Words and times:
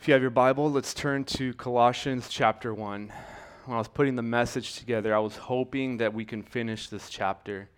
If 0.00 0.08
you 0.08 0.14
have 0.14 0.22
your 0.22 0.30
Bible, 0.30 0.70
let's 0.70 0.94
turn 0.94 1.24
to 1.24 1.52
Colossians 1.52 2.30
chapter 2.30 2.72
1. 2.72 3.12
When 3.66 3.74
I 3.74 3.78
was 3.78 3.86
putting 3.86 4.16
the 4.16 4.22
message 4.22 4.76
together, 4.76 5.14
I 5.14 5.18
was 5.18 5.36
hoping 5.36 5.98
that 5.98 6.14
we 6.14 6.24
can 6.24 6.42
finish 6.42 6.88
this 6.88 7.10
chapter. 7.10 7.68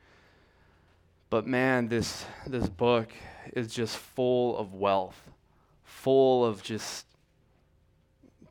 But 1.31 1.49
man, 1.49 1.89
this, 1.89 2.25
this 2.47 2.69
book 2.69 3.13
is 3.55 3.75
just 3.75 3.97
full 3.97 4.57
of 4.57 4.73
wealth, 4.73 5.21
full 5.83 6.45
of 6.45 6.63
just 6.63 7.07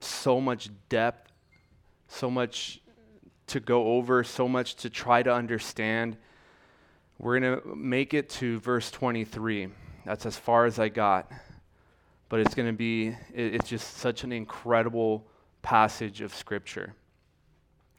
so 0.02 0.42
much 0.42 0.70
depth, 0.90 1.32
so 2.10 2.30
much 2.30 2.82
to 3.48 3.62
go 3.62 3.94
over, 3.94 4.26
so 4.26 4.50
much 4.50 4.76
to 4.76 4.90
try 4.90 5.24
to 5.24 5.34
understand. 5.34 6.18
We're 7.20 7.40
going 7.40 7.62
to 7.62 7.74
make 7.74 8.14
it 8.14 8.30
to 8.32 8.60
verse 8.60 8.92
23. 8.92 9.70
That's 10.06 10.26
as 10.26 10.36
far 10.36 10.66
as 10.66 10.78
I 10.78 10.90
got 10.90 11.32
but 12.32 12.40
it's 12.40 12.56
going 12.56 12.68
to 12.68 12.74
be, 12.74 13.14
it's 13.34 13.68
just 13.68 13.98
such 13.98 14.24
an 14.24 14.32
incredible 14.32 15.28
passage 15.62 16.22
of 16.22 16.34
Scripture. 16.34 16.94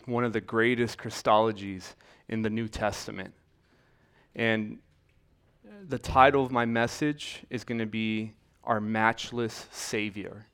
One 0.06 0.24
of 0.24 0.32
the 0.32 0.40
greatest 0.40 0.96
Christologies 0.96 1.94
in 2.30 2.40
the 2.40 2.48
New 2.48 2.66
Testament. 2.66 3.34
And 4.34 4.78
the 5.86 5.98
title 5.98 6.42
of 6.42 6.50
my 6.50 6.64
message 6.64 7.42
is 7.50 7.62
going 7.62 7.80
to 7.80 7.86
be 7.86 8.32
Our 8.64 8.80
Matchless 8.80 9.66
Savior. 9.70 10.46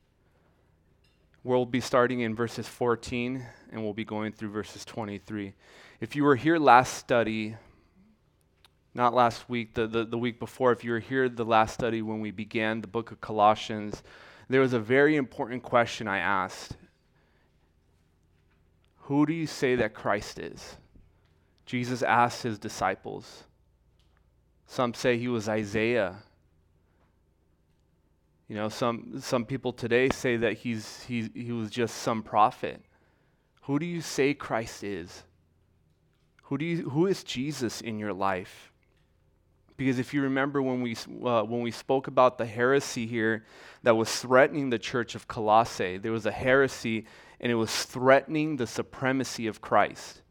We'll 1.45 1.65
be 1.65 1.79
starting 1.79 2.19
in 2.19 2.35
verses 2.35 2.67
14 2.67 3.45
and 3.71 3.81
we'll 3.81 3.93
be 3.93 4.03
going 4.03 4.33
through 4.33 4.49
verses 4.49 4.83
23. 4.83 5.53
If 6.01 6.17
you 6.17 6.25
were 6.25 6.35
here 6.35 6.57
last 6.57 6.95
study, 6.95 7.55
not 8.93 9.13
last 9.13 9.47
week, 9.49 9.73
the, 9.75 9.87
the, 9.87 10.03
the 10.05 10.17
week 10.17 10.39
before, 10.39 10.71
if 10.71 10.83
you 10.83 10.91
were 10.91 10.99
here 10.99 11.29
the 11.29 11.45
last 11.45 11.73
study 11.73 12.01
when 12.01 12.19
we 12.19 12.31
began 12.31 12.81
the 12.81 12.87
book 12.87 13.11
of 13.11 13.21
Colossians, 13.21 14.03
there 14.49 14.61
was 14.61 14.73
a 14.73 14.79
very 14.79 15.15
important 15.15 15.63
question 15.63 16.07
I 16.07 16.17
asked. 16.17 16.75
Who 19.03 19.25
do 19.25 19.33
you 19.33 19.47
say 19.47 19.75
that 19.75 19.93
Christ 19.93 20.39
is? 20.39 20.75
Jesus 21.65 22.01
asked 22.01 22.43
his 22.43 22.57
disciples. 22.57 23.43
Some 24.65 24.93
say 24.93 25.17
he 25.17 25.27
was 25.27 25.47
Isaiah. 25.47 26.17
You 28.47 28.55
know, 28.55 28.69
some, 28.69 29.19
some 29.19 29.45
people 29.45 29.71
today 29.71 30.09
say 30.09 30.37
that 30.37 30.53
he's, 30.53 31.03
he, 31.03 31.29
he 31.35 31.51
was 31.51 31.69
just 31.69 31.97
some 31.97 32.23
prophet. 32.23 32.81
Who 33.63 33.77
do 33.77 33.85
you 33.85 34.01
say 34.01 34.33
Christ 34.33 34.83
is? 34.83 35.23
Who, 36.43 36.57
do 36.57 36.65
you, 36.65 36.89
who 36.89 37.05
is 37.05 37.23
Jesus 37.23 37.81
in 37.81 37.99
your 37.99 38.13
life? 38.13 38.68
Because 39.79 39.97
if 39.97 40.13
you 40.13 40.23
remember 40.23 40.61
when 40.61 40.81
we, 40.81 40.93
uh, 41.23 41.43
when 41.43 41.61
we 41.61 41.71
spoke 41.71 42.07
about 42.07 42.37
the 42.37 42.45
heresy 42.45 43.07
here 43.07 43.45
that 43.83 43.95
was 43.95 44.13
threatening 44.13 44.69
the 44.69 44.77
church 44.77 45.15
of 45.15 45.29
Colossae, 45.29 45.97
there 45.97 46.11
was 46.11 46.25
a 46.25 46.33
heresy 46.33 47.05
and 47.39 47.49
it 47.49 47.55
was 47.55 47.85
threatening 47.85 48.57
the 48.57 48.67
supremacy 48.67 49.47
of 49.47 49.61
Christ. 49.61 50.21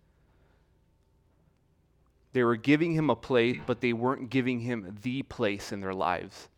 They 2.34 2.44
were 2.44 2.56
giving 2.56 2.92
him 2.92 3.08
a 3.08 3.16
place, 3.16 3.56
but 3.64 3.80
they 3.80 3.94
weren't 3.94 4.28
giving 4.28 4.60
him 4.60 4.98
the 5.00 5.22
place 5.22 5.72
in 5.72 5.80
their 5.80 5.94
lives. 5.94 6.50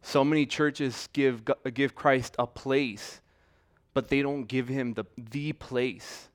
So 0.00 0.24
many 0.24 0.46
churches 0.46 1.06
give, 1.12 1.42
give 1.74 1.94
Christ 1.94 2.34
a 2.38 2.46
place, 2.46 3.20
but 3.92 4.08
they 4.08 4.22
don't 4.22 4.44
give 4.44 4.68
him 4.68 4.94
the, 4.94 5.04
the 5.18 5.52
place, 5.52 6.30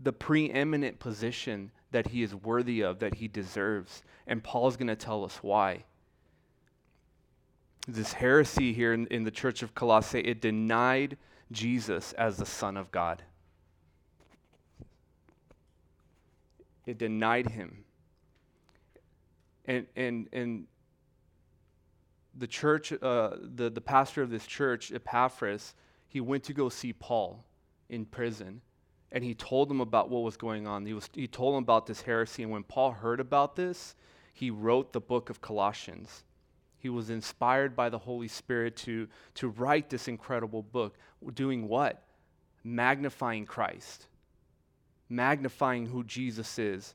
the 0.00 0.14
preeminent 0.14 0.98
position 0.98 1.72
that 1.90 2.08
he 2.08 2.22
is 2.22 2.34
worthy 2.34 2.82
of, 2.82 2.98
that 2.98 3.14
he 3.14 3.28
deserves. 3.28 4.02
And 4.26 4.42
Paul's 4.42 4.76
going 4.76 4.88
to 4.88 4.96
tell 4.96 5.24
us 5.24 5.38
why. 5.42 5.84
This 7.86 8.12
heresy 8.12 8.72
here 8.72 8.92
in, 8.92 9.06
in 9.06 9.24
the 9.24 9.30
church 9.30 9.62
of 9.62 9.74
Colossae, 9.74 10.20
it 10.20 10.40
denied 10.42 11.16
Jesus 11.50 12.12
as 12.14 12.36
the 12.36 12.46
Son 12.46 12.76
of 12.76 12.90
God. 12.90 13.22
It 16.86 16.98
denied 16.98 17.48
him. 17.50 17.84
And, 19.64 19.86
and, 19.96 20.28
and 20.32 20.66
the 22.36 22.46
church, 22.46 22.92
uh, 22.92 23.30
the, 23.40 23.70
the 23.70 23.80
pastor 23.80 24.22
of 24.22 24.30
this 24.30 24.46
church, 24.46 24.92
Epaphras, 24.92 25.74
he 26.08 26.20
went 26.20 26.44
to 26.44 26.52
go 26.52 26.68
see 26.68 26.92
Paul 26.92 27.44
in 27.88 28.04
prison 28.04 28.60
and 29.10 29.24
he 29.24 29.34
told 29.34 29.68
them 29.68 29.80
about 29.80 30.10
what 30.10 30.22
was 30.22 30.36
going 30.36 30.66
on. 30.66 30.84
He, 30.84 30.92
was, 30.92 31.08
he 31.14 31.26
told 31.26 31.54
them 31.54 31.62
about 31.62 31.86
this 31.86 32.02
heresy. 32.02 32.42
And 32.42 32.52
when 32.52 32.62
Paul 32.62 32.92
heard 32.92 33.20
about 33.20 33.56
this, 33.56 33.94
he 34.32 34.50
wrote 34.50 34.92
the 34.92 35.00
book 35.00 35.30
of 35.30 35.40
Colossians. 35.40 36.24
He 36.78 36.88
was 36.88 37.10
inspired 37.10 37.74
by 37.74 37.88
the 37.88 37.98
Holy 37.98 38.28
Spirit 38.28 38.76
to, 38.78 39.08
to 39.34 39.48
write 39.48 39.88
this 39.90 40.08
incredible 40.08 40.62
book. 40.62 40.96
Doing 41.34 41.68
what? 41.68 42.02
Magnifying 42.62 43.46
Christ, 43.46 44.06
magnifying 45.08 45.86
who 45.86 46.04
Jesus 46.04 46.58
is. 46.58 46.94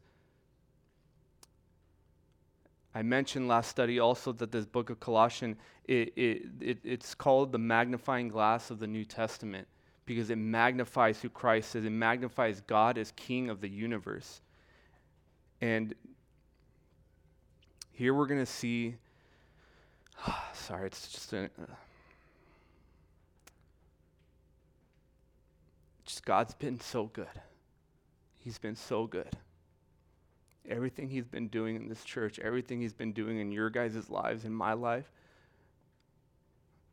I 2.95 3.01
mentioned 3.01 3.47
last 3.47 3.71
study 3.71 3.97
also 3.97 4.31
that 4.33 4.51
this 4.51 4.67
book 4.67 4.91
of 4.91 4.99
Colossians, 4.99 5.57
it, 5.85 6.13
it, 6.15 6.43
it, 6.61 6.77
it's 6.83 7.15
called 7.15 7.51
the 7.51 7.57
magnifying 7.57 8.27
glass 8.27 8.69
of 8.69 8.79
the 8.79 8.87
New 8.87 9.03
Testament 9.03 9.67
because 10.05 10.29
it 10.29 10.37
magnifies 10.37 11.21
who 11.21 11.29
Christ 11.29 11.75
is. 11.75 11.85
It 11.85 11.91
magnifies 11.91 12.61
God 12.61 12.97
as 12.97 13.11
King 13.15 13.49
of 13.49 13.61
the 13.61 13.69
universe. 13.69 14.41
And 15.61 15.93
here 17.91 18.13
we're 18.13 18.25
going 18.25 18.39
to 18.39 18.45
see, 18.45 18.95
sorry, 20.53 20.87
it's 20.87 21.07
just 21.07 21.33
a. 21.33 21.49
Just 26.05 26.25
God's 26.25 26.53
been 26.53 26.79
so 26.79 27.05
good. 27.05 27.27
He's 28.39 28.57
been 28.57 28.75
so 28.75 29.07
good. 29.07 29.29
Everything 30.67 31.09
He's 31.09 31.25
been 31.25 31.47
doing 31.47 31.75
in 31.75 31.87
this 31.87 32.03
church, 32.03 32.39
everything 32.39 32.81
He's 32.81 32.93
been 32.93 33.13
doing 33.13 33.39
in 33.39 33.51
your 33.51 33.69
guys' 33.69 34.09
lives, 34.09 34.43
in 34.43 34.53
my 34.53 34.73
life, 34.73 35.09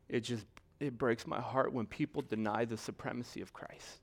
it 0.07 0.21
just 0.21 0.45
it 0.83 0.97
breaks 0.97 1.27
my 1.27 1.39
heart 1.39 1.73
when 1.73 1.85
people 1.85 2.21
deny 2.21 2.65
the 2.65 2.77
supremacy 2.77 3.41
of 3.41 3.53
Christ. 3.53 3.99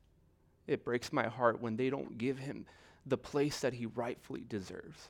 It 0.66 0.84
breaks 0.84 1.12
my 1.12 1.26
heart 1.26 1.60
when 1.60 1.76
they 1.76 1.90
don't 1.90 2.18
give 2.18 2.38
him 2.38 2.66
the 3.06 3.18
place 3.18 3.60
that 3.60 3.74
he 3.74 3.86
rightfully 3.86 4.44
deserves. 4.48 5.08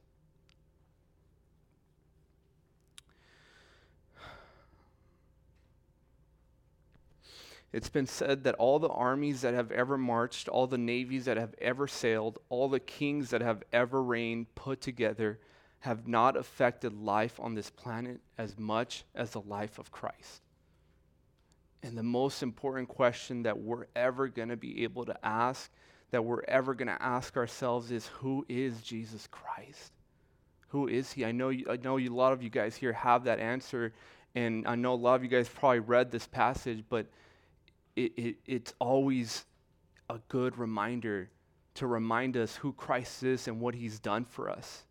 It's 7.71 7.91
been 7.91 8.07
said 8.07 8.45
that 8.45 8.55
all 8.55 8.79
the 8.79 8.89
armies 8.89 9.43
that 9.43 9.53
have 9.53 9.71
ever 9.71 9.99
marched, 9.99 10.49
all 10.49 10.67
the 10.67 10.79
navies 10.79 11.27
that 11.27 11.37
have 11.37 11.55
ever 11.61 11.87
sailed, 11.87 12.39
all 12.49 12.69
the 12.69 12.81
kings 12.81 13.31
that 13.31 13.43
have 13.43 13.63
ever 13.73 14.03
reigned 14.03 14.55
put 14.55 14.81
together 14.81 15.39
have 15.81 16.09
not 16.09 16.37
affected 16.37 16.95
life 16.95 17.39
on 17.39 17.55
this 17.55 17.69
planet 17.69 18.21
as 18.39 18.59
much 18.59 19.05
as 19.15 19.31
the 19.33 19.41
life 19.43 19.79
of 19.79 19.93
Christ. 19.93 20.43
And 21.83 21.97
the 21.97 22.03
most 22.03 22.43
important 22.43 22.89
question 22.89 23.45
that 23.45 23.59
we're 23.59 23.87
ever 23.95 24.29
going 24.29 24.49
to 24.49 24.57
be 24.57 24.83
able 24.83 25.05
to 25.05 25.17
ask, 25.25 25.71
that 26.11 26.25
we're 26.25 26.43
ever 26.49 26.75
going 26.75 26.89
to 26.89 27.03
ask 27.03 27.37
ourselves 27.37 27.91
is 27.91 28.07
who 28.07 28.45
is 28.49 28.81
Jesus 28.83 29.29
Christ? 29.31 29.93
Who 30.69 30.89
is 30.89 31.13
he? 31.13 31.25
I 31.25 31.33
know, 31.33 31.51
you, 31.51 31.67
I 31.71 31.77
know 31.77 31.97
you, 31.97 32.13
a 32.13 32.17
lot 32.17 32.33
of 32.33 32.43
you 32.43 32.51
guys 32.51 32.77
here 32.77 32.93
have 32.93 33.25
that 33.25 33.39
answer, 33.39 33.93
and 34.35 34.67
I 34.67 34.75
know 34.75 34.93
a 34.93 34.97
lot 34.97 35.15
of 35.15 35.23
you 35.23 35.29
guys 35.29 35.49
probably 35.49 35.79
read 35.79 36.11
this 36.11 36.27
passage, 36.27 36.85
but 36.89 37.07
it, 37.97 38.13
it, 38.17 38.37
it's 38.47 38.75
always 38.79 39.45
a 40.11 40.19
good 40.29 40.59
reminder 40.59 41.31
to 41.75 41.87
remind 41.87 42.37
us 42.37 42.57
who 42.57 42.73
Christ 42.73 43.23
is 43.23 43.47
and 43.47 43.61
what 43.61 43.75
he's 43.75 44.01
done 44.01 44.25
for 44.25 44.51
us. 44.51 44.85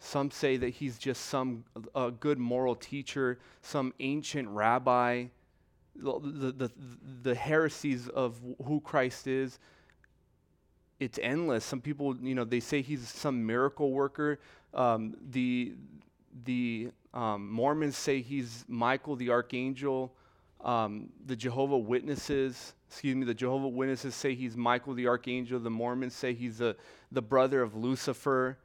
Some 0.00 0.32
say 0.32 0.56
that 0.56 0.70
he's 0.70 0.98
just 0.98 1.26
some 1.26 1.64
uh, 1.94 2.10
good 2.10 2.38
moral 2.38 2.74
teacher, 2.74 3.38
some 3.62 3.94
ancient 4.00 4.48
rabbi 4.48 5.26
the, 5.94 6.52
the, 6.52 6.70
the 7.22 7.34
heresies 7.34 8.08
of 8.08 8.40
who 8.64 8.80
Christ 8.80 9.26
is, 9.26 9.58
it's 11.00 11.18
endless. 11.20 11.64
Some 11.64 11.80
people, 11.80 12.16
you 12.22 12.34
know, 12.34 12.44
they 12.44 12.60
say 12.60 12.80
he's 12.80 13.08
some 13.08 13.44
miracle 13.44 13.92
worker. 13.92 14.38
Um, 14.72 15.16
the 15.30 15.74
the 16.44 16.90
um, 17.12 17.50
Mormons 17.50 17.96
say 17.96 18.20
he's 18.22 18.64
Michael 18.68 19.16
the 19.16 19.30
archangel. 19.30 20.14
Um, 20.62 21.08
the 21.26 21.34
Jehovah 21.34 21.76
Witnesses, 21.76 22.74
excuse 22.88 23.16
me, 23.16 23.24
the 23.24 23.34
Jehovah 23.34 23.68
Witnesses 23.68 24.14
say 24.14 24.34
he's 24.34 24.56
Michael 24.56 24.94
the 24.94 25.08
archangel. 25.08 25.58
The 25.58 25.70
Mormons 25.70 26.14
say 26.14 26.34
he's 26.34 26.58
the, 26.58 26.76
the 27.10 27.20
brother 27.20 27.62
of 27.62 27.74
Lucifer. 27.74 28.58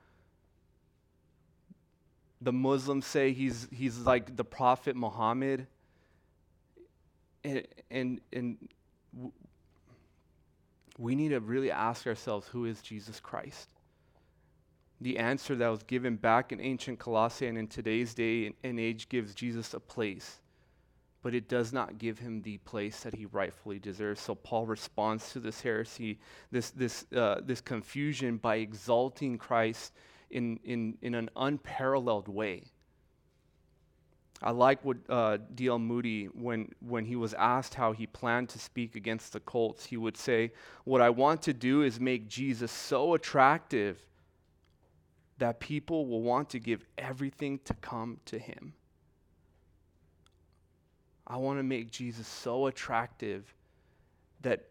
The 2.40 2.54
Muslims 2.54 3.08
say 3.08 3.34
he's 3.34 3.68
he's 3.72 3.98
like 3.98 4.36
the 4.36 4.46
prophet 4.46 4.96
Muhammad 4.96 5.66
and, 7.44 7.68
and, 7.92 8.22
and 8.34 8.58
we 10.98 11.16
need 11.16 11.30
to 11.30 11.40
really 11.40 11.72
ask 11.72 12.08
ourselves 12.08 12.48
who 12.48 12.66
is 12.66 12.82
Jesus 12.82 13.20
Christ? 13.20 13.70
the 15.02 15.18
answer 15.18 15.56
that 15.56 15.68
was 15.68 15.84
given 15.84 16.16
back 16.16 16.52
in 16.52 16.60
ancient 16.60 17.00
Colossae 17.00 17.48
and 17.48 17.58
in 17.58 17.68
today's 17.68 18.14
day 18.14 18.54
and 18.64 18.80
age 18.80 19.10
gives 19.10 19.36
Jesus 19.36 19.74
a 19.74 19.80
place, 19.80 20.40
but 21.22 21.36
it 21.36 21.48
does 21.48 21.72
not 21.72 22.00
give 22.00 22.18
him 22.18 22.42
the 22.42 22.58
place 22.60 23.02
that 23.02 23.14
he 23.14 23.26
rightfully 23.28 23.78
deserves. 23.80 24.22
So 24.22 24.34
Paul 24.34 24.66
responds 24.66 25.32
to 25.34 25.40
this 25.40 25.62
heresy, 25.62 26.20
this, 26.52 26.72
this, 26.72 27.06
uh, 27.16 27.42
this 27.44 27.62
confusion 27.62 28.38
by 28.38 28.56
exalting 28.56 29.38
Christ 29.38 29.94
in, 30.32 30.60
in, 30.64 30.98
in 31.02 31.14
an 31.14 31.30
unparalleled 31.36 32.28
way. 32.28 32.64
I 34.42 34.52
like 34.52 34.86
what 34.86 34.98
uh, 35.10 35.38
D.L. 35.56 35.80
Moody, 35.80 36.26
when, 36.26 36.72
when 36.80 37.06
he 37.06 37.16
was 37.16 37.34
asked 37.34 37.74
how 37.74 37.92
he 37.92 38.06
planned 38.06 38.50
to 38.50 38.60
speak 38.60 38.96
against 38.96 39.34
the 39.34 39.40
cults, 39.40 39.86
he 39.86 39.98
would 39.98 40.16
say, 40.16 40.52
What 40.84 41.02
I 41.02 41.10
want 41.10 41.42
to 41.44 41.54
do 41.54 41.82
is 41.82 42.00
make 42.00 42.28
Jesus 42.28 42.72
so 42.72 43.16
attractive 43.16 44.06
that 45.40 45.60
people 45.60 46.08
will 46.08 46.22
want 46.22 46.50
to 46.52 46.60
give 46.60 46.86
everything 46.98 47.60
to 47.66 47.74
come 47.76 48.20
to 48.26 48.38
him. 48.38 48.74
I 51.26 51.38
want 51.38 51.60
to 51.60 51.64
make 51.64 51.92
Jesus 51.92 52.28
so 52.28 52.68
attractive 52.68 53.54
that 54.42 54.66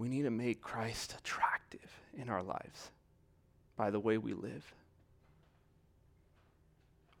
we 0.00 0.08
need 0.08 0.22
to 0.22 0.30
make 0.30 0.62
Christ 0.62 1.14
attractive 1.18 2.00
in 2.16 2.30
our 2.30 2.42
lives 2.42 2.90
by 3.76 3.90
the 3.90 4.00
way 4.00 4.16
we 4.16 4.32
live. 4.32 4.64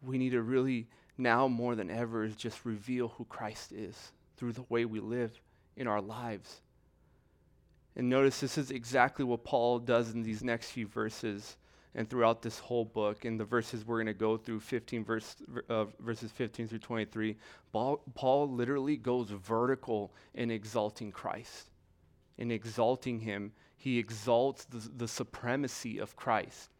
We 0.00 0.16
need 0.16 0.30
to 0.30 0.40
really, 0.40 0.88
now 1.18 1.46
more 1.46 1.74
than 1.74 1.90
ever, 1.90 2.26
just 2.28 2.64
reveal 2.64 3.08
who 3.08 3.26
Christ 3.26 3.72
is 3.72 4.12
through 4.38 4.52
the 4.52 4.64
way 4.70 4.86
we 4.86 4.98
live 4.98 5.30
in 5.76 5.86
our 5.88 6.00
lives. 6.00 6.62
And 7.96 8.08
notice 8.08 8.40
this 8.40 8.56
is 8.56 8.70
exactly 8.70 9.26
what 9.26 9.44
Paul 9.44 9.78
does 9.80 10.14
in 10.14 10.22
these 10.22 10.42
next 10.42 10.70
few 10.70 10.86
verses 10.86 11.58
and 11.94 12.08
throughout 12.08 12.40
this 12.40 12.58
whole 12.58 12.86
book. 12.86 13.26
In 13.26 13.36
the 13.36 13.44
verses 13.44 13.86
we're 13.86 13.98
going 13.98 14.06
to 14.06 14.14
go 14.14 14.38
through, 14.38 14.60
15 14.60 15.04
verse, 15.04 15.36
uh, 15.68 15.84
verses 15.98 16.30
15 16.30 16.68
through 16.68 16.78
23, 16.78 17.36
Paul, 17.74 18.00
Paul 18.14 18.50
literally 18.50 18.96
goes 18.96 19.28
vertical 19.28 20.14
in 20.32 20.50
exalting 20.50 21.12
Christ 21.12 21.69
in 22.40 22.50
exalting 22.50 23.20
him, 23.20 23.52
he 23.76 23.98
exalts 23.98 24.64
the, 24.64 24.88
the 24.96 25.06
supremacy 25.06 25.98
of 25.98 26.16
Christ 26.16 26.70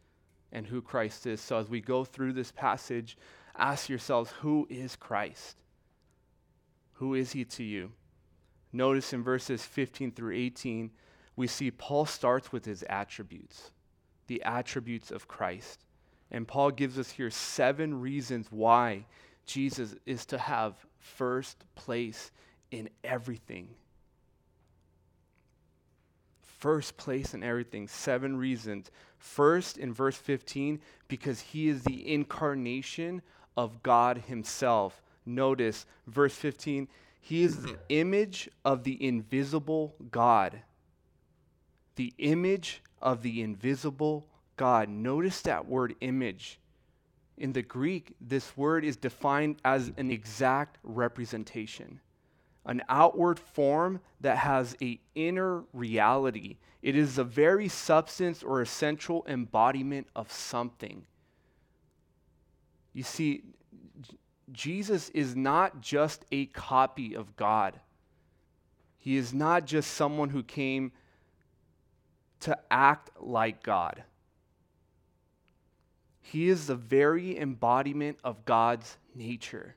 and 0.51 0.67
who 0.67 0.81
Christ 0.81 1.25
is. 1.27 1.39
So 1.39 1.57
as 1.57 1.69
we 1.69 1.79
go 1.79 2.03
through 2.03 2.33
this 2.33 2.51
passage, 2.51 3.15
ask 3.55 3.87
yourselves 3.87 4.31
who 4.41 4.67
is 4.69 4.95
Christ? 4.95 5.57
Who 6.93 7.13
is 7.13 7.31
he 7.31 7.45
to 7.45 7.63
you? 7.63 7.91
Notice 8.73 9.13
in 9.13 9.23
verses 9.23 9.63
15 9.63 10.11
through 10.11 10.35
18, 10.35 10.91
we 11.35 11.47
see 11.47 11.71
Paul 11.71 12.05
starts 12.05 12.51
with 12.51 12.65
his 12.65 12.83
attributes, 12.83 13.71
the 14.27 14.41
attributes 14.43 15.11
of 15.11 15.27
Christ. 15.27 15.85
And 16.31 16.47
Paul 16.47 16.71
gives 16.71 16.97
us 16.97 17.11
here 17.11 17.29
seven 17.29 17.99
reasons 18.01 18.47
why 18.49 19.05
Jesus 19.45 19.95
is 20.05 20.25
to 20.27 20.37
have 20.37 20.73
first 20.99 21.65
place 21.75 22.31
in 22.71 22.89
everything 23.03 23.67
first 26.61 26.95
place 26.95 27.33
in 27.33 27.43
everything. 27.43 27.87
Seven 27.87 28.37
reasons. 28.37 28.91
First, 29.17 29.77
in 29.77 29.93
verse 29.93 30.15
15, 30.15 30.79
because 31.07 31.41
he 31.41 31.67
is 31.67 31.83
the 31.83 32.13
incarnation 32.13 33.23
of 33.57 33.81
God 33.83 34.19
himself. 34.27 35.01
Notice 35.25 35.85
verse 36.07 36.35
15, 36.35 36.87
he 37.19 37.43
is 37.43 37.63
the 37.63 37.77
image 37.89 38.47
of 38.63 38.83
the 38.83 39.03
invisible 39.03 39.95
God. 40.11 40.61
The 41.95 42.13
image 42.19 42.81
of 43.01 43.23
the 43.23 43.41
invisible 43.41 44.27
God. 44.55 44.87
Notice 44.87 45.41
that 45.41 45.67
word 45.67 45.95
image. 46.01 46.59
In 47.37 47.53
the 47.53 47.63
Greek, 47.63 48.13
this 48.21 48.55
word 48.55 48.85
is 48.85 48.97
defined 48.97 49.57
as 49.65 49.91
an 49.97 50.11
exact 50.11 50.77
representation 50.83 51.99
an 52.65 52.81
outward 52.89 53.39
form 53.39 53.99
that 54.19 54.37
has 54.37 54.75
a 54.81 54.99
inner 55.15 55.63
reality. 55.73 56.57
It 56.81 56.95
is 56.95 57.15
the 57.15 57.23
very 57.23 57.67
substance 57.67 58.43
or 58.43 58.61
essential 58.61 59.25
embodiment 59.27 60.07
of 60.15 60.31
something. 60.31 61.05
You 62.93 63.03
see, 63.03 63.43
Jesus 64.51 65.09
is 65.09 65.35
not 65.35 65.81
just 65.81 66.25
a 66.31 66.47
copy 66.47 67.15
of 67.15 67.35
God. 67.35 67.79
He 68.97 69.17
is 69.17 69.33
not 69.33 69.65
just 69.65 69.91
someone 69.91 70.29
who 70.29 70.43
came 70.43 70.91
to 72.41 72.57
act 72.69 73.09
like 73.19 73.63
God. 73.63 74.03
He 76.21 76.49
is 76.49 76.67
the 76.67 76.75
very 76.75 77.37
embodiment 77.37 78.17
of 78.23 78.45
God's 78.45 78.97
nature, 79.15 79.75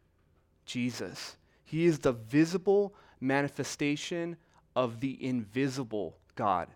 Jesus. 0.67 1.37
He 1.75 1.87
is 1.87 1.99
the 1.99 2.13
visible 2.13 2.95
manifestation 3.21 4.37
of 4.77 5.01
the 5.01 5.19
invisible 5.27 6.17
God. 6.37 6.69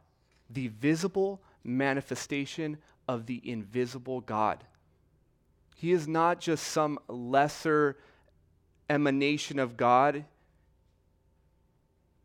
The 0.50 0.66
visible 0.66 1.40
manifestation 1.62 2.78
of 3.06 3.26
the 3.26 3.40
invisible 3.48 4.20
God. 4.20 4.64
He 5.76 5.92
is 5.92 6.08
not 6.08 6.40
just 6.40 6.66
some 6.66 6.98
lesser 7.06 7.96
emanation 8.90 9.60
of 9.60 9.76
God. 9.76 10.24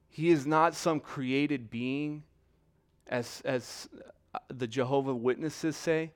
He 0.09 0.31
is 0.31 0.47
not 0.47 0.73
some 0.73 0.99
created 0.99 1.69
being, 1.69 2.23
as, 3.05 3.43
as 3.45 3.87
uh, 4.33 4.39
the 4.47 4.65
Jehovah 4.65 5.13
Witnesses 5.13 5.77
say. 5.77 6.11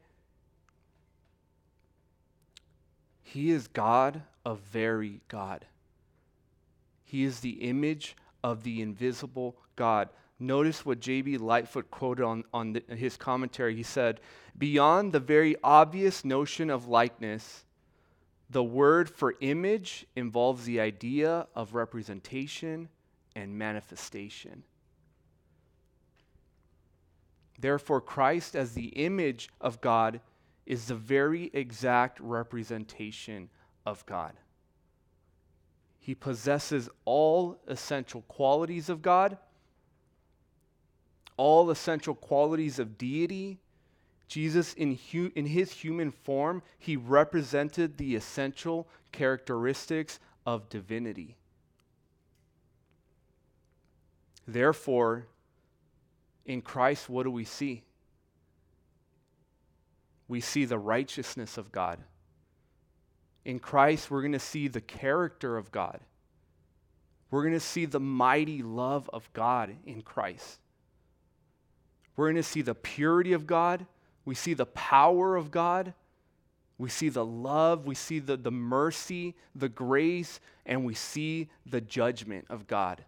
He 3.21 3.51
is 3.51 3.67
God, 3.67 4.23
a 4.43 4.55
very 4.55 5.21
God. 5.27 5.63
He 7.07 7.23
is 7.23 7.39
the 7.39 7.61
image 7.61 8.17
of 8.43 8.63
the 8.63 8.81
invisible 8.81 9.55
God. 9.77 10.09
Notice 10.39 10.85
what 10.85 10.99
J.B. 10.99 11.37
Lightfoot 11.37 11.89
quoted 11.89 12.23
on, 12.23 12.43
on 12.53 12.73
the, 12.73 12.83
his 12.95 13.15
commentary. 13.15 13.77
He 13.77 13.83
said, 13.83 14.19
Beyond 14.57 15.13
the 15.13 15.21
very 15.21 15.55
obvious 15.63 16.25
notion 16.25 16.69
of 16.69 16.89
likeness, 16.89 17.63
the 18.49 18.63
word 18.63 19.09
for 19.09 19.35
image 19.39 20.05
involves 20.17 20.65
the 20.65 20.81
idea 20.81 21.47
of 21.55 21.73
representation 21.73 22.89
and 23.37 23.57
manifestation. 23.57 24.63
Therefore, 27.57 28.01
Christ, 28.01 28.53
as 28.53 28.73
the 28.73 28.87
image 28.87 29.49
of 29.61 29.79
God, 29.79 30.19
is 30.65 30.87
the 30.87 30.95
very 30.95 31.49
exact 31.53 32.19
representation 32.19 33.49
of 33.85 34.05
God. 34.05 34.33
He 36.07 36.15
possesses 36.15 36.89
all 37.03 37.59
essential 37.67 38.21
qualities 38.29 38.87
of 38.87 39.01
God, 39.01 39.37
all 41.35 41.69
essential 41.69 42.15
qualities 42.15 42.79
of 42.79 42.97
deity. 42.97 43.59
Jesus, 44.29 44.73
in, 44.75 44.97
hu- 45.11 45.33
in 45.35 45.47
his 45.47 45.73
human 45.73 46.11
form, 46.11 46.63
he 46.79 46.95
represented 46.95 47.97
the 47.97 48.15
essential 48.15 48.87
characteristics 49.11 50.17
of 50.45 50.69
divinity. 50.69 51.35
Therefore, 54.47 55.27
in 56.45 56.61
Christ, 56.61 57.09
what 57.09 57.23
do 57.23 57.31
we 57.31 57.43
see? 57.43 57.83
We 60.29 60.39
see 60.39 60.63
the 60.63 60.79
righteousness 60.79 61.57
of 61.57 61.73
God 61.73 61.99
in 63.47 63.59
Christ, 63.59 64.11
we're 64.11 64.21
going 64.21 64.33
to 64.33 64.39
see 64.39 64.67
the 64.67 64.81
character 64.81 65.55
of 65.55 65.71
God. 65.71 66.01
We're 67.31 67.43
going 67.43 67.53
to 67.53 67.61
see 67.61 67.85
the 67.85 67.99
mighty 67.99 68.61
love 68.61 69.09
of 69.13 69.31
God 69.31 69.73
in 69.85 70.01
Christ. 70.01 70.59
We're 72.17 72.25
going 72.25 72.35
to 72.35 72.43
see 72.43 72.61
the 72.61 72.75
purity 72.75 73.31
of 73.31 73.47
God. 73.47 73.85
We 74.25 74.35
see 74.35 74.53
the 74.53 74.65
power 74.65 75.37
of 75.37 75.49
God. 75.49 75.93
We 76.77 76.89
see 76.89 77.07
the 77.07 77.25
love. 77.25 77.85
We 77.85 77.95
see 77.95 78.19
the, 78.19 78.35
the 78.35 78.51
mercy, 78.51 79.33
the 79.55 79.69
grace, 79.69 80.41
and 80.65 80.83
we 80.83 80.93
see 80.93 81.49
the 81.65 81.79
judgment 81.79 82.47
of 82.49 82.67
God 82.67 83.05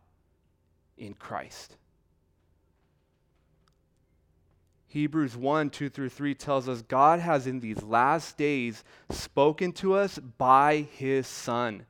in 0.98 1.16
Christ. 1.16 1.76
Hebrews 4.90 5.38
1 5.38 5.70
2 5.70 5.90
through 5.90 6.10
3 6.10 6.34
tells 6.34 6.68
us 6.68 6.82
God 6.82 7.20
has 7.20 7.46
in 7.46 7.60
these 7.60 7.84
last 7.84 8.38
days 8.38 8.84
spoken 9.12 9.72
to 9.74 9.94
us 9.94 10.18
by 10.18 10.88
his 10.92 11.28
Son, 11.28 11.86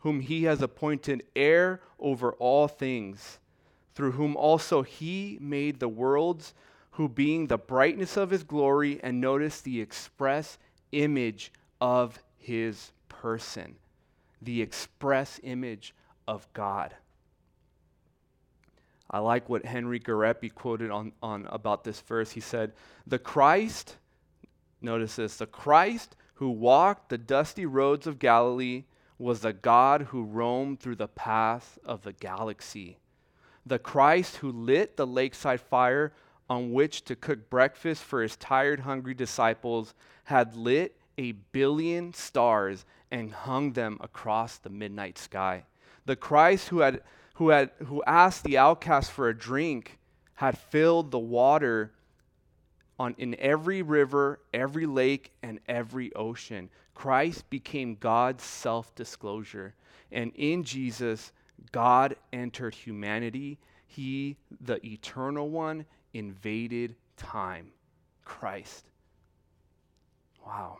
whom 0.00 0.20
he 0.20 0.44
has 0.44 0.60
appointed 0.60 1.24
heir 1.34 1.80
over 1.98 2.32
all 2.34 2.68
things, 2.68 3.38
through 3.94 4.12
whom 4.12 4.36
also 4.36 4.82
he 4.82 5.38
made 5.40 5.80
the 5.80 5.88
worlds, 5.88 6.52
who 6.92 7.08
being 7.08 7.46
the 7.46 7.56
brightness 7.56 8.18
of 8.18 8.28
his 8.28 8.42
glory, 8.42 9.00
and 9.02 9.18
notice 9.18 9.62
the 9.62 9.80
express 9.80 10.58
image 10.92 11.52
of 11.80 12.18
his 12.36 12.92
person, 13.08 13.76
the 14.42 14.60
express 14.60 15.40
image 15.42 15.94
of 16.28 16.46
God. 16.52 16.94
I 19.10 19.18
like 19.18 19.48
what 19.48 19.64
Henry 19.64 20.00
Gariepy 20.00 20.54
quoted 20.54 20.90
on, 20.90 21.12
on 21.22 21.46
about 21.50 21.84
this 21.84 22.00
verse. 22.00 22.32
He 22.32 22.40
said, 22.40 22.72
The 23.06 23.18
Christ, 23.18 23.96
notice 24.80 25.16
this, 25.16 25.36
the 25.36 25.46
Christ 25.46 26.16
who 26.34 26.50
walked 26.50 27.08
the 27.08 27.18
dusty 27.18 27.66
roads 27.66 28.06
of 28.06 28.18
Galilee 28.18 28.84
was 29.18 29.40
the 29.40 29.52
God 29.52 30.02
who 30.02 30.24
roamed 30.24 30.80
through 30.80 30.96
the 30.96 31.08
path 31.08 31.78
of 31.84 32.02
the 32.02 32.12
galaxy. 32.12 32.98
The 33.64 33.78
Christ 33.78 34.38
who 34.38 34.50
lit 34.50 34.96
the 34.96 35.06
lakeside 35.06 35.60
fire 35.60 36.12
on 36.50 36.72
which 36.72 37.04
to 37.04 37.14
cook 37.14 37.48
breakfast 37.48 38.02
for 38.02 38.22
his 38.22 38.36
tired, 38.36 38.80
hungry 38.80 39.14
disciples 39.14 39.94
had 40.24 40.56
lit 40.56 40.96
a 41.16 41.32
billion 41.32 42.12
stars 42.12 42.84
and 43.10 43.32
hung 43.32 43.72
them 43.72 43.98
across 44.00 44.58
the 44.58 44.70
midnight 44.70 45.18
sky. 45.18 45.64
The 46.04 46.16
Christ 46.16 46.68
who 46.68 46.80
had 46.80 47.02
who 47.34 47.48
had 47.50 47.70
who 47.86 48.02
asked 48.04 48.44
the 48.44 48.58
outcast 48.58 49.10
for 49.10 49.28
a 49.28 49.36
drink 49.36 49.98
had 50.34 50.58
filled 50.58 51.10
the 51.10 51.18
water 51.18 51.92
on 52.98 53.14
in 53.18 53.34
every 53.38 53.82
river, 53.82 54.40
every 54.52 54.86
lake 54.86 55.32
and 55.42 55.60
every 55.68 56.12
ocean. 56.14 56.68
Christ 56.94 57.48
became 57.50 57.94
God's 57.94 58.44
self-disclosure. 58.44 59.74
And 60.10 60.32
in 60.34 60.62
Jesus, 60.62 61.32
God 61.72 62.16
entered 62.32 62.74
humanity. 62.74 63.58
He, 63.86 64.36
the 64.60 64.84
eternal 64.86 65.48
one, 65.48 65.86
invaded 66.12 66.96
time. 67.16 67.72
Christ. 68.24 68.84
Wow. 70.46 70.78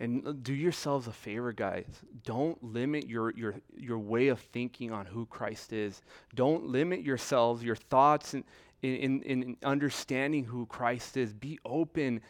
And 0.00 0.42
do 0.42 0.54
yourselves 0.54 1.06
a 1.06 1.12
favor, 1.12 1.52
guys. 1.52 1.84
Don't 2.24 2.60
limit 2.64 3.06
your, 3.06 3.32
your, 3.32 3.56
your 3.76 3.98
way 3.98 4.28
of 4.28 4.40
thinking 4.40 4.90
on 4.90 5.04
who 5.04 5.26
Christ 5.26 5.74
is. 5.74 6.00
Don't 6.34 6.64
limit 6.64 7.02
yourselves, 7.02 7.62
your 7.62 7.76
thoughts, 7.76 8.32
in, 8.32 8.44
in, 8.82 9.22
in 9.22 9.56
understanding 9.62 10.44
who 10.44 10.64
Christ 10.64 11.18
is. 11.18 11.34
Be 11.34 11.58
open 11.66 12.22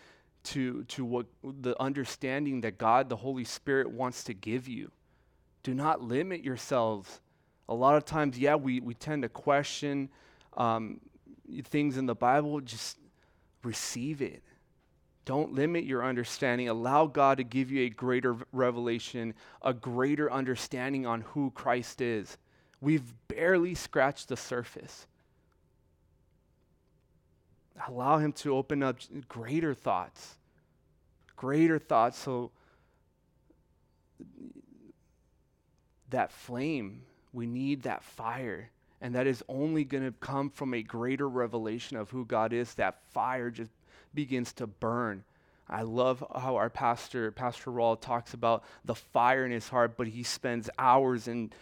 to, 0.43 0.83
to 0.85 1.05
what 1.05 1.27
the 1.45 1.81
understanding 1.81 2.61
that 2.63 2.77
God, 2.77 3.09
the 3.09 3.17
Holy 3.17 3.45
Spirit, 3.45 3.89
wants 3.89 4.25
to 4.25 4.35
give 4.35 4.67
you. 4.67 4.91
Do 5.63 5.73
not 5.73 6.03
limit 6.03 6.43
yourselves. 6.43 7.21
A 7.69 7.75
lot 7.75 7.95
of 7.95 8.05
times, 8.05 8.37
yeah, 8.37 8.57
we, 8.57 8.81
we 8.81 8.95
tend 8.95 9.23
to 9.23 9.29
question 9.29 10.09
um, 10.57 11.01
things 11.67 11.97
in 11.99 12.07
the 12.07 12.17
Bible. 12.17 12.61
Just 12.61 12.99
receive 13.63 14.23
it. 14.23 14.43
Don't 15.25 15.53
limit 15.53 15.85
your 15.85 16.05
understanding. 16.05 16.69
Allow 16.69 17.07
God 17.07 17.39
to 17.39 17.45
give 17.45 17.71
you 17.71 17.83
a 17.83 17.91
greater 17.91 18.37
revelation, 18.53 19.35
a 19.63 19.73
greater 19.73 20.31
understanding 20.33 21.07
on 21.07 21.21
who 21.21 21.51
Christ 21.51 22.01
is. 22.01 22.37
We've 22.81 23.13
barely 23.29 23.75
scratched 23.75 24.29
the 24.29 24.37
surface. 24.37 25.07
Allow 27.87 28.19
Him 28.19 28.33
to 28.35 28.57
open 28.57 28.83
up 28.83 28.99
greater 29.29 29.75
thoughts, 29.75 30.37
greater 31.37 31.79
thoughts, 31.79 32.19
so 32.19 32.51
that 36.11 36.33
flame, 36.33 37.03
we 37.33 37.47
need 37.47 37.83
that 37.83 38.03
fire. 38.03 38.71
And 39.01 39.15
that 39.15 39.27
is 39.27 39.43
only 39.49 39.85
going 39.85 40.05
to 40.05 40.13
come 40.21 40.51
from 40.51 40.75
a 40.75 40.83
greater 40.83 41.29
revelation 41.29 41.97
of 41.97 42.11
who 42.11 42.27
God 42.27 42.53
is. 42.53 42.75
That 42.75 42.99
fire 43.13 43.51
just 43.51 43.71
begins 44.15 44.53
to 44.55 44.67
burn. 44.67 45.25
I 45.71 45.83
love 45.83 46.25
how 46.35 46.57
our 46.57 46.69
pastor, 46.69 47.31
Pastor 47.31 47.71
Rawl, 47.71 48.01
talks 48.01 48.35
about 48.35 48.65
the 48.85 48.97
fire 48.97 49.47
in 49.47 49.53
his 49.53 49.69
heart, 49.69 49.97
but 49.97 50.09
he 50.09 50.25
spends 50.25 50.69
hours 50.77 51.29
and 51.29 51.55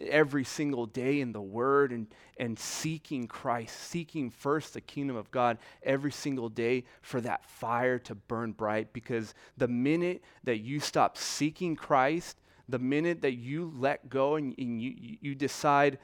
every 0.00 0.44
single 0.44 0.84
day 0.84 1.22
in 1.22 1.32
the 1.32 1.40
Word 1.40 1.90
and, 1.90 2.06
and 2.36 2.58
seeking 2.58 3.26
Christ, 3.26 3.74
seeking 3.80 4.28
first 4.28 4.74
the 4.74 4.82
kingdom 4.82 5.16
of 5.16 5.30
God 5.30 5.56
every 5.82 6.12
single 6.12 6.50
day 6.50 6.84
for 7.00 7.22
that 7.22 7.42
fire 7.46 7.98
to 8.00 8.14
burn 8.14 8.52
bright. 8.52 8.92
Because 8.92 9.32
the 9.56 9.68
minute 9.68 10.22
that 10.44 10.58
you 10.58 10.78
stop 10.78 11.16
seeking 11.16 11.74
Christ, 11.74 12.36
the 12.68 12.78
minute 12.78 13.22
that 13.22 13.32
you 13.32 13.72
let 13.78 14.10
go 14.10 14.36
and, 14.36 14.54
and 14.58 14.80
you, 14.80 15.16
you 15.22 15.34
decide, 15.34 15.98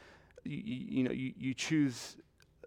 you, 0.45 0.63
you 0.65 1.03
know, 1.03 1.13
you, 1.13 1.35
you 1.39 1.53
choose 1.53 2.17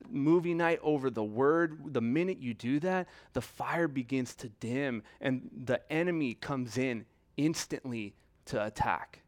movie 0.10 0.54
night 0.54 0.80
over 0.82 1.10
the 1.10 1.24
word, 1.24 1.94
the 1.94 2.02
minute 2.02 2.40
you 2.40 2.54
do 2.54 2.80
that, 2.82 3.08
the 3.34 3.42
fire 3.42 3.88
begins 3.88 4.36
to 4.36 4.50
dim 4.50 5.04
and 5.22 5.50
the 5.66 5.82
enemy 5.92 6.34
comes 6.34 6.78
in 6.78 7.06
instantly 7.38 8.14
to 8.46 8.64
attack. 8.64 9.20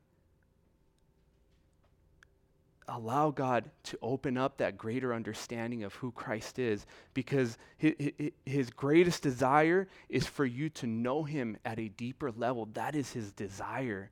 Allow 2.88 3.32
God 3.32 3.72
to 3.86 3.98
open 4.02 4.38
up 4.38 4.58
that 4.58 4.78
greater 4.78 5.12
understanding 5.12 5.84
of 5.84 5.96
who 5.96 6.12
Christ 6.12 6.60
is 6.60 6.86
because 7.16 7.58
his, 7.78 8.70
greatest 8.70 9.24
desire 9.24 9.88
is 10.08 10.28
for 10.28 10.46
you 10.46 10.70
to 10.70 10.86
know 10.86 11.24
him 11.24 11.58
at 11.66 11.80
a 11.80 11.90
deeper 11.90 12.32
level. 12.32 12.68
That 12.74 12.96
is 12.96 13.12
his 13.12 13.32
desire. 13.32 14.12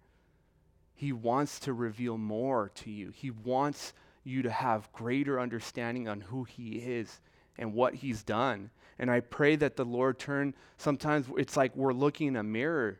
He 0.95 1.13
wants 1.13 1.59
to 1.61 1.73
reveal 1.73 2.17
more 2.17 2.71
to 2.75 2.89
you. 2.89 3.11
He 3.11 3.29
wants 3.29 3.93
you 4.23 4.41
to 4.43 4.51
have 4.51 4.91
greater 4.93 5.39
understanding 5.39 6.07
on 6.07 6.21
who 6.21 6.43
He 6.43 6.77
is 6.77 7.19
and 7.57 7.73
what 7.73 7.95
He's 7.95 8.23
done. 8.23 8.69
And 8.99 9.09
I 9.09 9.19
pray 9.19 9.55
that 9.57 9.75
the 9.75 9.85
Lord 9.85 10.19
turn, 10.19 10.53
sometimes 10.77 11.27
it's 11.37 11.57
like 11.57 11.75
we're 11.75 11.93
looking 11.93 12.27
in 12.27 12.35
a 12.35 12.43
mirror. 12.43 12.99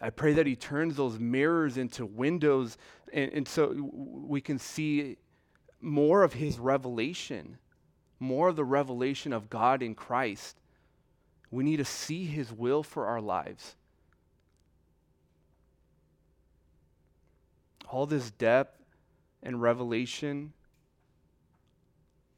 I 0.00 0.10
pray 0.10 0.34
that 0.34 0.46
He 0.46 0.56
turns 0.56 0.96
those 0.96 1.18
mirrors 1.18 1.76
into 1.76 2.06
windows 2.06 2.76
and, 3.12 3.32
and 3.32 3.48
so 3.48 3.74
we 3.92 4.40
can 4.40 4.58
see 4.58 5.16
more 5.80 6.22
of 6.22 6.34
His 6.34 6.58
revelation, 6.58 7.58
more 8.18 8.48
of 8.48 8.56
the 8.56 8.64
revelation 8.64 9.32
of 9.32 9.48
God 9.48 9.82
in 9.82 9.94
Christ. 9.94 10.56
We 11.50 11.64
need 11.64 11.78
to 11.78 11.84
see 11.84 12.26
His 12.26 12.52
will 12.52 12.82
for 12.82 13.06
our 13.06 13.20
lives. 13.20 13.76
All 17.88 18.06
this 18.06 18.30
depth 18.30 18.77
and 19.42 19.60
revelation, 19.60 20.52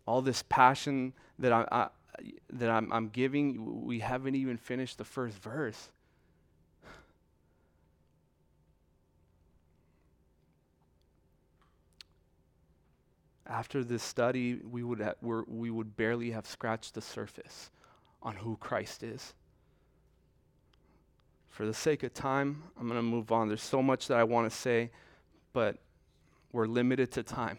all 0.06 0.22
this 0.22 0.42
passion 0.48 1.12
that, 1.38 1.52
I, 1.52 1.66
I 1.70 1.88
that 2.52 2.68
I'm, 2.68 2.92
I'm 2.92 3.08
giving, 3.08 3.84
we 3.84 4.00
haven't 4.00 4.34
even 4.34 4.56
finished 4.56 4.98
the 4.98 5.04
first 5.04 5.38
verse. 5.38 5.90
After 13.46 13.82
this 13.82 14.02
study, 14.02 14.60
we 14.70 14.82
would, 14.82 15.00
ha- 15.00 15.14
we 15.20 15.70
would 15.70 15.96
barely 15.96 16.30
have 16.30 16.46
scratched 16.46 16.94
the 16.94 17.00
surface 17.00 17.70
on 18.22 18.36
who 18.36 18.56
Christ 18.56 19.02
is. 19.02 19.34
For 21.48 21.66
the 21.66 21.74
sake 21.74 22.04
of 22.04 22.14
time, 22.14 22.62
I'm 22.78 22.86
going 22.86 22.98
to 22.98 23.02
move 23.02 23.32
on. 23.32 23.48
There's 23.48 23.62
so 23.62 23.82
much 23.82 24.06
that 24.06 24.18
I 24.18 24.24
want 24.24 24.50
to 24.50 24.56
say, 24.56 24.90
but 25.52 25.78
we're 26.52 26.66
limited 26.66 27.12
to 27.12 27.22
time. 27.22 27.58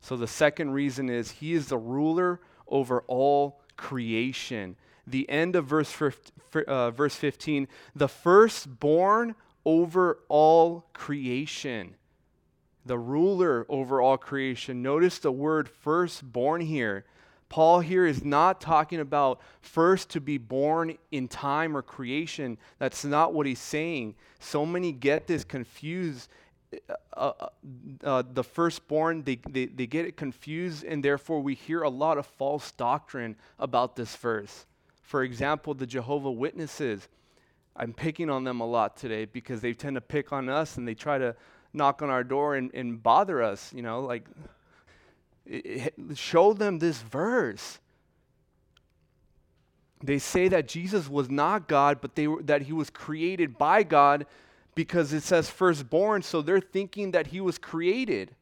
So 0.00 0.16
the 0.16 0.26
second 0.26 0.72
reason 0.72 1.08
is 1.08 1.30
he 1.30 1.54
is 1.54 1.68
the 1.68 1.78
ruler 1.78 2.40
over 2.68 3.02
all 3.06 3.60
creation. 3.76 4.76
The 5.06 5.28
end 5.28 5.56
of 5.56 5.66
verse, 5.66 5.94
uh, 6.66 6.90
verse 6.90 7.14
15 7.14 7.68
the 7.94 8.08
firstborn 8.08 9.34
over 9.64 10.18
all 10.28 10.86
creation. 10.92 11.96
The 12.84 12.98
ruler 12.98 13.66
over 13.68 14.00
all 14.00 14.16
creation. 14.16 14.82
Notice 14.82 15.18
the 15.18 15.32
word 15.32 15.68
firstborn 15.68 16.60
here. 16.60 17.04
Paul 17.48 17.80
here 17.80 18.06
is 18.06 18.24
not 18.24 18.60
talking 18.60 19.00
about 19.00 19.40
first 19.60 20.10
to 20.10 20.20
be 20.20 20.38
born 20.38 20.96
in 21.12 21.28
time 21.28 21.76
or 21.76 21.82
creation. 21.82 22.58
That's 22.78 23.04
not 23.04 23.34
what 23.34 23.46
he's 23.46 23.60
saying. 23.60 24.16
So 24.40 24.66
many 24.66 24.92
get 24.92 25.26
this 25.26 25.44
confused 25.44 26.28
uh, 27.16 27.32
uh, 27.38 27.48
uh, 28.04 28.22
the 28.32 28.44
firstborn, 28.44 29.22
they, 29.22 29.38
they, 29.48 29.66
they 29.66 29.86
get 29.86 30.06
it 30.06 30.16
confused, 30.16 30.84
and 30.84 31.04
therefore 31.04 31.40
we 31.40 31.54
hear 31.54 31.82
a 31.82 31.88
lot 31.88 32.18
of 32.18 32.26
false 32.26 32.72
doctrine 32.72 33.36
about 33.58 33.96
this 33.96 34.16
verse. 34.16 34.66
For 35.02 35.22
example, 35.22 35.74
the 35.74 35.86
Jehovah 35.86 36.30
Witnesses. 36.30 37.08
I'm 37.76 37.92
picking 37.92 38.30
on 38.30 38.44
them 38.44 38.60
a 38.60 38.66
lot 38.66 38.96
today 38.96 39.26
because 39.26 39.60
they 39.60 39.74
tend 39.74 39.96
to 39.96 40.00
pick 40.00 40.32
on 40.32 40.48
us 40.48 40.78
and 40.78 40.88
they 40.88 40.94
try 40.94 41.18
to 41.18 41.36
knock 41.72 42.02
on 42.02 42.10
our 42.10 42.24
door 42.24 42.56
and, 42.56 42.72
and 42.74 43.02
bother 43.02 43.42
us, 43.42 43.72
you 43.72 43.82
know, 43.82 44.00
like 44.00 44.26
show 46.14 46.52
them 46.52 46.78
this 46.78 47.02
verse. 47.02 47.78
They 50.02 50.18
say 50.18 50.48
that 50.48 50.68
Jesus 50.68 51.08
was 51.08 51.30
not 51.30 51.68
God, 51.68 51.98
but 52.00 52.14
they 52.14 52.26
were, 52.26 52.42
that 52.42 52.62
he 52.62 52.72
was 52.72 52.90
created 52.90 53.56
by 53.56 53.82
God 53.82 54.26
because 54.76 55.12
it 55.12 55.24
says 55.24 55.50
firstborn, 55.50 56.22
so 56.22 56.42
they're 56.42 56.60
thinking 56.60 57.10
that 57.10 57.28
he 57.28 57.40
was 57.40 57.58
created. 57.58 58.36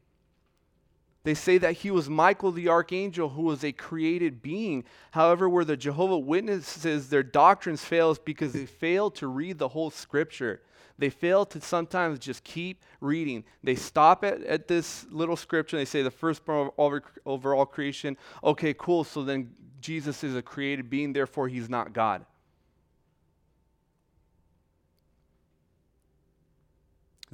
They 1.23 1.33
say 1.33 1.57
that 1.59 1.77
he 1.77 1.91
was 1.91 2.11
Michael 2.11 2.53
the 2.53 2.69
archangel 2.69 3.31
who 3.31 3.43
was 3.43 3.65
a 3.65 3.73
created 3.73 4.43
being. 4.43 4.85
However, 5.13 5.49
where 5.49 5.65
the 5.65 5.77
Jehovah 5.77 6.19
Witnesses, 6.19 7.09
their 7.09 7.23
doctrines 7.23 7.83
fails 7.83 8.19
because 8.19 8.53
they 8.53 8.67
fail 8.67 9.11
to 9.13 9.27
read 9.29 9.59
the 9.59 9.69
whole 9.69 9.91
scripture. 9.91 10.61
They 10.99 11.09
fail 11.09 11.47
to 11.47 11.61
sometimes 11.61 12.19
just 12.19 12.45
keep 12.45 12.83
reading. 13.01 13.45
They 13.63 13.77
stop 13.77 14.23
at, 14.25 14.43
at 14.43 14.69
this 14.69 15.07
little 15.11 15.37
scripture 15.37 15.77
and 15.77 15.81
they 15.81 15.91
say 15.91 16.03
the 16.03 16.11
firstborn 16.11 16.71
over, 16.77 17.03
over 17.25 17.55
all 17.55 17.65
creation. 17.65 18.19
Okay, 18.43 18.75
cool. 18.77 19.05
So 19.05 19.23
then 19.23 19.51
Jesus 19.81 20.23
is 20.25 20.37
a 20.37 20.43
created 20.43 20.91
being, 20.91 21.13
therefore 21.13 21.49
he's 21.49 21.71
not 21.71 21.93
God. 21.93 22.27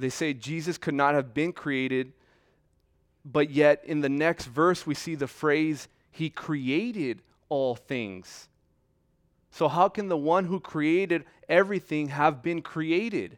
They 0.01 0.09
say 0.09 0.33
Jesus 0.33 0.77
could 0.77 0.93
not 0.93 1.15
have 1.15 1.33
been 1.33 1.53
created 1.53 2.13
but 3.23 3.51
yet, 3.51 3.83
in 3.85 4.01
the 4.01 4.09
next 4.09 4.45
verse, 4.45 4.85
we 4.87 4.95
see 4.95 5.15
the 5.15 5.27
phrase, 5.27 5.87
He 6.09 6.29
created 6.29 7.21
all 7.49 7.75
things. 7.75 8.47
So, 9.51 9.67
how 9.67 9.89
can 9.89 10.07
the 10.07 10.17
one 10.17 10.45
who 10.45 10.59
created 10.59 11.25
everything 11.47 12.09
have 12.09 12.41
been 12.41 12.61
created? 12.61 13.37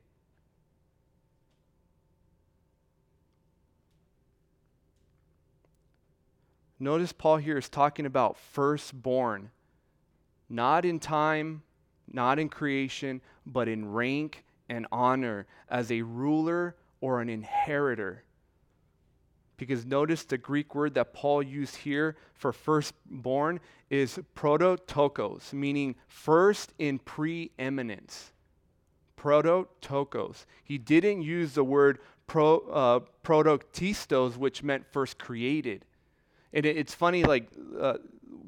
Notice 6.79 7.13
Paul 7.13 7.37
here 7.37 7.57
is 7.57 7.69
talking 7.69 8.05
about 8.05 8.37
firstborn, 8.37 9.51
not 10.49 10.85
in 10.85 10.99
time, 10.99 11.63
not 12.11 12.39
in 12.39 12.49
creation, 12.49 13.21
but 13.45 13.67
in 13.67 13.91
rank 13.91 14.43
and 14.69 14.87
honor 14.91 15.45
as 15.69 15.91
a 15.91 16.01
ruler 16.01 16.75
or 17.01 17.21
an 17.21 17.29
inheritor. 17.29 18.23
Because 19.57 19.85
notice 19.85 20.23
the 20.23 20.37
Greek 20.37 20.73
word 20.73 20.95
that 20.95 21.13
Paul 21.13 21.43
used 21.43 21.75
here 21.75 22.17
for 22.33 22.51
firstborn 22.51 23.59
is 23.89 24.19
prototokos, 24.35 25.53
meaning 25.53 25.95
first 26.07 26.73
in 26.79 26.99
preeminence. 26.99 28.31
Prototokos. 29.15 30.45
He 30.63 30.77
didn't 30.77 31.21
use 31.21 31.53
the 31.53 31.63
word 31.63 31.99
pro, 32.27 32.57
uh, 32.59 32.99
which 34.37 34.63
meant 34.63 34.85
first 34.91 35.17
created. 35.19 35.85
And 36.51 36.65
it, 36.65 36.77
it's 36.77 36.93
funny, 36.93 37.23
like, 37.23 37.47
uh, 37.79 37.97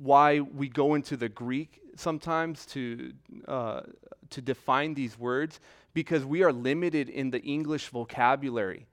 why 0.02 0.40
we 0.40 0.68
go 0.68 0.96
into 0.96 1.16
the 1.16 1.30
Greek 1.30 1.80
sometimes 1.96 2.66
to, 2.68 3.14
uh, 3.48 3.82
to 4.32 4.42
define 4.42 4.94
these 4.94 5.18
words, 5.18 5.60
because 5.96 6.24
we 6.24 6.44
are 6.44 6.54
limited 6.54 7.10
in 7.10 7.32
the 7.32 7.42
English 7.42 7.88
vocabulary 7.88 8.86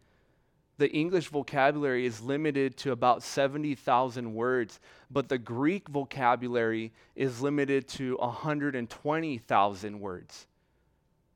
the 0.82 0.90
English 0.90 1.28
vocabulary 1.28 2.06
is 2.06 2.20
limited 2.20 2.76
to 2.78 2.90
about 2.90 3.22
70,000 3.22 4.34
words, 4.34 4.80
but 5.10 5.28
the 5.28 5.38
Greek 5.38 5.88
vocabulary 5.88 6.90
is 7.14 7.40
limited 7.40 7.86
to 7.86 8.16
120,000 8.16 10.00
words. 10.00 10.46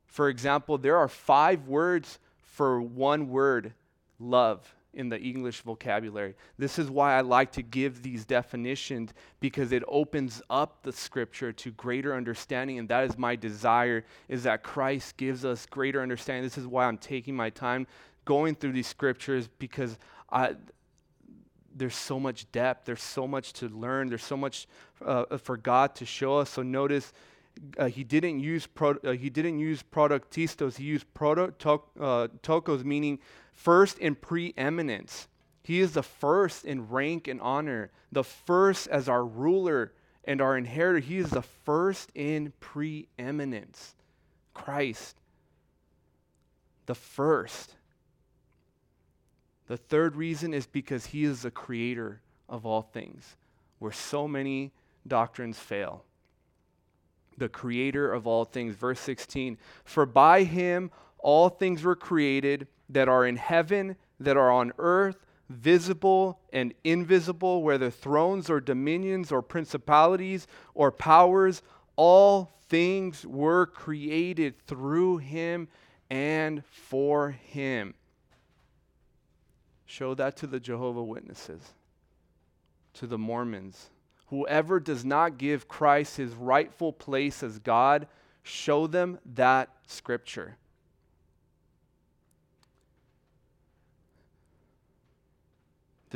For 0.06 0.28
example, 0.28 0.78
there 0.78 0.96
are 0.96 1.06
five 1.06 1.68
words 1.68 2.18
for 2.42 2.82
one 2.82 3.28
word, 3.28 3.72
love, 4.18 4.74
in 4.96 5.08
the 5.08 5.20
English 5.20 5.60
vocabulary. 5.60 6.34
This 6.58 6.78
is 6.78 6.90
why 6.90 7.16
I 7.16 7.20
like 7.20 7.52
to 7.52 7.62
give 7.62 8.02
these 8.02 8.24
definitions 8.24 9.12
because 9.38 9.70
it 9.70 9.84
opens 9.86 10.42
up 10.50 10.82
the 10.82 10.92
scripture 10.92 11.52
to 11.52 11.70
greater 11.72 12.14
understanding 12.14 12.78
and 12.78 12.88
that 12.88 13.04
is 13.04 13.16
my 13.16 13.36
desire 13.36 14.04
is 14.28 14.42
that 14.42 14.62
Christ 14.62 15.16
gives 15.16 15.44
us 15.44 15.66
greater 15.66 16.02
understanding. 16.02 16.42
This 16.42 16.58
is 16.58 16.66
why 16.66 16.86
I'm 16.86 16.98
taking 16.98 17.36
my 17.36 17.50
time 17.50 17.86
going 18.24 18.54
through 18.54 18.72
these 18.72 18.88
scriptures 18.88 19.48
because 19.58 19.98
I, 20.32 20.56
there's 21.76 21.94
so 21.94 22.18
much 22.18 22.50
depth, 22.50 22.86
there's 22.86 23.02
so 23.02 23.28
much 23.28 23.52
to 23.54 23.68
learn, 23.68 24.08
there's 24.08 24.24
so 24.24 24.36
much 24.36 24.66
uh, 25.04 25.36
for 25.36 25.56
God 25.56 25.94
to 25.96 26.06
show 26.06 26.38
us. 26.38 26.50
So 26.50 26.62
notice 26.62 27.12
uh, 27.78 27.86
he 27.86 28.04
didn't 28.04 28.40
use 28.40 28.66
pro, 28.66 28.92
uh, 29.04 29.12
he 29.12 29.30
didn't 29.30 29.58
use 29.58 29.82
protoktistos. 29.82 30.76
He 30.76 30.84
used 30.84 31.06
protokos, 31.14 31.90
uh, 32.00 32.84
meaning 32.84 33.18
first 33.56 33.98
in 33.98 34.14
preeminence. 34.14 35.26
He 35.62 35.80
is 35.80 35.92
the 35.92 36.02
first 36.04 36.64
in 36.64 36.88
rank 36.88 37.26
and 37.26 37.40
honor, 37.40 37.90
the 38.12 38.22
first 38.22 38.86
as 38.86 39.08
our 39.08 39.24
ruler 39.24 39.92
and 40.24 40.40
our 40.40 40.56
inheritor. 40.56 41.00
He 41.00 41.18
is 41.18 41.30
the 41.30 41.42
first 41.42 42.12
in 42.14 42.52
preeminence. 42.60 43.96
Christ, 44.54 45.16
the 46.86 46.94
first. 46.94 47.74
The 49.66 49.76
third 49.76 50.14
reason 50.14 50.54
is 50.54 50.66
because 50.66 51.06
he 51.06 51.24
is 51.24 51.42
the 51.42 51.50
creator 51.50 52.20
of 52.48 52.64
all 52.64 52.82
things, 52.82 53.36
where 53.80 53.90
so 53.92 54.28
many 54.28 54.72
doctrines 55.06 55.58
fail. 55.58 56.04
The 57.36 57.48
creator 57.48 58.12
of 58.12 58.26
all 58.26 58.44
things. 58.44 58.76
Verse 58.76 59.00
16 59.00 59.58
For 59.84 60.06
by 60.06 60.44
him 60.44 60.90
all 61.18 61.48
things 61.48 61.82
were 61.82 61.96
created 61.96 62.66
that 62.88 63.08
are 63.08 63.26
in 63.26 63.36
heaven, 63.36 63.96
that 64.20 64.36
are 64.36 64.50
on 64.50 64.72
earth, 64.78 65.26
visible 65.48 66.40
and 66.52 66.74
invisible, 66.84 67.62
whether 67.62 67.90
thrones 67.90 68.50
or 68.50 68.60
dominions 68.60 69.30
or 69.30 69.42
principalities 69.42 70.46
or 70.74 70.90
powers, 70.90 71.62
all 71.96 72.52
things 72.68 73.24
were 73.24 73.66
created 73.66 74.54
through 74.66 75.18
him 75.18 75.68
and 76.10 76.64
for 76.64 77.30
him. 77.30 77.94
Show 79.84 80.14
that 80.14 80.36
to 80.38 80.46
the 80.46 80.60
Jehovah 80.60 81.02
Witnesses, 81.02 81.62
to 82.94 83.06
the 83.06 83.18
Mormons. 83.18 83.90
Whoever 84.28 84.80
does 84.80 85.04
not 85.04 85.38
give 85.38 85.68
Christ 85.68 86.16
his 86.16 86.34
rightful 86.34 86.92
place 86.92 87.44
as 87.44 87.60
God, 87.60 88.08
show 88.42 88.88
them 88.88 89.20
that 89.34 89.70
scripture. 89.86 90.56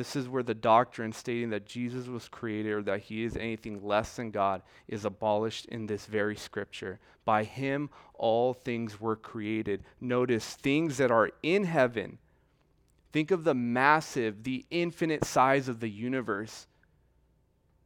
This 0.00 0.16
is 0.16 0.30
where 0.30 0.42
the 0.42 0.54
doctrine 0.54 1.12
stating 1.12 1.50
that 1.50 1.66
Jesus 1.66 2.06
was 2.06 2.26
created 2.26 2.72
or 2.72 2.82
that 2.84 3.02
he 3.02 3.22
is 3.22 3.36
anything 3.36 3.86
less 3.86 4.16
than 4.16 4.30
God 4.30 4.62
is 4.88 5.04
abolished 5.04 5.66
in 5.66 5.84
this 5.84 6.06
very 6.06 6.36
scripture. 6.36 6.98
By 7.26 7.44
him, 7.44 7.90
all 8.14 8.54
things 8.54 8.98
were 8.98 9.14
created. 9.14 9.84
Notice 10.00 10.54
things 10.54 10.96
that 10.96 11.10
are 11.10 11.30
in 11.42 11.64
heaven 11.64 12.16
Think 13.12 13.30
of 13.30 13.44
the 13.44 13.54
massive, 13.54 14.44
the 14.44 14.64
infinite 14.70 15.26
size 15.26 15.68
of 15.68 15.80
the 15.80 15.90
universe, 15.90 16.66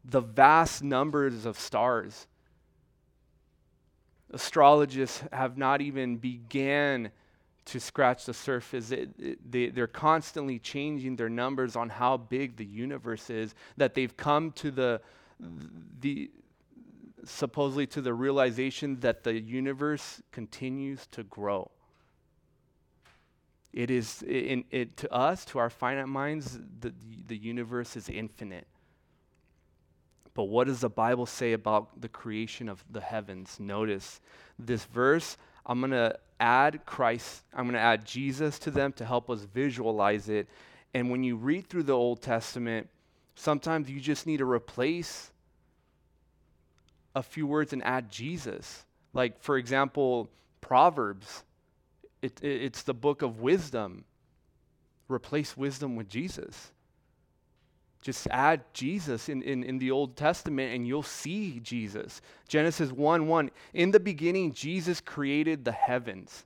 the 0.05 0.21
vast 0.21 0.85
numbers 0.85 1.47
of 1.47 1.59
stars. 1.59 2.29
Astrologists 4.33 5.25
have 5.33 5.59
not 5.59 5.81
even 5.81 6.17
began 6.19 7.11
to 7.67 7.81
scratch 7.81 8.27
the 8.27 8.35
surface. 8.35 8.91
It, 8.91 9.11
it, 9.19 9.51
they, 9.51 9.69
they're 9.69 9.87
constantly 9.87 10.59
changing 10.59 11.17
their 11.17 11.31
numbers 11.31 11.77
on 11.77 11.89
how 11.89 12.17
big 12.17 12.57
the 12.57 12.65
universe 12.65 13.31
is, 13.31 13.55
that 13.77 13.95
they've 13.95 14.17
come 14.17 14.53
to 14.53 14.71
the, 14.71 15.01
the 16.01 16.31
supposedly 17.25 17.87
to 17.87 18.03
the 18.03 18.13
realization 18.13 19.01
that 19.01 19.25
the 19.25 19.41
universe 19.41 20.23
continues 20.31 21.07
to 21.09 21.23
grow. 21.23 21.71
It 23.73 23.91
is, 23.91 24.23
in, 24.23 24.65
it, 24.71 24.97
to 24.99 25.13
us, 25.13 25.45
to 25.47 25.59
our 25.59 25.71
finite 25.71 26.09
minds, 26.09 26.59
the, 26.81 26.95
the 27.27 27.37
universe 27.37 27.97
is 27.97 28.09
infinite. 28.09 28.69
But 30.35 30.45
what 30.45 30.67
does 30.67 30.81
the 30.81 30.91
Bible 30.91 31.27
say 31.27 31.53
about 31.53 32.01
the 32.01 32.09
creation 32.09 32.69
of 32.69 32.85
the 32.91 33.01
heavens? 33.01 33.59
Notice 33.59 34.21
this 34.59 34.85
verse, 34.85 35.37
I'm 35.67 35.81
going 35.81 35.93
to 35.93 36.19
add 36.41 36.85
Christ, 36.85 37.43
I'm 37.55 37.65
going 37.65 37.75
to 37.75 37.81
add 37.81 38.05
Jesus 38.05 38.59
to 38.61 38.71
them 38.71 38.93
to 38.95 39.05
help 39.05 39.31
us 39.31 39.41
visualize 39.43 40.29
it. 40.29 40.49
And 40.93 41.11
when 41.11 41.25
you 41.25 41.37
read 41.37 41.69
through 41.69 41.85
the 41.85 41.93
Old 41.93 42.23
Testament, 42.23 42.89
sometimes 43.35 43.91
you 43.91 44.01
just 44.01 44.27
need 44.27 44.39
to 44.39 44.45
replace 44.45 45.31
a 47.15 47.23
few 47.23 47.47
words 47.47 47.73
and 47.73 47.83
add 47.85 48.11
Jesus. 48.11 48.85
Like, 49.13 49.41
for 49.41 49.57
example, 49.57 50.29
Proverbs 50.61 51.45
it, 52.25 52.41
it, 52.43 52.63
it's 52.63 52.83
the 52.83 52.95
book 52.95 53.23
of 53.23 53.41
wisdom. 53.41 54.05
Replace 55.09 55.57
wisdom 55.57 55.95
with 55.95 56.09
Jesus. 56.09 56.73
Just 58.05 58.29
add 58.31 58.63
Jesus 58.75 59.31
in, 59.31 59.41
in, 59.41 59.65
in 59.65 59.79
the 59.79 59.91
Old 59.91 60.15
Testament 60.15 60.75
and 60.75 60.87
you'll 60.87 61.03
see 61.03 61.59
Jesus. 61.61 62.21
Genesis 62.47 62.93
1 62.93 63.27
1. 63.27 63.51
In 63.73 63.93
the 63.93 63.99
beginning, 63.99 64.53
Jesus 64.53 65.01
created 65.01 65.65
the 65.65 65.73
heavens. 65.73 66.45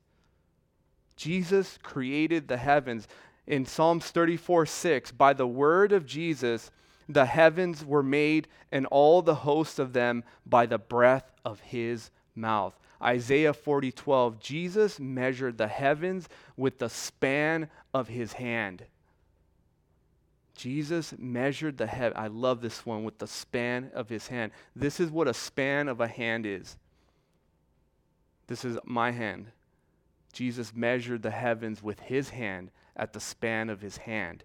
Jesus 1.16 1.76
created 1.82 2.46
the 2.46 2.58
heavens. 2.58 3.08
In 3.48 3.66
Psalms 3.66 4.06
34 4.06 4.66
6, 4.66 5.10
by 5.10 5.32
the 5.32 5.48
word 5.48 5.90
of 5.90 6.06
Jesus, 6.06 6.70
the 7.08 7.26
heavens 7.26 7.84
were 7.84 8.04
made, 8.04 8.46
and 8.70 8.86
all 8.86 9.20
the 9.20 9.34
hosts 9.34 9.80
of 9.80 9.92
them 9.92 10.22
by 10.46 10.64
the 10.64 10.78
breath 10.78 11.32
of 11.44 11.58
his 11.58 12.12
mouth. 12.36 12.78
Isaiah 13.02 13.52
40 13.52 13.90
12, 13.90 14.38
Jesus 14.38 15.00
measured 15.00 15.58
the 15.58 15.66
heavens 15.66 16.28
with 16.56 16.78
the 16.78 16.88
span 16.88 17.68
of 17.92 18.06
his 18.06 18.34
hand. 18.34 18.84
Jesus 20.58 21.14
measured 21.16 21.78
the 21.78 21.86
heaven. 21.86 22.18
I 22.18 22.26
love 22.26 22.60
this 22.60 22.84
one 22.84 23.04
with 23.04 23.18
the 23.18 23.28
span 23.28 23.92
of 23.94 24.08
his 24.08 24.26
hand. 24.26 24.50
This 24.74 24.98
is 24.98 25.08
what 25.08 25.28
a 25.28 25.32
span 25.32 25.86
of 25.86 26.00
a 26.00 26.08
hand 26.08 26.46
is. 26.46 26.76
This 28.48 28.64
is 28.64 28.76
my 28.84 29.12
hand. 29.12 29.52
Jesus 30.32 30.74
measured 30.74 31.22
the 31.22 31.30
heavens 31.30 31.80
with 31.80 32.00
his 32.00 32.30
hand 32.30 32.72
at 32.96 33.12
the 33.12 33.20
span 33.20 33.70
of 33.70 33.80
his 33.80 33.98
hand. 33.98 34.42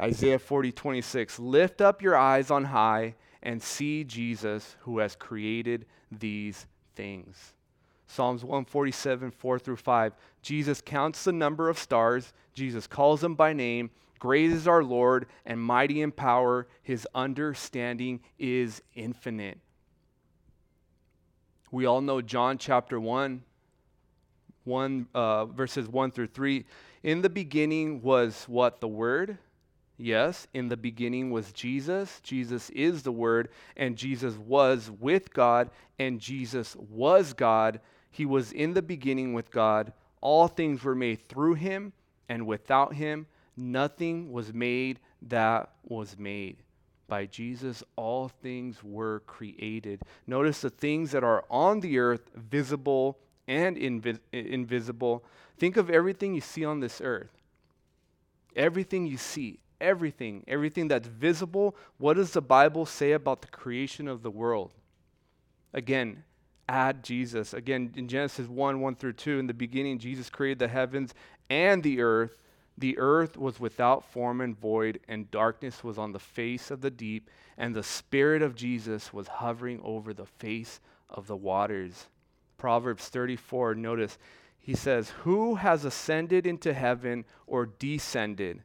Isaiah 0.00 0.38
40, 0.38 0.72
26. 0.72 1.38
Lift 1.38 1.82
up 1.82 2.00
your 2.00 2.16
eyes 2.16 2.50
on 2.50 2.64
high 2.64 3.14
and 3.42 3.62
see 3.62 4.04
Jesus 4.04 4.76
who 4.80 5.00
has 5.00 5.14
created 5.16 5.84
these 6.10 6.66
things. 6.94 7.52
Psalms 8.06 8.42
147, 8.42 9.32
4 9.32 9.58
through 9.58 9.76
5. 9.76 10.14
Jesus 10.40 10.80
counts 10.80 11.24
the 11.24 11.32
number 11.32 11.68
of 11.68 11.78
stars. 11.78 12.32
Jesus 12.54 12.86
calls 12.86 13.20
them 13.20 13.34
by 13.34 13.52
name. 13.52 13.90
Great 14.18 14.50
is 14.50 14.66
our 14.66 14.82
Lord 14.82 15.26
and 15.44 15.60
mighty 15.60 16.02
in 16.02 16.12
power. 16.12 16.66
His 16.82 17.06
understanding 17.14 18.20
is 18.38 18.82
infinite. 18.94 19.58
We 21.70 21.86
all 21.86 22.00
know 22.00 22.20
John 22.20 22.58
chapter 22.58 22.98
1, 22.98 23.42
1 24.64 25.08
uh, 25.14 25.46
verses 25.46 25.88
1 25.88 26.10
through 26.12 26.28
3. 26.28 26.64
In 27.02 27.22
the 27.22 27.28
beginning 27.28 28.02
was 28.02 28.44
what? 28.48 28.80
The 28.80 28.88
Word? 28.88 29.38
Yes, 29.98 30.46
in 30.52 30.68
the 30.68 30.76
beginning 30.76 31.30
was 31.30 31.52
Jesus. 31.52 32.20
Jesus 32.22 32.70
is 32.70 33.02
the 33.02 33.12
Word, 33.12 33.48
and 33.76 33.96
Jesus 33.96 34.36
was 34.36 34.90
with 34.90 35.32
God, 35.32 35.70
and 35.98 36.20
Jesus 36.20 36.76
was 36.76 37.32
God. 37.32 37.80
He 38.10 38.26
was 38.26 38.52
in 38.52 38.74
the 38.74 38.82
beginning 38.82 39.32
with 39.32 39.50
God. 39.50 39.92
All 40.20 40.48
things 40.48 40.84
were 40.84 40.94
made 40.94 41.28
through 41.28 41.54
him, 41.54 41.92
and 42.28 42.46
without 42.46 42.94
him, 42.94 43.26
nothing 43.56 44.32
was 44.32 44.52
made 44.52 45.00
that 45.22 45.70
was 45.84 46.18
made. 46.18 46.58
By 47.08 47.26
Jesus, 47.26 47.84
all 47.94 48.28
things 48.28 48.82
were 48.82 49.20
created. 49.26 50.02
Notice 50.26 50.60
the 50.60 50.70
things 50.70 51.12
that 51.12 51.22
are 51.22 51.44
on 51.50 51.80
the 51.80 51.98
earth, 51.98 52.30
visible 52.34 53.18
and 53.46 53.76
invi- 53.76 54.18
invisible. 54.32 55.24
Think 55.58 55.76
of 55.76 55.88
everything 55.88 56.34
you 56.34 56.40
see 56.40 56.64
on 56.64 56.80
this 56.80 57.00
earth. 57.00 57.30
Everything 58.56 59.06
you 59.06 59.18
see, 59.18 59.60
everything, 59.80 60.42
everything 60.48 60.88
that's 60.88 61.06
visible. 61.06 61.76
What 61.98 62.14
does 62.14 62.32
the 62.32 62.42
Bible 62.42 62.86
say 62.86 63.12
about 63.12 63.42
the 63.42 63.48
creation 63.48 64.08
of 64.08 64.22
the 64.22 64.30
world? 64.30 64.72
Again, 65.72 66.24
add 66.68 67.04
Jesus. 67.04 67.54
Again, 67.54 67.92
in 67.96 68.08
Genesis 68.08 68.48
1 68.48 68.80
1 68.80 68.96
through 68.96 69.12
2, 69.12 69.38
in 69.38 69.46
the 69.46 69.54
beginning, 69.54 69.98
Jesus 69.98 70.30
created 70.30 70.58
the 70.58 70.68
heavens 70.68 71.14
and 71.48 71.82
the 71.82 72.00
earth. 72.00 72.38
The 72.78 72.98
earth 72.98 73.36
was 73.36 73.58
without 73.58 74.04
form 74.04 74.40
and 74.40 74.58
void, 74.58 75.00
and 75.08 75.30
darkness 75.30 75.82
was 75.82 75.96
on 75.96 76.12
the 76.12 76.18
face 76.18 76.70
of 76.70 76.82
the 76.82 76.90
deep, 76.90 77.30
and 77.56 77.74
the 77.74 77.82
Spirit 77.82 78.42
of 78.42 78.54
Jesus 78.54 79.12
was 79.12 79.28
hovering 79.28 79.80
over 79.82 80.12
the 80.12 80.26
face 80.26 80.80
of 81.08 81.26
the 81.26 81.36
waters. 81.36 82.06
Proverbs 82.58 83.08
34, 83.08 83.74
notice, 83.74 84.18
he 84.58 84.74
says, 84.74 85.10
Who 85.22 85.54
has 85.54 85.84
ascended 85.84 86.46
into 86.46 86.74
heaven 86.74 87.24
or 87.46 87.66
descended? 87.66 88.62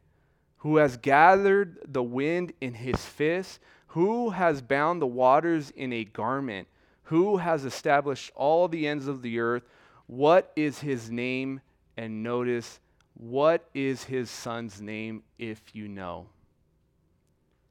Who 0.58 0.76
has 0.76 0.96
gathered 0.96 1.78
the 1.86 2.02
wind 2.02 2.52
in 2.60 2.74
his 2.74 3.04
fist? 3.04 3.60
Who 3.88 4.30
has 4.30 4.62
bound 4.62 5.00
the 5.00 5.06
waters 5.06 5.70
in 5.70 5.92
a 5.92 6.04
garment? 6.04 6.68
Who 7.04 7.38
has 7.38 7.64
established 7.64 8.30
all 8.34 8.68
the 8.68 8.86
ends 8.86 9.06
of 9.06 9.22
the 9.22 9.38
earth? 9.38 9.64
What 10.06 10.52
is 10.56 10.80
his 10.80 11.10
name? 11.10 11.60
And 11.96 12.22
notice, 12.22 12.80
what 13.22 13.68
is 13.72 14.02
his 14.02 14.28
son's 14.28 14.80
name 14.80 15.22
if 15.38 15.60
you 15.74 15.86
know? 15.86 16.26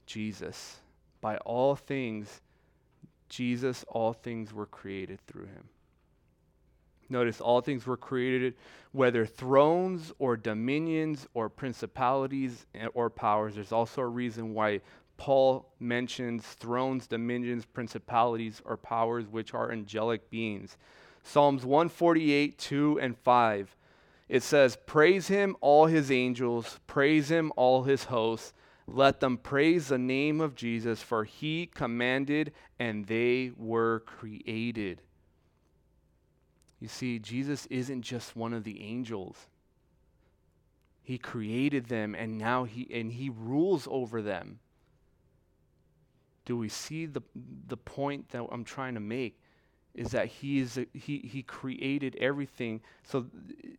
Jesus. 0.06 0.78
By 1.20 1.38
all 1.40 1.76
things, 1.76 2.40
Jesus, 3.28 3.84
all 3.90 4.14
things 4.14 4.54
were 4.54 4.66
created 4.66 5.20
through 5.28 5.48
him. 5.48 5.68
Notice 7.10 7.42
all 7.42 7.60
things 7.60 7.86
were 7.86 7.98
created, 7.98 8.54
whether 8.94 9.26
thrones 9.26 10.14
or 10.20 10.38
dominions 10.38 11.28
or 11.34 11.50
principalities 11.50 12.66
or 12.94 13.10
powers. 13.10 13.56
There's 13.56 13.74
also 13.74 14.04
a 14.04 14.08
reason 14.08 14.54
why 14.54 14.80
Paul 15.18 15.70
mentions 15.82 16.46
thrones, 16.46 17.08
dominions, 17.08 17.66
principalities, 17.66 18.62
or 18.64 18.78
powers, 18.78 19.28
which 19.28 19.54
are 19.54 19.70
angelic 19.70 20.30
beings. 20.30 20.78
Psalms 21.24 21.66
148, 21.66 22.58
2 22.58 23.00
and 23.02 23.18
5. 23.18 23.76
It 24.32 24.44
says, 24.44 24.78
Praise 24.86 25.28
him, 25.28 25.58
all 25.60 25.88
his 25.88 26.10
angels, 26.10 26.80
praise 26.88 27.30
him, 27.30 27.52
all 27.58 27.84
his 27.84 28.06
hosts. 28.06 28.54
Let 28.88 29.20
them 29.20 29.38
praise 29.38 29.90
the 29.90 29.98
name 29.98 30.40
of 30.40 30.56
Jesus, 30.56 31.02
for 31.02 31.26
he 31.26 31.66
commanded 31.66 32.54
and 32.80 33.06
they 33.08 33.52
were 33.58 34.00
created. 34.06 35.02
You 36.80 36.88
see, 36.88 37.20
Jesus 37.20 37.66
isn't 37.66 38.04
just 38.04 38.38
one 38.38 38.54
of 38.54 38.64
the 38.64 38.82
angels. 38.82 39.48
He 41.04 41.18
created 41.18 41.88
them 41.88 42.16
and 42.16 42.38
now 42.38 42.64
he 42.64 42.88
and 42.90 43.12
he 43.12 43.30
rules 43.30 43.86
over 43.92 44.22
them. 44.22 44.60
Do 46.46 46.56
we 46.56 46.70
see 46.70 47.06
the 47.06 47.22
the 47.68 47.76
point 47.76 48.30
that 48.30 48.46
I'm 48.50 48.64
trying 48.64 48.94
to 48.94 49.02
make? 49.02 49.41
Is 49.94 50.12
that 50.12 50.28
he 50.28 50.60
is 50.60 50.78
a, 50.78 50.86
he 50.94 51.20
he 51.20 51.44
created 51.44 52.16
everything. 52.16 52.82
So 53.04 53.26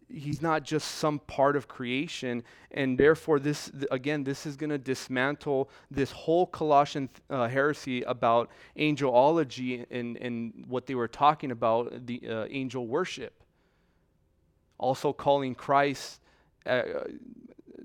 he's 0.08 0.42
not 0.42 0.62
just 0.62 0.96
some 0.96 1.18
part 1.20 1.56
of 1.56 1.68
creation 1.68 2.42
and 2.70 2.98
therefore 2.98 3.38
this 3.38 3.70
again 3.90 4.24
this 4.24 4.44
is 4.44 4.56
going 4.56 4.70
to 4.70 4.78
dismantle 4.78 5.70
this 5.90 6.10
whole 6.10 6.46
colossian 6.46 7.08
uh, 7.30 7.48
heresy 7.48 8.02
about 8.02 8.50
angelology 8.76 9.86
and 9.90 10.16
and 10.18 10.64
what 10.68 10.86
they 10.86 10.94
were 10.94 11.08
talking 11.08 11.50
about 11.50 12.06
the 12.06 12.20
uh, 12.28 12.46
angel 12.50 12.86
worship. 12.86 13.42
Also 14.78 15.12
calling 15.12 15.54
christ 15.54 16.20
uh, 16.66 16.82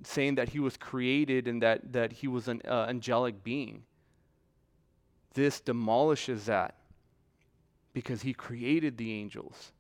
saying 0.03 0.35
that 0.35 0.49
he 0.49 0.59
was 0.59 0.75
created 0.75 1.47
and 1.47 1.61
that 1.61 1.93
that 1.93 2.11
he 2.11 2.27
was 2.27 2.49
an 2.49 2.61
uh, 2.67 2.87
angelic 2.89 3.41
being. 3.41 3.83
This 5.33 5.61
demolishes 5.61 6.45
that 6.47 6.76
because 7.97 8.21
he 8.21 8.31
created 8.31 8.95
the 8.95 9.11
angels. 9.11 9.71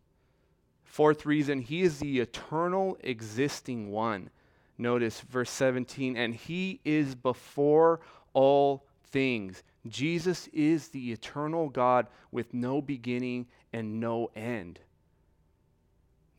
Fourth 0.83 1.23
reason, 1.23 1.61
he 1.61 1.83
is 1.83 1.99
the 1.99 2.19
eternal 2.19 2.97
existing 3.01 3.91
one. 3.91 4.31
Notice 4.75 5.21
verse 5.21 5.51
17, 5.51 6.17
and 6.17 6.33
he 6.33 6.79
is 6.83 7.13
before 7.13 7.99
all 8.33 8.87
things. 9.11 9.61
Jesus 9.85 10.47
is 10.47 10.87
the 10.87 11.11
eternal 11.11 11.69
God 11.69 12.07
with 12.31 12.55
no 12.55 12.81
beginning 12.81 13.45
and 13.71 13.99
no 13.99 14.31
end. 14.35 14.79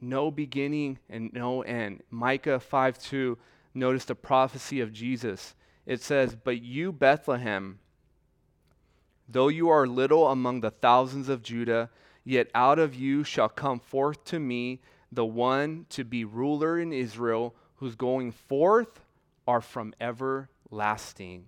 No 0.00 0.32
beginning 0.32 0.98
and 1.08 1.32
no 1.32 1.62
end. 1.62 2.02
Micah 2.10 2.58
5 2.58 2.98
2, 2.98 3.38
notice 3.72 4.04
the 4.04 4.16
prophecy 4.16 4.80
of 4.80 4.92
Jesus. 4.92 5.54
It 5.86 6.02
says, 6.02 6.34
But 6.34 6.60
you, 6.60 6.90
Bethlehem, 6.90 7.78
Though 9.28 9.48
you 9.48 9.68
are 9.68 9.86
little 9.86 10.28
among 10.28 10.60
the 10.60 10.70
thousands 10.70 11.28
of 11.28 11.42
Judah, 11.42 11.90
yet 12.24 12.50
out 12.54 12.78
of 12.78 12.94
you 12.94 13.24
shall 13.24 13.48
come 13.48 13.78
forth 13.78 14.24
to 14.24 14.38
me 14.38 14.80
the 15.12 15.26
one 15.26 15.86
to 15.90 16.04
be 16.04 16.24
ruler 16.24 16.78
in 16.78 16.92
Israel, 16.92 17.54
whose 17.76 17.94
going 17.94 18.32
forth 18.32 19.00
are 19.46 19.60
from 19.60 19.94
everlasting. 20.00 21.46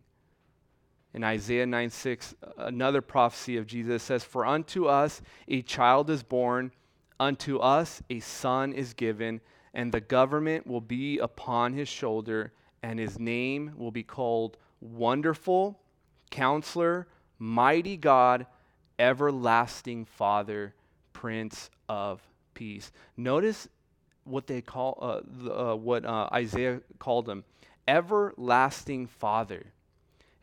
In 1.13 1.25
Isaiah 1.25 1.67
9 1.67 1.91
6, 1.91 2.35
another 2.57 3.01
prophecy 3.01 3.57
of 3.57 3.67
Jesus 3.67 4.03
says, 4.03 4.25
For 4.25 4.47
unto 4.47 4.87
us 4.87 5.23
a 5.49 5.63
child 5.63 6.09
is 6.09 6.23
born, 6.23 6.73
unto 7.19 7.59
us 7.59 8.03
a 8.09 8.21
son 8.21 8.73
is 8.73 8.95
given, 8.95 9.41
and 9.75 9.91
the 9.91 10.01
government 10.01 10.67
will 10.67 10.81
be 10.81 11.19
upon 11.19 11.73
his 11.73 11.89
shoulder, 11.89 12.53
and 12.83 12.99
his 12.99 13.19
name 13.19 13.73
will 13.77 13.91
be 13.91 14.03
called 14.03 14.57
Wonderful, 14.81 15.81
Counselor, 16.31 17.09
mighty 17.41 17.97
God, 17.97 18.47
everlasting 19.01 20.05
Father, 20.05 20.75
Prince 21.13 21.71
of 21.89 22.23
Peace. 22.55 22.93
Notice 23.17 23.69
what 24.25 24.47
they 24.47 24.61
call 24.61 24.99
uh, 25.01 25.21
the, 25.25 25.59
uh, 25.59 25.75
what 25.75 26.05
uh, 26.05 26.29
Isaiah 26.33 26.81
called 27.01 27.29
him, 27.29 27.43
everlasting 27.89 29.09
Father. 29.09 29.73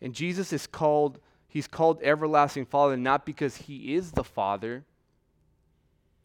And 0.02 0.14
Jesus 0.14 0.52
is 0.52 0.68
called 0.68 1.20
he's 1.48 1.68
called 1.68 2.00
everlasting 2.04 2.66
Father 2.66 2.98
not 2.98 3.26
because 3.26 3.56
he 3.56 3.96
is 3.96 4.12
the 4.12 4.24
Father. 4.24 4.84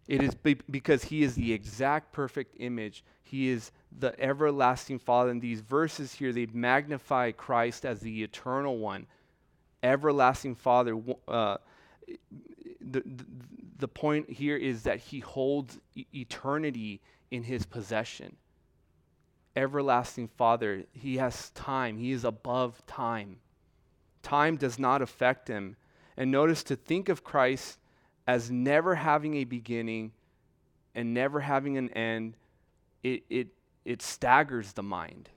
It 0.08 0.22
is 0.22 0.34
be- 0.34 0.58
because 0.68 1.04
he 1.04 1.22
is 1.22 1.36
the 1.36 1.52
exact 1.52 2.12
perfect 2.12 2.56
image. 2.58 3.04
He 3.22 3.48
is 3.48 3.70
the 3.96 4.18
everlasting 4.20 4.98
Father. 4.98 5.30
In 5.30 5.40
these 5.40 5.60
verses 5.60 6.14
here, 6.14 6.32
they 6.32 6.46
magnify 6.52 7.30
Christ 7.30 7.84
as 7.84 8.00
the 8.00 8.22
eternal 8.22 8.78
one, 8.78 9.06
everlasting 9.82 10.54
Father, 10.54 11.00
uh, 11.28 11.58
the, 12.80 13.00
the, 13.00 13.24
the 13.78 13.88
point 13.88 14.30
here 14.30 14.56
is 14.56 14.84
that 14.84 14.98
he 14.98 15.20
holds 15.20 15.78
eternity 16.14 17.00
in 17.30 17.42
his 17.42 17.66
possession. 17.66 18.36
everlasting 19.56 20.28
Father. 20.28 20.84
He 20.92 21.16
has 21.18 21.50
time, 21.50 21.98
He 21.98 22.12
is 22.12 22.24
above 22.24 22.84
time. 22.86 23.36
Time 24.22 24.56
does 24.56 24.78
not 24.78 25.02
affect 25.02 25.48
Him. 25.48 25.76
And 26.16 26.30
notice 26.30 26.62
to 26.64 26.76
think 26.76 27.08
of 27.08 27.24
Christ 27.24 27.78
as 28.26 28.50
never 28.50 28.94
having 28.94 29.34
a 29.36 29.44
beginning 29.44 30.12
and 30.94 31.14
never 31.14 31.40
having 31.40 31.76
an 31.78 31.90
end, 31.90 32.36
it, 33.02 33.24
it, 33.30 33.48
it 33.84 34.02
staggers 34.02 34.72
the 34.72 34.82
mind. 34.82 35.28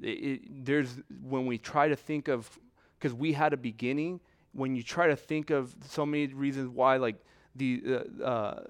It, 0.00 0.08
it, 0.08 0.64
there's 0.64 1.00
when 1.22 1.46
we 1.46 1.58
try 1.58 1.88
to 1.88 1.96
think 1.96 2.28
of, 2.28 2.58
because 3.00 3.14
we 3.14 3.32
had 3.32 3.54
a 3.54 3.56
beginning, 3.56 4.20
when 4.52 4.76
you 4.76 4.82
try 4.82 5.06
to 5.06 5.16
think 5.16 5.48
of 5.50 5.74
so 5.88 6.04
many 6.04 6.26
reasons 6.26 6.68
why, 6.68 6.98
like 6.98 7.16
the 7.56 7.82
uh, 7.88 8.24
uh, 8.24 8.64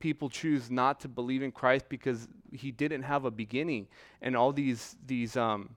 people 0.00 0.28
choose 0.28 0.70
not 0.70 1.00
to 1.00 1.08
believe 1.08 1.42
in 1.42 1.52
Christ 1.52 1.86
because 1.88 2.26
he 2.52 2.72
didn't 2.72 3.02
have 3.02 3.24
a 3.24 3.30
beginning, 3.30 3.86
and 4.20 4.36
all 4.36 4.52
these 4.52 4.96
these 5.06 5.36
um, 5.36 5.70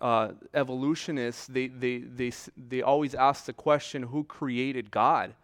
uh, 0.00 0.32
evolutionists 0.52 1.46
they, 1.46 1.68
they 1.68 1.98
they 1.98 2.32
they 2.68 2.82
always 2.82 3.14
ask 3.14 3.46
the 3.46 3.52
question, 3.52 4.02
who 4.02 4.24
created 4.24 4.90
God? 4.90 5.34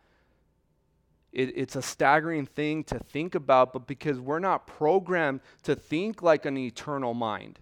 It, 1.32 1.52
it's 1.56 1.76
a 1.76 1.82
staggering 1.82 2.46
thing 2.46 2.84
to 2.84 2.98
think 2.98 3.34
about, 3.34 3.72
but 3.72 3.86
because 3.86 4.18
we're 4.18 4.38
not 4.38 4.66
programmed 4.66 5.40
to 5.62 5.74
think 5.74 6.22
like 6.22 6.44
an 6.46 6.58
eternal 6.58 7.14
mind. 7.14 7.60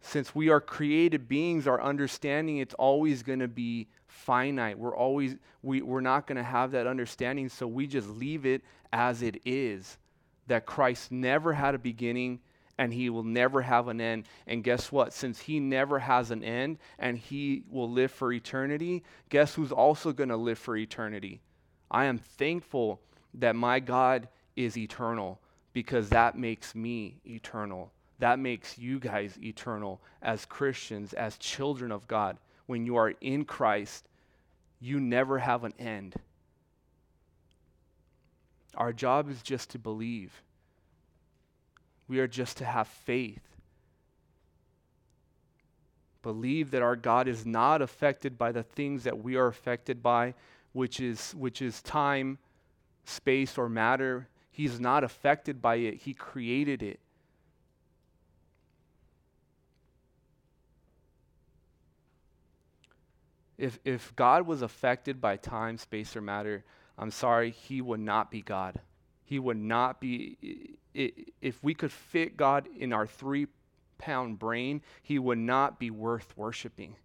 Since 0.00 0.34
we 0.34 0.48
are 0.48 0.60
created 0.60 1.28
beings, 1.28 1.66
our 1.66 1.80
understanding 1.80 2.58
it's 2.58 2.74
always 2.74 3.22
going 3.22 3.40
to 3.40 3.48
be 3.48 3.88
finite. 4.06 4.78
We're 4.78 4.96
always 4.96 5.36
we, 5.62 5.82
we're 5.82 6.00
not 6.00 6.26
going 6.26 6.36
to 6.36 6.42
have 6.42 6.70
that 6.72 6.86
understanding, 6.86 7.48
so 7.48 7.66
we 7.66 7.86
just 7.86 8.08
leave 8.08 8.46
it 8.46 8.62
as 8.92 9.22
it 9.22 9.40
is. 9.44 9.98
That 10.46 10.66
Christ 10.66 11.12
never 11.12 11.52
had 11.52 11.74
a 11.74 11.78
beginning 11.78 12.40
and 12.78 12.94
he 12.94 13.10
will 13.10 13.22
never 13.22 13.60
have 13.60 13.88
an 13.88 14.00
end. 14.00 14.24
And 14.46 14.64
guess 14.64 14.90
what? 14.90 15.12
Since 15.12 15.38
he 15.38 15.60
never 15.60 15.98
has 15.98 16.30
an 16.30 16.42
end 16.42 16.78
and 16.98 17.18
he 17.18 17.62
will 17.70 17.90
live 17.90 18.10
for 18.10 18.32
eternity, 18.32 19.04
guess 19.28 19.54
who's 19.54 19.70
also 19.70 20.14
going 20.14 20.30
to 20.30 20.36
live 20.36 20.58
for 20.58 20.78
eternity? 20.78 21.42
I 21.90 22.06
am 22.06 22.16
thankful 22.16 23.02
that 23.34 23.54
my 23.54 23.80
God 23.80 24.28
is 24.56 24.78
eternal 24.78 25.40
because 25.74 26.08
that 26.08 26.38
makes 26.38 26.74
me 26.74 27.20
eternal. 27.26 27.92
That 28.20 28.38
makes 28.38 28.78
you 28.78 29.00
guys 29.00 29.38
eternal 29.42 30.00
as 30.22 30.44
Christians, 30.46 31.12
as 31.14 31.36
children 31.38 31.90
of 31.90 32.06
God. 32.06 32.38
When 32.66 32.86
you 32.86 32.96
are 32.96 33.14
in 33.20 33.44
Christ, 33.44 34.06
you 34.78 35.00
never 35.00 35.38
have 35.38 35.64
an 35.64 35.74
end. 35.78 36.14
Our 38.76 38.92
job 38.92 39.28
is 39.28 39.42
just 39.42 39.70
to 39.70 39.78
believe. 39.78 40.42
We 42.08 42.20
are 42.20 42.28
just 42.28 42.58
to 42.58 42.64
have 42.64 42.86
faith. 42.86 43.42
Believe 46.22 46.70
that 46.72 46.82
our 46.82 46.96
God 46.96 47.26
is 47.26 47.46
not 47.46 47.82
affected 47.82 48.36
by 48.36 48.52
the 48.52 48.62
things 48.62 49.04
that 49.04 49.22
we 49.22 49.36
are 49.36 49.46
affected 49.46 50.02
by 50.02 50.34
which 50.72 51.00
is, 51.00 51.32
which 51.32 51.62
is 51.62 51.82
time, 51.82 52.38
space, 53.04 53.58
or 53.58 53.68
matter. 53.68 54.28
He's 54.50 54.78
not 54.78 55.04
affected 55.04 55.60
by 55.62 55.76
it, 55.76 55.94
He 56.02 56.14
created 56.14 56.82
it. 56.82 57.00
If, 63.60 63.78
if 63.84 64.16
God 64.16 64.46
was 64.46 64.62
affected 64.62 65.20
by 65.20 65.36
time, 65.36 65.76
space, 65.76 66.16
or 66.16 66.22
matter, 66.22 66.64
I'm 66.96 67.10
sorry, 67.10 67.50
He 67.50 67.82
would 67.82 68.00
not 68.00 68.30
be 68.30 68.40
God. 68.40 68.80
He 69.22 69.38
would 69.38 69.58
not 69.58 70.00
be, 70.00 70.78
if 70.94 71.62
we 71.62 71.74
could 71.74 71.92
fit 71.92 72.38
God 72.38 72.68
in 72.78 72.94
our 72.94 73.06
three 73.06 73.48
pound 73.98 74.38
brain, 74.38 74.80
He 75.02 75.18
would 75.18 75.36
not 75.36 75.78
be 75.78 75.90
worth 75.90 76.34
worshiping. 76.38 76.96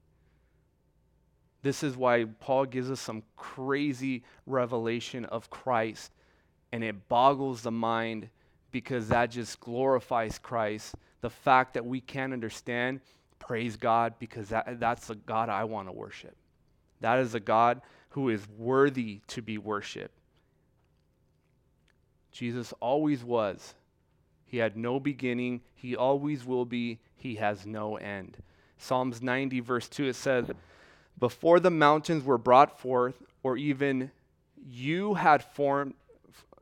This 1.61 1.83
is 1.83 1.97
why 1.97 2.23
Paul 2.39 2.65
gives 2.65 2.89
us 2.89 3.01
some 3.01 3.23
crazy 3.35 4.23
revelation 4.45 5.25
of 5.25 5.49
Christ, 5.49 6.13
and 6.71 6.85
it 6.85 7.09
boggles 7.09 7.63
the 7.63 7.71
mind 7.71 8.29
because 8.71 9.09
that 9.09 9.31
just 9.31 9.59
glorifies 9.59 10.39
Christ. 10.39 10.95
The 11.19 11.29
fact 11.29 11.73
that 11.73 11.85
we 11.85 11.99
can't 11.99 12.31
understand, 12.31 13.01
praise 13.39 13.75
God, 13.75 14.13
because 14.19 14.49
that, 14.49 14.79
that's 14.79 15.07
the 15.07 15.15
God 15.15 15.49
I 15.49 15.65
want 15.65 15.89
to 15.89 15.91
worship. 15.91 16.37
That 17.01 17.19
is 17.19 17.35
a 17.35 17.39
God 17.39 17.81
who 18.09 18.29
is 18.29 18.47
worthy 18.57 19.21
to 19.27 19.41
be 19.41 19.57
worshiped. 19.57 20.17
Jesus 22.31 22.73
always 22.79 23.23
was. 23.23 23.73
He 24.45 24.57
had 24.57 24.77
no 24.77 24.99
beginning. 24.99 25.61
He 25.73 25.95
always 25.95 26.45
will 26.45 26.65
be. 26.65 26.99
He 27.15 27.35
has 27.35 27.65
no 27.65 27.97
end. 27.97 28.37
Psalms 28.77 29.21
90, 29.21 29.61
verse 29.61 29.87
2, 29.89 30.05
it 30.05 30.15
says, 30.15 30.51
before 31.17 31.59
the 31.59 31.71
mountains 31.71 32.23
were 32.23 32.37
brought 32.37 32.79
forth, 32.79 33.15
or 33.41 33.55
even 33.55 34.11
you 34.57 35.13
had 35.13 35.43
formed, 35.43 35.93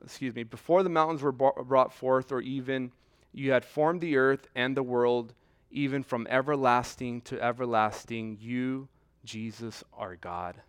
excuse 0.03 0.35
me, 0.35 0.43
before 0.43 0.83
the 0.83 0.89
mountains 0.89 1.23
were 1.23 1.31
brought 1.31 1.93
forth, 1.93 2.31
or 2.31 2.41
even 2.41 2.91
you 3.31 3.51
had 3.51 3.65
formed 3.65 3.99
the 3.99 4.15
earth 4.15 4.47
and 4.53 4.77
the 4.77 4.83
world, 4.83 5.33
even 5.71 6.03
from 6.03 6.27
everlasting 6.29 7.21
to 7.21 7.41
everlasting, 7.41 8.37
you, 8.39 8.87
Jesus, 9.23 9.83
our 9.93 10.15
God. 10.15 10.61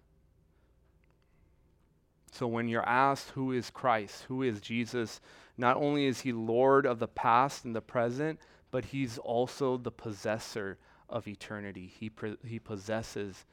So 2.33 2.47
when 2.47 2.69
you're 2.69 2.88
asked 2.88 3.31
who 3.31 3.53
is 3.53 3.71
Christ, 3.71 4.25
who 4.29 4.43
is 4.43 4.61
Jesus, 4.61 5.21
not 5.57 5.77
only 5.77 6.07
is 6.07 6.21
he 6.21 6.33
Lord 6.33 6.85
of 6.85 6.99
the 6.99 7.09
past 7.09 7.64
and 7.64 7.77
the 7.77 7.81
present, 7.81 8.40
but 8.71 8.87
he's 8.87 9.19
also 9.19 9.77
the 9.77 9.93
possessor 9.93 10.79
of 11.09 11.29
eternity. 11.29 11.93
He, 11.97 12.11
he 12.45 12.59
possesses 12.59 13.45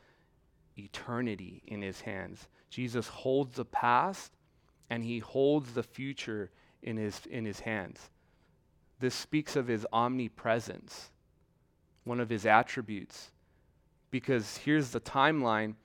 eternity 0.78 1.62
in 1.68 1.82
his 1.82 2.02
hands. 2.02 2.48
Jesus 2.70 3.08
holds 3.08 3.56
the 3.56 3.66
past 3.66 4.32
and 4.90 5.04
he 5.04 5.20
holds 5.20 5.74
the 5.74 5.84
future 5.84 6.50
in 6.82 6.98
his, 6.98 7.22
in 7.30 7.46
his 7.46 7.60
hands. 7.60 8.10
This 9.00 9.16
speaks 9.16 9.56
of 9.56 9.68
his 9.68 9.86
omnipresence, 9.94 11.12
one 12.04 12.20
of 12.20 12.30
his 12.30 12.46
attributes, 12.46 13.32
because 14.12 14.58
here's 14.58 14.92
the 14.92 15.00
timeline, 15.00 15.76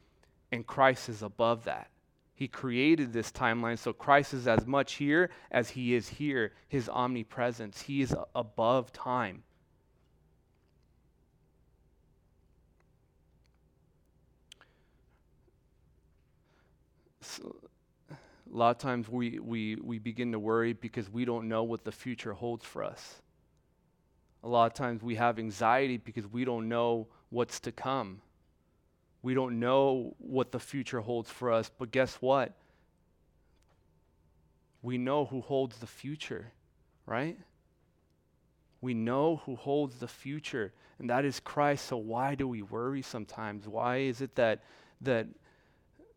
and 0.52 0.66
Christ 0.66 1.08
is 1.08 1.22
above 1.22 1.64
that. 1.64 1.88
He 2.34 2.48
created 2.48 3.12
this 3.12 3.32
timeline, 3.32 3.78
so 3.78 3.94
Christ 3.94 4.34
is 4.34 4.46
as 4.46 4.66
much 4.66 4.94
here 4.94 5.30
as 5.50 5.70
he 5.70 5.94
is 5.94 6.08
here, 6.08 6.52
his 6.68 6.88
omnipresence. 6.88 7.80
He 7.80 8.02
is 8.02 8.14
above 8.34 8.92
time. 8.92 9.42
So, 17.22 17.56
a 18.10 18.56
lot 18.56 18.70
of 18.70 18.78
times 18.78 19.08
we, 19.08 19.38
we, 19.38 19.76
we 19.76 19.98
begin 19.98 20.32
to 20.32 20.38
worry 20.38 20.72
because 20.72 21.10
we 21.10 21.24
don't 21.24 21.48
know 21.48 21.64
what 21.64 21.84
the 21.84 21.92
future 21.92 22.34
holds 22.34 22.64
for 22.64 22.84
us. 22.84 23.22
A 24.44 24.48
lot 24.48 24.66
of 24.66 24.74
times 24.74 25.02
we 25.02 25.16
have 25.16 25.38
anxiety 25.38 25.96
because 25.96 26.26
we 26.26 26.44
don't 26.44 26.68
know 26.68 27.08
what's 27.30 27.60
to 27.60 27.72
come. 27.72 28.20
We 29.22 29.34
don't 29.34 29.58
know 29.58 30.14
what 30.18 30.52
the 30.52 30.60
future 30.60 31.00
holds 31.00 31.30
for 31.30 31.52
us, 31.52 31.70
but 31.78 31.90
guess 31.90 32.16
what? 32.16 32.52
We 34.82 34.98
know 34.98 35.24
who 35.24 35.40
holds 35.40 35.78
the 35.78 35.86
future, 35.86 36.52
right? 37.06 37.36
We 38.80 38.94
know 38.94 39.42
who 39.44 39.56
holds 39.56 39.96
the 39.96 40.08
future, 40.08 40.72
and 40.98 41.10
that 41.10 41.24
is 41.24 41.40
Christ. 41.40 41.86
So 41.86 41.96
why 41.96 42.36
do 42.36 42.46
we 42.46 42.62
worry 42.62 43.02
sometimes? 43.02 43.66
Why 43.66 43.98
is 43.98 44.20
it 44.20 44.36
that 44.36 44.62
that 45.00 45.26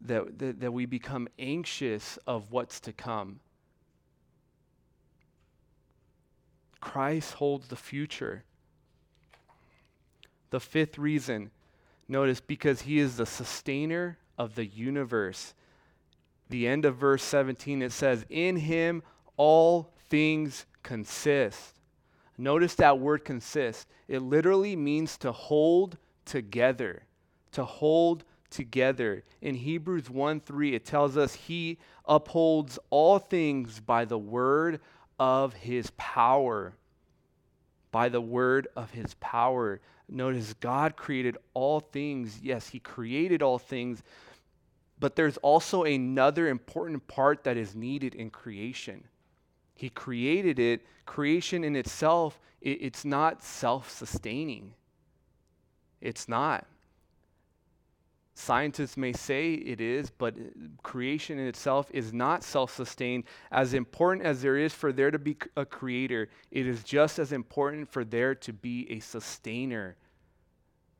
that, 0.02 0.40
that, 0.40 0.60
that 0.62 0.72
we 0.72 0.86
become 0.86 1.28
anxious 1.38 2.18
of 2.26 2.52
what's 2.52 2.80
to 2.82 2.94
come. 2.94 3.40
Christ 6.80 7.34
holds 7.34 7.68
the 7.68 7.76
future. 7.76 8.44
The 10.50 10.60
fifth 10.60 10.98
reason, 10.98 11.52
notice, 12.08 12.42
because 12.42 12.82
he 12.82 13.00
is 13.00 13.18
the 13.18 13.26
sustainer 13.26 14.18
of 14.38 14.56
the 14.56 14.66
universe. 14.66 15.54
The 16.50 16.68
end 16.68 16.86
of 16.86 16.96
verse 16.96 17.24
17, 17.24 17.82
it 17.82 17.92
says, 17.92 18.26
In 18.30 18.58
him 18.58 19.04
all 19.38 19.92
things 20.10 20.66
consist. 20.82 21.80
Notice 22.38 22.76
that 22.76 23.00
word 23.00 23.26
consist. 23.26 23.88
It 24.08 24.22
literally 24.22 24.76
means 24.76 25.18
to 25.20 25.32
hold 25.32 25.98
together, 26.26 27.04
to 27.52 27.66
hold 27.66 28.24
together. 28.50 29.24
In 29.42 29.56
Hebrews 29.56 30.10
1 30.10 30.40
3, 30.40 30.74
it 30.74 30.86
tells 30.86 31.18
us 31.18 31.36
he 31.36 31.78
upholds 32.06 32.80
all 32.90 33.20
things 33.20 33.80
by 33.80 34.06
the 34.06 34.18
word 34.18 34.80
of 35.20 35.54
his 35.54 35.92
power. 35.98 36.74
By 37.92 38.10
the 38.10 38.22
word 38.22 38.68
of 38.76 38.92
his 38.92 39.16
power. 39.16 39.82
Notice 40.10 40.54
God 40.60 40.96
created 40.96 41.38
all 41.54 41.80
things. 41.80 42.40
Yes, 42.42 42.70
he 42.70 42.80
created 42.80 43.42
all 43.42 43.60
things, 43.60 44.02
but 45.00 45.16
there's 45.16 45.38
also 45.38 45.84
another 45.84 46.48
important 46.48 47.08
part 47.08 47.44
that 47.44 47.58
is 47.58 47.76
needed 47.76 48.16
in 48.16 48.30
creation. 48.30 49.04
He 49.76 49.90
created 49.90 50.60
it. 50.60 50.82
Creation 51.06 51.64
in 51.64 51.76
itself, 51.76 52.40
it, 52.62 52.82
it's 52.82 53.06
not 53.06 53.44
self 53.44 53.90
sustaining. 53.90 54.74
It's 56.02 56.28
not. 56.28 56.66
Scientists 58.40 58.96
may 58.96 59.12
say 59.12 59.52
it 59.52 59.82
is, 59.82 60.10
but 60.10 60.34
uh, 60.34 60.44
creation 60.82 61.38
in 61.38 61.48
itself 61.48 61.92
is 61.94 62.14
not 62.14 62.42
self 62.42 62.74
sustained. 62.74 63.26
As 63.52 63.74
important 63.74 64.26
as 64.26 64.42
there 64.42 64.56
is 64.56 64.74
for 64.74 64.94
there 64.94 65.12
to 65.12 65.20
be 65.20 65.36
a 65.58 65.66
creator, 65.66 66.30
it 66.50 66.66
is 66.66 66.86
just 66.86 67.20
as 67.20 67.34
important 67.34 67.90
for 67.90 68.06
there 68.06 68.34
to 68.36 68.54
be 68.54 68.90
a 68.90 69.02
sustainer. 69.02 69.98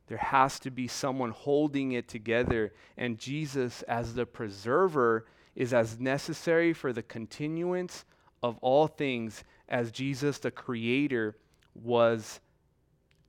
There 0.08 0.18
has 0.18 0.60
to 0.60 0.70
be 0.70 0.86
someone 0.86 1.30
holding 1.30 1.92
it 1.92 2.08
together. 2.08 2.74
And 2.98 3.18
Jesus, 3.18 3.80
as 3.84 4.12
the 4.12 4.26
preserver, 4.26 5.24
is 5.56 5.72
as 5.72 5.98
necessary 5.98 6.74
for 6.74 6.92
the 6.92 7.02
continuance 7.02 8.04
of 8.42 8.58
all 8.58 8.86
things 8.86 9.44
as 9.66 9.90
Jesus, 9.90 10.38
the 10.38 10.50
creator, 10.50 11.38
was 11.74 12.40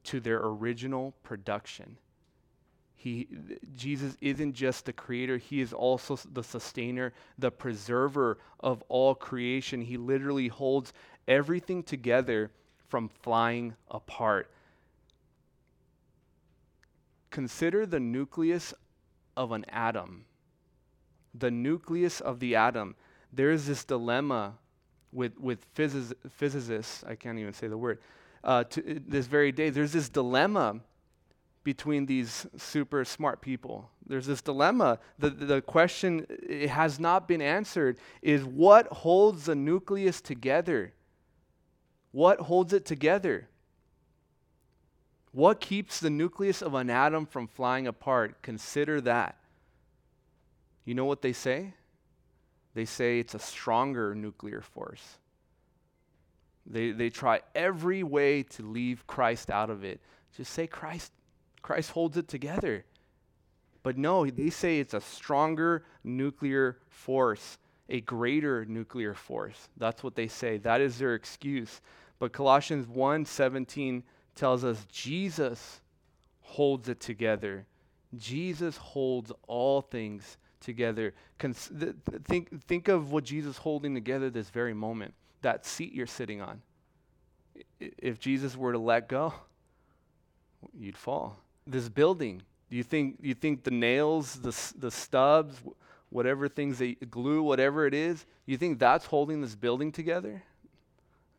to 0.04 0.20
their 0.20 0.42
original 0.44 1.14
production. 1.24 1.98
He, 3.02 3.28
Jesus 3.76 4.16
isn't 4.22 4.54
just 4.54 4.86
the 4.86 4.94
creator, 4.94 5.40
he 5.40 5.60
is 5.60 5.74
also 5.74 6.20
the 6.32 6.44
sustainer, 6.44 7.14
the 7.40 7.50
preserver 7.50 8.38
of 8.60 8.84
all 8.90 9.16
creation. 9.16 9.82
He 9.82 9.98
literally 9.98 10.50
holds 10.50 10.94
everything 11.28 11.82
together 11.82 12.52
from 12.90 13.10
flying 13.10 13.74
apart. 13.90 14.52
Consider 17.32 17.88
the 17.88 18.00
nucleus 18.00 18.72
of 19.36 19.52
an 19.52 19.66
atom. 19.70 20.26
The 21.34 21.50
nucleus 21.50 22.22
of 22.22 22.40
the 22.40 22.56
atom. 22.56 22.96
There 23.34 23.50
is 23.50 23.66
this 23.66 23.84
dilemma 23.84 24.54
with, 25.12 25.40
with 25.40 25.66
physics, 25.74 26.14
physicists, 26.30 27.04
I 27.04 27.16
can't 27.16 27.40
even 27.40 27.54
say 27.54 27.68
the 27.68 27.80
word, 27.80 27.98
uh, 28.44 28.64
to 28.66 29.02
this 29.08 29.26
very 29.26 29.52
day. 29.52 29.72
There's 29.72 29.94
this 29.94 30.08
dilemma 30.08 30.82
between 31.64 32.06
these 32.06 32.48
super 32.58 33.06
smart 33.06 33.42
people. 33.42 33.90
There's 34.06 34.26
this 34.26 34.42
dilemma. 34.42 35.00
The, 35.20 35.30
the 35.30 35.62
question 35.62 36.26
it 36.30 36.70
has 36.70 37.00
not 37.00 37.28
been 37.28 37.42
answered 37.42 37.98
is 38.22 38.44
what 38.44 38.88
holds 38.88 39.46
the 39.46 39.56
nucleus 39.56 40.22
together? 40.22 40.94
What 42.12 42.40
holds 42.42 42.74
it 42.74 42.86
together? 42.86 43.48
What 45.32 45.62
keeps 45.62 46.00
the 46.00 46.10
nucleus 46.10 46.62
of 46.62 46.74
an 46.74 46.90
atom 46.90 47.26
from 47.26 47.48
flying 47.48 47.88
apart? 47.88 48.42
Consider 48.42 49.00
that. 49.02 49.38
You 50.84 50.96
know 50.96 51.06
what 51.06 51.22
they 51.22 51.34
say? 51.34 51.74
They 52.74 52.86
say 52.86 53.20
it's 53.20 53.36
a 53.36 53.40
stronger 53.40 54.16
nuclear 54.16 54.62
force. 54.62 55.20
They, 56.66 56.92
they 56.92 57.10
try 57.10 57.42
every 57.56 58.04
way 58.04 58.44
to 58.44 58.64
leave 58.64 59.08
Christ 59.08 59.50
out 59.50 59.70
of 59.70 59.84
it. 59.84 60.00
Just 60.36 60.54
say 60.54 60.68
Christ 60.68 61.12
Christ 61.62 61.92
holds 61.92 62.18
it 62.18 62.28
together. 62.28 62.86
But 63.84 63.98
no, 63.98 64.26
they 64.26 64.50
say 64.50 64.80
it's 64.80 64.94
a 64.94 65.02
stronger 65.02 65.84
nuclear 66.04 66.78
force, 66.90 67.58
a 67.90 68.02
greater 68.02 68.66
nuclear 68.66 69.14
force. 69.14 69.70
That's 69.78 70.04
what 70.04 70.16
they 70.16 70.28
say. 70.28 70.58
That 70.58 70.82
is 70.82 71.00
their 71.00 71.16
excuse. 71.16 71.82
But 72.20 72.32
Colossians 72.32 72.86
1:17 72.88 74.04
tells 74.36 74.64
us 74.64 74.86
Jesus 74.86 75.82
holds 76.42 76.90
it 76.90 77.00
together. 77.00 77.66
Jesus 78.18 78.78
holds 78.78 79.32
all 79.48 79.82
things 79.82 80.38
together. 80.60 81.14
Cons- 81.40 81.72
th- 81.80 81.96
think, 82.26 82.62
think 82.66 82.88
of 82.88 83.12
what 83.12 83.24
Jesus 83.24 83.58
holding 83.58 83.96
together 83.96 84.30
this 84.30 84.50
very 84.50 84.74
moment. 84.74 85.14
That 85.42 85.66
seat 85.66 85.94
you're 85.94 86.06
sitting 86.06 86.42
on. 86.42 86.62
I- 87.82 87.92
if 87.98 88.20
Jesus 88.20 88.56
were 88.56 88.74
to 88.74 88.78
let 88.78 89.08
go, 89.08 89.34
you'd 90.74 90.98
fall 90.98 91.40
this 91.66 91.90
building? 91.90 92.42
Do 92.70 92.78
you 92.78 92.84
think, 92.84 93.18
you 93.22 93.34
think 93.34 93.64
the 93.64 93.72
nails, 93.72 94.36
the, 94.36 94.56
the 94.80 94.92
stubs, 94.92 95.58
whatever 96.10 96.48
things 96.48 96.80
they 96.80 96.94
glue, 96.94 97.42
whatever 97.42 97.86
it 97.86 97.94
is, 97.94 98.26
you 98.46 98.58
think 98.58 98.80
that's 98.80 99.06
holding 99.06 99.42
this 99.42 99.56
building 99.56 99.92
together? 99.92 100.44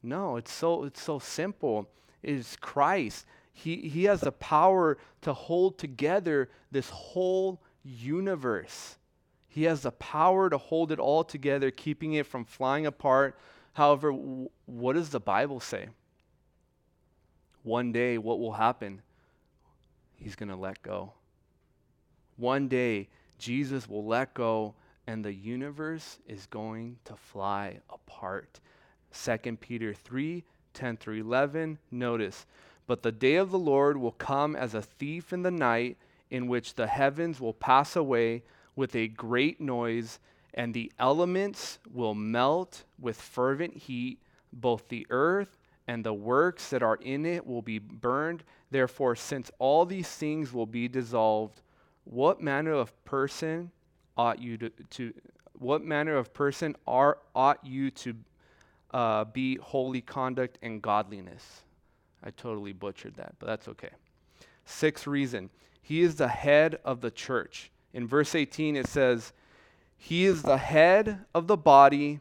No, 0.03 0.37
it's 0.37 0.53
so, 0.53 0.85
it's 0.85 1.03
so 1.03 1.19
simple. 1.19 1.89
It 2.23 2.35
is 2.35 2.57
Christ. 2.61 3.27
He, 3.53 3.89
he 3.89 4.05
has 4.05 4.21
the 4.23 4.33
power 4.33 4.99
to 5.23 5.33
hold 5.33 5.79
together 5.79 6.49
this 6.71 6.91
whole 6.91 7.61
universe. 7.85 8.97
He 9.49 9.65
has 9.65 9.83
the 9.83 9.93
power 9.93 10.49
to 10.49 10.57
hold 10.57 10.93
it 10.93 10.99
all 10.99 11.25
together, 11.25 11.71
keeping 11.71 12.15
it 12.15 12.27
from 12.27 12.45
flying 12.45 12.87
apart. 12.87 13.39
However, 13.75 14.11
w- 14.11 14.49
what 14.67 14.95
does 14.95 15.11
the 15.11 15.21
Bible 15.21 15.61
say? 15.61 15.89
One 17.63 17.93
day, 17.93 18.19
what 18.19 18.41
will 18.41 18.53
happen? 18.53 19.03
He's 20.23 20.37
going 20.37 20.49
to 20.49 20.57
let 20.57 20.83
go. 20.83 21.13
One 22.37 22.69
day, 22.69 23.09
Jesus 23.39 23.89
will 23.89 24.05
let 24.05 24.35
go 24.35 24.75
and 25.07 25.25
the 25.25 25.33
universe 25.33 26.19
is 26.27 26.47
going 26.47 26.99
to 27.05 27.17
fly 27.17 27.81
apart. 27.91 28.61
2 29.13 29.57
Peter 29.57 29.93
3 29.93 30.45
10 30.75 30.97
through 30.97 31.21
11. 31.21 31.79
Notice, 31.91 32.47
but 32.87 33.03
the 33.03 33.13
day 33.13 33.37
of 33.37 33.51
the 33.51 33.59
Lord 33.59 33.97
will 33.97 34.13
come 34.13 34.57
as 34.57 34.75
a 34.75 34.81
thief 34.81 35.33
in 35.33 35.43
the 35.43 35.51
night, 35.51 35.99
in 36.31 36.49
which 36.49 36.75
the 36.75 36.87
heavens 36.87 37.41
will 37.41 37.53
pass 37.53 37.95
away 37.95 38.43
with 38.75 38.97
a 38.97 39.09
great 39.09 39.61
noise, 39.61 40.19
and 40.55 40.73
the 40.73 40.91
elements 40.99 41.79
will 41.93 42.15
melt 42.15 42.85
with 42.99 43.21
fervent 43.21 43.77
heat. 43.77 44.19
Both 44.51 44.89
the 44.89 45.07
earth 45.11 45.59
and 45.89 46.05
the 46.05 46.15
works 46.15 46.71
that 46.71 46.83
are 46.83 46.97
in 46.97 47.27
it 47.27 47.47
will 47.47 47.63
be 47.63 47.79
burned. 47.79 48.45
Therefore, 48.71 49.17
since 49.17 49.51
all 49.59 49.85
these 49.85 50.09
things 50.09 50.53
will 50.53 50.67
be 50.67 50.89
dissolved, 50.89 51.61
what 52.05 52.41
manner 52.41 52.73
of 52.73 53.05
person 53.05 53.71
ought 54.17 54.41
you 54.41 54.59
to, 54.59 54.71
to 54.91 55.15
what 55.59 55.85
manner 55.85 56.17
of 56.17 56.33
person 56.33 56.77
are 56.87 57.19
ought 57.35 57.65
you 57.65 57.91
to 57.91 58.15
uh, 58.93 59.25
be 59.25 59.57
holy 59.57 60.01
conduct 60.01 60.59
and 60.63 60.83
godliness? 60.83 61.63
I 62.25 62.31
totally 62.31 62.73
butchered 62.73 63.17
that, 63.17 63.35
but 63.39 63.47
that's 63.47 63.69
okay. 63.69 63.91
Sixth 64.65 65.07
reason, 65.07 65.51
he 65.83 66.03
is 66.03 66.15
the 66.15 66.29
head 66.29 66.79
of 66.85 67.01
the 67.01 67.11
church. 67.11 67.71
In 67.93 68.07
verse 68.07 68.35
18, 68.35 68.77
it 68.77 68.87
says, 68.87 69.33
He 69.97 70.25
is 70.25 70.43
the 70.43 70.57
head 70.57 71.25
of 71.35 71.47
the 71.47 71.57
body, 71.57 72.21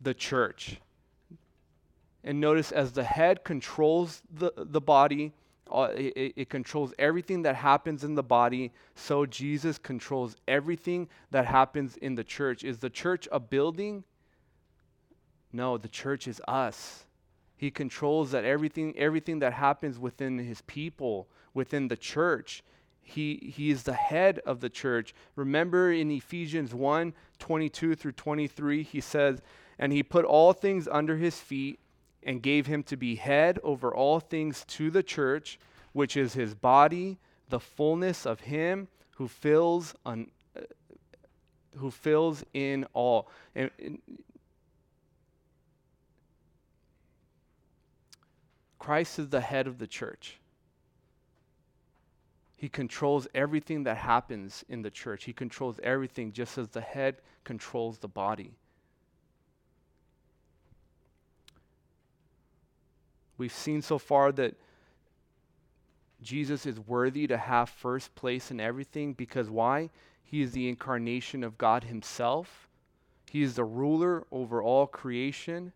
the 0.00 0.14
church. 0.14 0.80
And 2.22 2.40
notice 2.40 2.70
as 2.70 2.92
the 2.92 3.04
head 3.04 3.44
controls 3.44 4.22
the, 4.30 4.52
the 4.56 4.80
body, 4.80 5.32
uh, 5.70 5.88
it, 5.96 6.32
it, 6.36 6.50
controls 6.50 6.92
everything 6.98 7.42
that 7.42 7.56
happens 7.56 8.02
in 8.02 8.14
the 8.14 8.22
body, 8.22 8.72
so 8.94 9.24
Jesus 9.24 9.78
controls 9.78 10.36
everything 10.48 11.08
that 11.30 11.46
happens 11.46 11.96
in 11.96 12.16
the 12.16 12.24
church. 12.24 12.64
Is 12.64 12.78
the 12.78 12.90
church 12.90 13.28
a 13.30 13.38
building? 13.38 14.04
No, 15.52 15.78
the 15.78 15.88
church 15.88 16.26
is 16.26 16.40
us. 16.48 17.06
He 17.56 17.70
controls 17.70 18.32
that 18.32 18.44
everything, 18.44 18.96
everything 18.98 19.38
that 19.40 19.52
happens 19.52 19.98
within 19.98 20.38
his 20.38 20.62
people, 20.62 21.28
within 21.54 21.88
the 21.88 21.96
church. 21.96 22.62
He, 23.02 23.52
he 23.54 23.70
is 23.70 23.84
the 23.84 23.94
head 23.94 24.40
of 24.46 24.60
the 24.60 24.70
church. 24.70 25.14
Remember 25.36 25.92
in 25.92 26.10
Ephesians 26.10 26.74
1 26.74 27.12
22 27.38 27.94
through 27.94 28.12
23, 28.12 28.82
he 28.82 29.00
says, 29.00 29.40
And 29.78 29.92
he 29.92 30.02
put 30.02 30.24
all 30.24 30.52
things 30.52 30.88
under 30.90 31.16
his 31.16 31.38
feet 31.38 31.80
and 32.22 32.42
gave 32.42 32.66
him 32.66 32.82
to 32.84 32.96
be 32.96 33.16
head 33.16 33.58
over 33.62 33.94
all 33.94 34.20
things 34.20 34.64
to 34.66 34.90
the 34.90 35.02
church, 35.02 35.58
which 35.92 36.16
is 36.16 36.34
his 36.34 36.54
body, 36.54 37.18
the 37.48 37.60
fullness 37.60 38.26
of 38.26 38.40
him 38.40 38.88
who 39.12 39.28
fills 39.28 39.94
un, 40.06 40.30
uh, 40.56 40.60
who 41.76 41.90
fills 41.90 42.44
in 42.54 42.86
all. 42.92 43.28
And, 43.54 43.70
and 43.78 44.00
Christ 48.78 49.18
is 49.18 49.28
the 49.28 49.40
head 49.40 49.66
of 49.66 49.78
the 49.78 49.86
church. 49.86 50.38
He 52.56 52.68
controls 52.68 53.26
everything 53.34 53.84
that 53.84 53.96
happens 53.96 54.64
in 54.68 54.82
the 54.82 54.90
church. 54.90 55.24
He 55.24 55.32
controls 55.32 55.80
everything 55.82 56.32
just 56.32 56.58
as 56.58 56.68
the 56.68 56.80
head 56.80 57.16
controls 57.44 57.98
the 57.98 58.08
body. 58.08 58.52
We've 63.40 63.50
seen 63.50 63.80
so 63.80 63.96
far 63.96 64.32
that 64.32 64.54
Jesus 66.20 66.66
is 66.66 66.78
worthy 66.78 67.26
to 67.26 67.38
have 67.38 67.70
first 67.70 68.14
place 68.14 68.50
in 68.50 68.60
everything 68.60 69.14
because 69.14 69.48
why? 69.48 69.88
He 70.22 70.42
is 70.42 70.52
the 70.52 70.68
incarnation 70.68 71.42
of 71.42 71.56
God 71.56 71.84
Himself. 71.84 72.68
He 73.30 73.40
is 73.40 73.54
the 73.54 73.64
ruler 73.64 74.26
over 74.30 74.62
all 74.62 74.86
creation. 74.86 75.72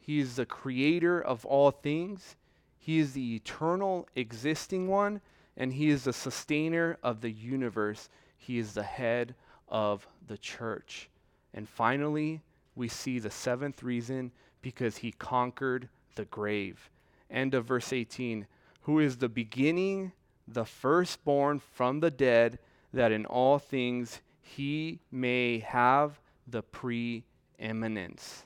He 0.00 0.20
is 0.20 0.36
the 0.36 0.46
creator 0.46 1.20
of 1.20 1.44
all 1.44 1.70
things. 1.70 2.34
He 2.78 2.98
is 2.98 3.12
the 3.12 3.34
eternal 3.34 4.08
existing 4.16 4.88
one, 4.88 5.20
and 5.58 5.74
He 5.74 5.90
is 5.90 6.04
the 6.04 6.14
sustainer 6.14 6.96
of 7.02 7.20
the 7.20 7.30
universe. 7.30 8.08
He 8.38 8.56
is 8.56 8.72
the 8.72 8.84
head 8.84 9.34
of 9.68 10.08
the 10.26 10.38
church. 10.38 11.10
And 11.52 11.68
finally, 11.68 12.40
we 12.74 12.88
see 12.88 13.18
the 13.18 13.30
seventh 13.30 13.82
reason 13.82 14.32
because 14.62 14.96
he 14.96 15.12
conquered 15.12 15.90
the 16.14 16.24
grave. 16.24 16.88
End 17.32 17.54
of 17.54 17.64
verse 17.64 17.92
18. 17.92 18.46
Who 18.82 19.00
is 19.00 19.16
the 19.16 19.28
beginning, 19.28 20.12
the 20.46 20.64
firstborn 20.64 21.58
from 21.58 22.00
the 22.00 22.10
dead, 22.10 22.58
that 22.92 23.10
in 23.10 23.24
all 23.26 23.58
things 23.58 24.20
he 24.40 25.00
may 25.10 25.60
have 25.60 26.20
the 26.46 26.62
preeminence. 26.62 28.44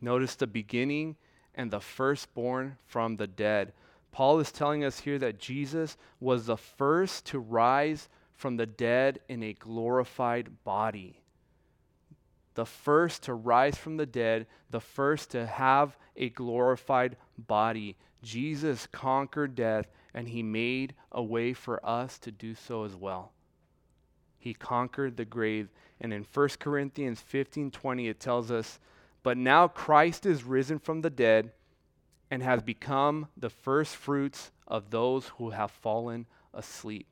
Notice 0.00 0.34
the 0.34 0.46
beginning 0.46 1.16
and 1.54 1.70
the 1.70 1.80
firstborn 1.80 2.76
from 2.86 3.16
the 3.16 3.26
dead. 3.26 3.72
Paul 4.12 4.40
is 4.40 4.50
telling 4.50 4.82
us 4.82 5.00
here 5.00 5.18
that 5.18 5.38
Jesus 5.38 5.96
was 6.20 6.46
the 6.46 6.56
first 6.56 7.26
to 7.26 7.38
rise 7.38 8.08
from 8.34 8.56
the 8.56 8.66
dead 8.66 9.20
in 9.28 9.42
a 9.42 9.52
glorified 9.52 10.64
body. 10.64 11.22
The 12.56 12.66
first 12.66 13.22
to 13.24 13.34
rise 13.34 13.76
from 13.76 13.98
the 13.98 14.06
dead, 14.06 14.46
the 14.70 14.80
first 14.80 15.30
to 15.32 15.46
have 15.46 15.96
a 16.16 16.30
glorified 16.30 17.16
body. 17.36 17.96
Jesus 18.22 18.86
conquered 18.86 19.54
death 19.54 19.86
and 20.14 20.26
he 20.26 20.42
made 20.42 20.94
a 21.12 21.22
way 21.22 21.52
for 21.52 21.84
us 21.86 22.18
to 22.20 22.32
do 22.32 22.54
so 22.54 22.84
as 22.84 22.96
well. 22.96 23.32
He 24.38 24.54
conquered 24.54 25.18
the 25.18 25.26
grave. 25.26 25.68
And 26.00 26.14
in 26.14 26.24
1 26.32 26.48
Corinthians 26.58 27.20
15 27.20 27.70
20, 27.70 28.08
it 28.08 28.20
tells 28.20 28.50
us, 28.50 28.78
But 29.22 29.36
now 29.36 29.68
Christ 29.68 30.24
is 30.24 30.42
risen 30.44 30.78
from 30.78 31.02
the 31.02 31.10
dead 31.10 31.52
and 32.30 32.42
has 32.42 32.62
become 32.62 33.28
the 33.36 33.50
first 33.50 33.96
fruits 33.96 34.50
of 34.66 34.90
those 34.90 35.28
who 35.36 35.50
have 35.50 35.70
fallen 35.70 36.26
asleep. 36.54 37.06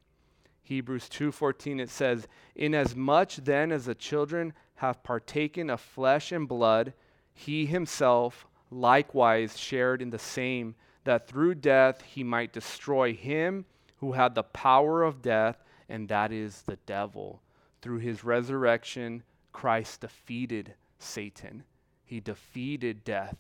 Hebrews 0.64 1.08
2:14 1.10 1.78
it 1.78 1.90
says, 1.90 2.26
"Inasmuch 2.56 3.32
then 3.32 3.70
as 3.70 3.84
the 3.84 3.94
children 3.94 4.54
have 4.76 5.02
partaken 5.02 5.68
of 5.68 5.80
flesh 5.80 6.32
and 6.32 6.48
blood, 6.48 6.94
he 7.34 7.66
himself 7.66 8.46
likewise 8.70 9.58
shared 9.58 10.00
in 10.00 10.10
the 10.10 10.18
same, 10.18 10.74
that 11.04 11.28
through 11.28 11.56
death 11.56 12.00
he 12.02 12.24
might 12.24 12.52
destroy 12.52 13.12
him 13.12 13.66
who 13.96 14.12
had 14.12 14.34
the 14.34 14.42
power 14.42 15.02
of 15.02 15.22
death, 15.22 15.62
and 15.88 16.08
that 16.08 16.32
is 16.32 16.62
the 16.62 16.76
devil. 16.86 17.42
Through 17.82 17.98
his 17.98 18.24
resurrection, 18.24 19.22
Christ 19.52 20.00
defeated 20.00 20.74
Satan. 20.98 21.64
He 22.04 22.20
defeated 22.20 23.04
death. 23.04 23.36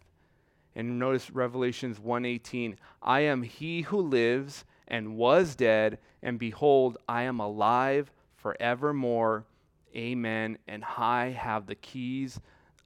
And 0.74 0.98
notice 0.98 1.30
Revelations 1.30 1.98
1:18, 1.98 2.76
I 3.02 3.20
am 3.20 3.42
he 3.42 3.82
who 3.82 3.98
lives 3.98 4.64
and 4.88 5.16
was 5.16 5.54
dead, 5.54 5.98
and 6.22 6.38
behold, 6.38 6.98
I 7.08 7.22
am 7.22 7.40
alive 7.40 8.10
forevermore. 8.36 9.44
Amen. 9.96 10.58
And 10.66 10.84
I 10.84 11.26
have 11.30 11.66
the 11.66 11.74
keys 11.74 12.40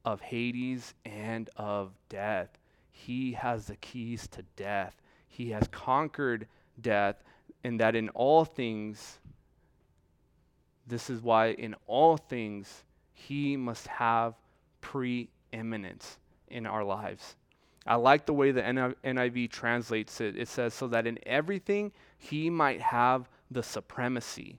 of 0.04 0.20
Hades 0.20 0.94
and 1.04 1.50
of 1.56 1.92
death. 2.08 2.58
He 2.90 3.32
has 3.32 3.66
the 3.66 3.76
keys 3.76 4.26
to 4.28 4.42
death. 4.56 5.00
He 5.28 5.50
has 5.50 5.68
conquered 5.68 6.46
death, 6.80 7.22
and 7.64 7.80
that 7.80 7.96
in 7.96 8.08
all 8.10 8.44
things, 8.44 9.18
this 10.86 11.10
is 11.10 11.20
why 11.20 11.48
in 11.48 11.74
all 11.86 12.16
things, 12.16 12.84
he 13.12 13.56
must 13.56 13.86
have 13.88 14.34
preeminence 14.80 16.18
in 16.48 16.66
our 16.66 16.84
lives. 16.84 17.36
I 17.88 17.94
like 17.94 18.26
the 18.26 18.34
way 18.34 18.50
the 18.50 18.60
NIV 18.60 19.50
translates 19.50 20.20
it. 20.20 20.36
It 20.36 20.46
says, 20.48 20.74
so 20.74 20.88
that 20.88 21.06
in 21.06 21.18
everything 21.24 21.90
he 22.18 22.50
might 22.50 22.82
have 22.82 23.28
the 23.50 23.62
supremacy. 23.62 24.58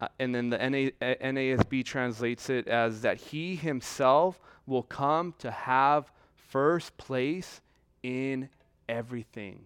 Uh, 0.00 0.08
and 0.18 0.34
then 0.34 0.50
the 0.50 0.58
NA, 0.58 0.90
NASB 1.00 1.84
translates 1.84 2.50
it 2.50 2.66
as 2.66 3.02
that 3.02 3.18
he 3.18 3.54
himself 3.54 4.40
will 4.66 4.82
come 4.82 5.34
to 5.38 5.52
have 5.52 6.10
first 6.34 6.96
place 6.96 7.60
in 8.02 8.48
everything. 8.88 9.60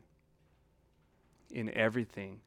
In 1.50 1.72
everything. 1.72 2.40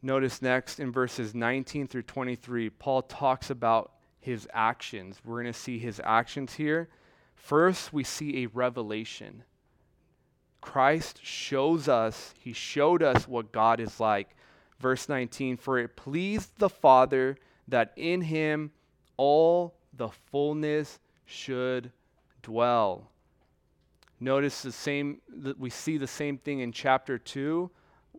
Notice 0.00 0.40
next 0.40 0.80
in 0.80 0.90
verses 0.90 1.34
19 1.34 1.88
through 1.88 2.02
23, 2.02 2.70
Paul 2.70 3.02
talks 3.02 3.50
about 3.50 3.92
his 4.18 4.48
actions. 4.54 5.20
We're 5.26 5.42
going 5.42 5.52
to 5.52 5.58
see 5.58 5.78
his 5.78 6.00
actions 6.02 6.54
here. 6.54 6.88
First, 7.34 7.92
we 7.92 8.04
see 8.04 8.42
a 8.42 8.46
revelation. 8.46 9.44
Christ 10.60 11.20
shows 11.22 11.88
us, 11.88 12.34
he 12.38 12.52
showed 12.52 13.02
us 13.02 13.28
what 13.28 13.52
God 13.52 13.80
is 13.80 14.00
like. 14.00 14.34
Verse 14.80 15.08
19 15.08 15.56
For 15.56 15.78
it 15.78 15.96
pleased 15.96 16.52
the 16.58 16.70
Father 16.70 17.36
that 17.68 17.92
in 17.96 18.22
him 18.22 18.70
all 19.16 19.74
the 19.92 20.08
fullness 20.08 20.98
should 21.26 21.92
dwell. 22.42 23.10
Notice 24.20 24.62
the 24.62 24.72
same, 24.72 25.20
that 25.28 25.58
we 25.58 25.70
see 25.70 25.98
the 25.98 26.06
same 26.06 26.38
thing 26.38 26.60
in 26.60 26.72
chapter 26.72 27.18
2. 27.18 27.70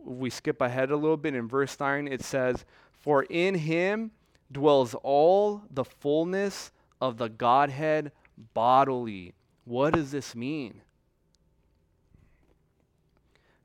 We 0.03 0.29
skip 0.29 0.61
ahead 0.61 0.91
a 0.91 0.97
little 0.97 1.17
bit 1.17 1.33
in 1.35 1.47
verse 1.47 1.79
9. 1.79 2.07
It 2.07 2.21
says, 2.21 2.65
For 2.91 3.23
in 3.23 3.55
him 3.55 4.11
dwells 4.51 4.93
all 5.01 5.63
the 5.71 5.85
fullness 5.85 6.71
of 7.01 7.17
the 7.17 7.29
Godhead 7.29 8.11
bodily. 8.53 9.33
What 9.63 9.93
does 9.93 10.11
this 10.11 10.35
mean? 10.35 10.81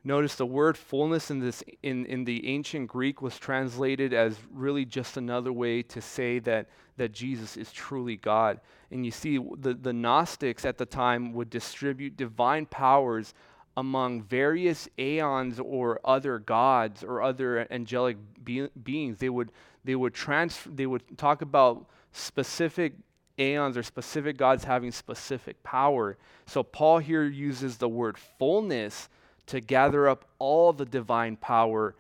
Notice 0.03 0.35
the 0.35 0.47
word 0.47 0.79
fullness 0.79 1.31
in 1.31 1.41
this 1.41 1.63
in, 1.83 2.07
in 2.07 2.25
the 2.25 2.49
ancient 2.49 2.89
Greek 2.89 3.21
was 3.21 3.39
translated 3.39 4.15
as 4.15 4.39
really 4.51 4.87
just 4.87 5.19
another 5.19 5.53
way 5.53 5.83
to 5.83 6.01
say 6.01 6.39
that, 6.39 6.69
that 6.97 7.13
Jesus 7.13 7.59
is 7.59 7.71
truly 7.71 8.17
God. 8.17 8.61
And 8.91 9.05
you 9.05 9.13
see, 9.13 9.39
the, 9.59 9.75
the 9.75 9.93
Gnostics 9.93 10.65
at 10.65 10.79
the 10.79 10.87
time 10.87 11.35
would 11.35 11.51
distribute 11.51 12.17
divine 12.17 12.65
powers 12.65 13.35
among 13.77 14.23
various 14.23 14.89
aeons 14.99 15.61
or 15.61 16.01
other 16.05 16.39
gods 16.39 17.05
or 17.05 17.23
other 17.23 17.67
angelic 17.71 18.17
be- 18.43 18.69
beings. 18.83 19.19
They 19.19 19.29
would 19.29 19.53
they 19.85 19.95
would 19.95 20.15
trans 20.15 20.59
they 20.67 20.87
would 20.87 21.03
talk 21.19 21.43
about 21.43 21.87
specific 22.13 22.95
aeons 23.41 23.77
or 23.77 23.83
specific 23.83 24.37
gods 24.37 24.65
having 24.65 24.93
specific 24.93 25.63
power. 25.63 26.17
So 26.47 26.63
Paul 26.63 26.99
here 26.99 27.25
uses 27.25 27.79
the 27.79 27.89
word 27.89 28.19
fullness 28.39 29.09
to 29.47 29.61
gather 29.61 30.09
up 30.09 30.27
all 30.39 30.73
the 30.73 30.85
divine 30.85 31.37
power 31.37 31.95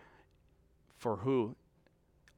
for 0.98 1.16
who? 1.16 1.56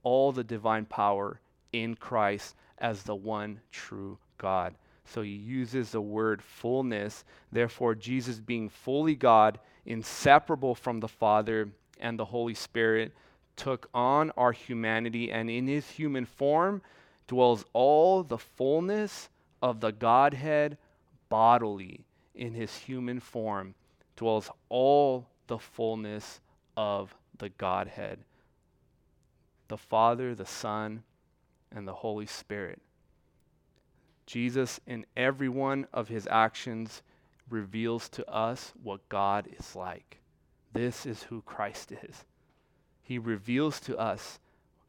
All 0.02 0.32
the 0.32 0.44
divine 0.44 0.86
power 0.86 1.40
in 1.72 1.94
Christ 1.96 2.54
as 2.78 3.02
the 3.02 3.14
one 3.14 3.60
true 3.70 4.18
God. 4.38 4.74
So 5.04 5.22
he 5.22 5.30
uses 5.30 5.90
the 5.90 6.00
word 6.00 6.42
fullness. 6.42 7.24
Therefore, 7.50 7.94
Jesus 7.94 8.40
being 8.40 8.68
fully 8.68 9.14
God, 9.14 9.58
inseparable 9.84 10.74
from 10.74 11.00
the 11.00 11.08
Father 11.08 11.68
and 12.00 12.18
the 12.18 12.24
Holy 12.24 12.54
Spirit, 12.54 13.12
took 13.56 13.88
on 13.92 14.30
our 14.36 14.52
humanity 14.52 15.30
and 15.30 15.50
in 15.50 15.66
his 15.66 15.90
human 15.90 16.24
form 16.24 16.80
dwells 17.32 17.64
all 17.72 18.22
the 18.22 18.36
fullness 18.36 19.30
of 19.62 19.80
the 19.80 19.90
Godhead 19.90 20.76
bodily 21.30 22.04
in 22.34 22.52
his 22.52 22.76
human 22.76 23.20
form, 23.20 23.74
dwells 24.16 24.50
all 24.68 25.26
the 25.46 25.58
fullness 25.58 26.42
of 26.76 27.16
the 27.38 27.48
Godhead 27.48 28.18
the 29.68 29.78
Father, 29.78 30.34
the 30.34 30.44
Son, 30.44 31.02
and 31.74 31.88
the 31.88 31.94
Holy 31.94 32.26
Spirit. 32.26 32.82
Jesus, 34.26 34.78
in 34.86 35.06
every 35.16 35.48
one 35.48 35.86
of 35.94 36.08
his 36.08 36.28
actions, 36.30 37.02
reveals 37.48 38.10
to 38.10 38.30
us 38.30 38.74
what 38.82 39.08
God 39.08 39.48
is 39.58 39.74
like. 39.74 40.18
This 40.74 41.06
is 41.06 41.22
who 41.22 41.40
Christ 41.40 41.92
is. 41.92 42.26
He 43.02 43.18
reveals 43.18 43.80
to 43.80 43.96
us 43.96 44.38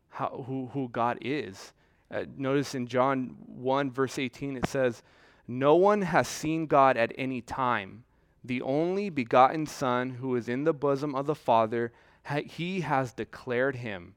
how, 0.09 0.43
who, 0.45 0.69
who 0.73 0.89
God 0.89 1.17
is 1.21 1.71
uh, 2.11 2.25
notice 2.37 2.75
in 2.75 2.87
John 2.87 3.35
1, 3.47 3.91
verse 3.91 4.19
18, 4.19 4.57
it 4.57 4.67
says, 4.67 5.01
No 5.47 5.75
one 5.75 6.01
has 6.01 6.27
seen 6.27 6.67
God 6.67 6.97
at 6.97 7.11
any 7.17 7.41
time. 7.41 8.03
The 8.43 8.61
only 8.61 9.09
begotten 9.09 9.65
Son 9.65 10.11
who 10.11 10.35
is 10.35 10.49
in 10.49 10.63
the 10.63 10.73
bosom 10.73 11.15
of 11.15 11.25
the 11.25 11.35
Father, 11.35 11.93
ha- 12.25 12.43
he 12.45 12.81
has 12.81 13.13
declared 13.13 13.77
him. 13.77 14.15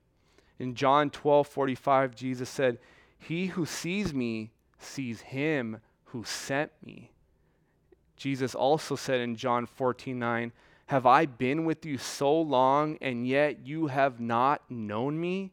In 0.58 0.74
John 0.74 1.10
12, 1.10 1.46
45, 1.46 2.14
Jesus 2.14 2.48
said, 2.48 2.78
He 3.18 3.46
who 3.46 3.64
sees 3.66 4.12
me 4.12 4.50
sees 4.78 5.20
him 5.20 5.80
who 6.06 6.24
sent 6.24 6.72
me. 6.84 7.12
Jesus 8.16 8.54
also 8.54 8.96
said 8.96 9.20
in 9.20 9.36
John 9.36 9.66
14, 9.66 10.18
9, 10.18 10.52
Have 10.86 11.06
I 11.06 11.26
been 11.26 11.64
with 11.64 11.84
you 11.84 11.98
so 11.98 12.40
long, 12.40 12.98
and 13.00 13.26
yet 13.26 13.66
you 13.66 13.88
have 13.88 14.18
not 14.18 14.62
known 14.70 15.20
me? 15.20 15.52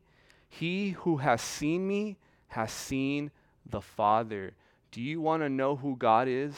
He 0.50 0.92
who 0.92 1.18
has 1.18 1.42
seen 1.42 1.88
me 1.88 2.18
has 2.54 2.72
seen 2.72 3.32
the 3.66 3.82
Father. 3.82 4.54
Do 4.92 5.02
you 5.02 5.22
want 5.22 5.44
to 5.44 5.50
know 5.50 5.76
who 5.76 5.96
God 5.96 6.28
is? 6.28 6.56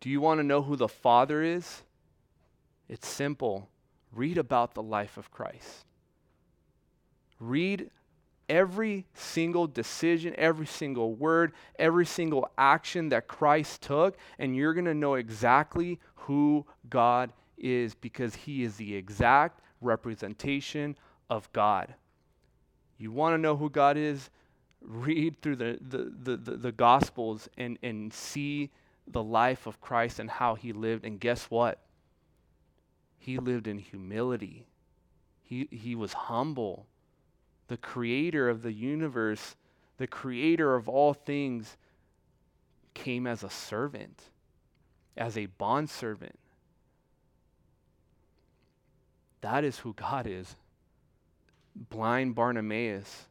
Do 0.00 0.10
you 0.10 0.20
want 0.20 0.38
to 0.40 0.44
know 0.44 0.62
who 0.62 0.76
the 0.76 0.88
Father 0.88 1.42
is? 1.42 1.82
It's 2.88 3.08
simple. 3.08 3.68
Read 4.12 4.38
about 4.38 4.74
the 4.74 4.82
life 4.82 5.16
of 5.16 5.30
Christ. 5.30 5.84
Read 7.40 7.90
every 8.48 9.06
single 9.14 9.66
decision, 9.66 10.34
every 10.36 10.66
single 10.66 11.14
word, 11.14 11.52
every 11.78 12.06
single 12.06 12.48
action 12.56 13.08
that 13.08 13.28
Christ 13.28 13.82
took, 13.82 14.16
and 14.38 14.54
you're 14.54 14.74
going 14.74 14.84
to 14.84 14.94
know 14.94 15.14
exactly 15.14 15.98
who 16.14 16.64
God 16.88 17.32
is 17.58 17.94
because 17.94 18.34
he 18.34 18.62
is 18.62 18.76
the 18.76 18.94
exact 18.94 19.60
representation 19.80 20.96
of 21.28 21.52
God. 21.52 21.94
You 22.98 23.12
want 23.12 23.34
to 23.34 23.38
know 23.38 23.56
who 23.56 23.70
God 23.70 23.96
is? 23.96 24.30
Read 24.80 25.40
through 25.42 25.56
the, 25.56 25.78
the, 25.80 26.36
the, 26.36 26.56
the, 26.56 26.72
Gospels 26.72 27.48
and, 27.56 27.78
and 27.82 28.12
see 28.12 28.70
the 29.08 29.22
life 29.22 29.66
of 29.66 29.80
Christ 29.80 30.18
and 30.18 30.30
how 30.30 30.54
he 30.54 30.72
lived. 30.72 31.04
And 31.04 31.18
guess 31.18 31.44
what? 31.44 31.80
He 33.18 33.38
lived 33.38 33.66
in 33.66 33.78
humility. 33.78 34.66
He, 35.42 35.68
he 35.70 35.94
was 35.94 36.12
humble. 36.12 36.86
The 37.68 37.76
creator 37.76 38.48
of 38.48 38.62
the 38.62 38.72
universe, 38.72 39.56
the 39.98 40.06
creator 40.06 40.74
of 40.74 40.88
all 40.88 41.14
things, 41.14 41.76
came 42.94 43.26
as 43.26 43.42
a 43.42 43.50
servant, 43.50 44.22
as 45.16 45.36
a 45.36 45.46
bondservant. 45.46 46.38
That 49.40 49.64
is 49.64 49.78
who 49.78 49.92
God 49.92 50.26
is. 50.26 50.56
Blind 51.90 52.34
Bartimaeus, 52.34 53.26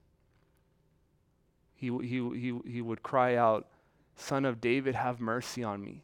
he, 1.75 1.87
he, 1.87 2.29
he, 2.39 2.59
he 2.65 2.81
would 2.81 3.03
cry 3.03 3.35
out, 3.35 3.67
Son 4.15 4.45
of 4.45 4.61
David, 4.61 4.95
have 4.95 5.19
mercy 5.19 5.63
on 5.63 5.83
me. 5.83 6.03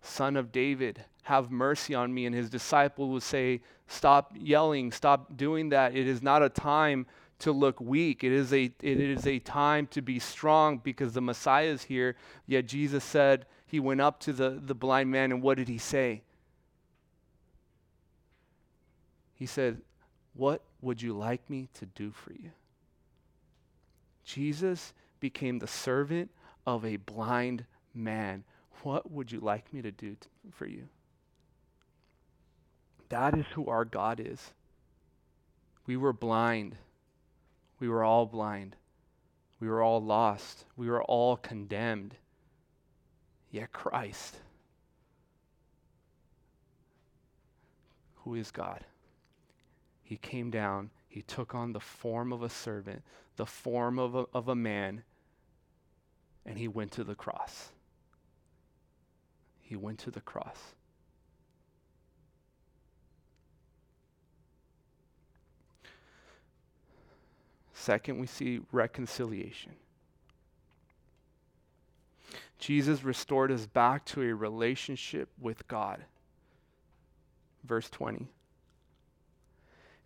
Son 0.00 0.36
of 0.36 0.52
David, 0.52 1.04
have 1.24 1.50
mercy 1.50 1.94
on 1.94 2.12
me. 2.12 2.26
And 2.26 2.34
his 2.34 2.48
disciple 2.48 3.10
would 3.10 3.22
say, 3.22 3.60
Stop 3.86 4.32
yelling, 4.34 4.92
stop 4.92 5.36
doing 5.36 5.68
that. 5.70 5.94
It 5.94 6.06
is 6.06 6.22
not 6.22 6.42
a 6.42 6.48
time 6.48 7.06
to 7.40 7.52
look 7.52 7.80
weak. 7.80 8.24
It 8.24 8.32
is 8.32 8.52
a, 8.52 8.64
it 8.80 9.00
is 9.00 9.26
a 9.26 9.38
time 9.40 9.86
to 9.88 10.00
be 10.00 10.18
strong 10.18 10.78
because 10.78 11.12
the 11.12 11.20
Messiah 11.20 11.66
is 11.66 11.82
here. 11.82 12.16
Yet 12.46 12.66
Jesus 12.66 13.04
said, 13.04 13.46
He 13.66 13.80
went 13.80 14.00
up 14.00 14.20
to 14.20 14.32
the, 14.32 14.58
the 14.62 14.74
blind 14.74 15.10
man, 15.10 15.32
and 15.32 15.42
what 15.42 15.58
did 15.58 15.68
he 15.68 15.78
say? 15.78 16.22
He 19.34 19.46
said, 19.46 19.82
What 20.34 20.62
would 20.80 21.00
you 21.00 21.12
like 21.12 21.48
me 21.48 21.68
to 21.74 21.86
do 21.86 22.10
for 22.10 22.32
you? 22.32 22.50
Jesus 24.24 24.92
became 25.20 25.58
the 25.58 25.66
servant 25.66 26.30
of 26.66 26.84
a 26.84 26.96
blind 26.96 27.64
man. 27.94 28.44
What 28.82 29.10
would 29.10 29.30
you 29.30 29.40
like 29.40 29.72
me 29.72 29.80
to 29.82 29.90
do 29.90 30.14
t- 30.14 30.28
for 30.50 30.66
you? 30.66 30.88
That 33.08 33.38
is 33.38 33.46
who 33.54 33.66
our 33.66 33.84
God 33.84 34.20
is. 34.20 34.52
We 35.86 35.96
were 35.96 36.12
blind. 36.12 36.76
We 37.78 37.88
were 37.88 38.02
all 38.02 38.26
blind. 38.26 38.76
We 39.60 39.68
were 39.68 39.82
all 39.82 40.02
lost. 40.02 40.64
We 40.76 40.88
were 40.88 41.02
all 41.02 41.36
condemned. 41.36 42.16
Yet 43.50 43.72
Christ, 43.72 44.36
who 48.16 48.34
is 48.34 48.50
God, 48.50 48.84
he 50.04 50.18
came 50.18 50.50
down, 50.50 50.90
he 51.08 51.22
took 51.22 51.54
on 51.54 51.72
the 51.72 51.80
form 51.80 52.32
of 52.32 52.42
a 52.42 52.50
servant, 52.50 53.02
the 53.36 53.46
form 53.46 53.98
of 53.98 54.14
a, 54.14 54.26
of 54.34 54.48
a 54.48 54.54
man, 54.54 55.02
and 56.44 56.58
he 56.58 56.68
went 56.68 56.92
to 56.92 57.04
the 57.04 57.14
cross. 57.14 57.70
He 59.62 59.76
went 59.76 59.98
to 60.00 60.10
the 60.10 60.20
cross. 60.20 60.58
Second, 67.72 68.18
we 68.18 68.26
see 68.26 68.60
reconciliation. 68.72 69.72
Jesus 72.58 73.02
restored 73.04 73.50
us 73.50 73.66
back 73.66 74.04
to 74.06 74.22
a 74.22 74.34
relationship 74.34 75.30
with 75.40 75.66
God. 75.66 76.04
Verse 77.64 77.88
20 77.88 78.28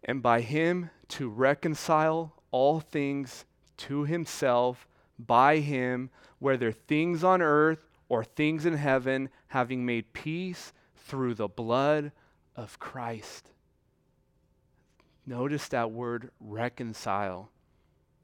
and 0.05 0.23
by 0.23 0.41
him 0.41 0.91
to 1.09 1.29
reconcile 1.29 2.35
all 2.51 2.81
things 2.81 3.45
to 3.77 4.05
himself 4.05 4.87
by 5.19 5.59
him, 5.59 6.11
whether 6.39 6.73
things 6.73 7.25
on 7.25 7.43
earth 7.43 7.89
or 8.09 8.25
things 8.25 8.65
in 8.65 8.75
heaven, 8.75 9.29
having 9.49 9.85
made 9.85 10.13
peace 10.13 10.73
through 10.97 11.35
the 11.35 11.49
blood 11.49 12.13
of 12.57 12.79
Christ. 12.79 13.51
Notice 15.27 15.69
that 15.69 15.91
word 15.91 16.31
reconcile. 16.41 17.51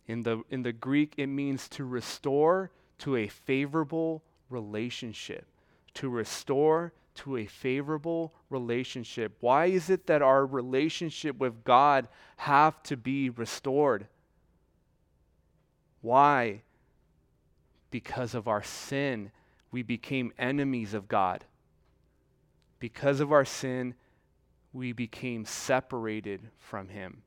In 0.06 0.22
the, 0.22 0.42
in 0.50 0.62
the 0.62 0.72
Greek, 0.72 1.14
it 1.16 1.26
means 1.26 1.68
to 1.70 1.84
restore 1.84 2.70
to 2.98 3.16
a 3.16 3.28
favorable 3.28 4.22
relationship, 4.48 5.46
to 5.94 6.08
restore 6.08 6.92
to 7.14 7.36
a 7.36 7.46
favorable 7.46 8.34
relationship. 8.50 9.36
Why 9.40 9.66
is 9.66 9.90
it 9.90 10.06
that 10.06 10.22
our 10.22 10.44
relationship 10.44 11.38
with 11.38 11.64
God 11.64 12.08
have 12.36 12.82
to 12.84 12.96
be 12.96 13.30
restored? 13.30 14.06
Why? 16.00 16.62
Because 17.90 18.34
of 18.34 18.48
our 18.48 18.62
sin, 18.62 19.30
we 19.70 19.82
became 19.82 20.32
enemies 20.38 20.94
of 20.94 21.08
God. 21.08 21.44
Because 22.78 23.20
of 23.20 23.32
our 23.32 23.44
sin, 23.44 23.94
we 24.72 24.92
became 24.92 25.44
separated 25.44 26.40
from 26.58 26.88
Him. 26.88 27.22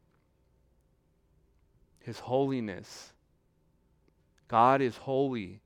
His 1.99 2.19
holiness. 2.19 3.13
God 4.47 4.81
is 4.81 4.97
holy. 4.97 5.61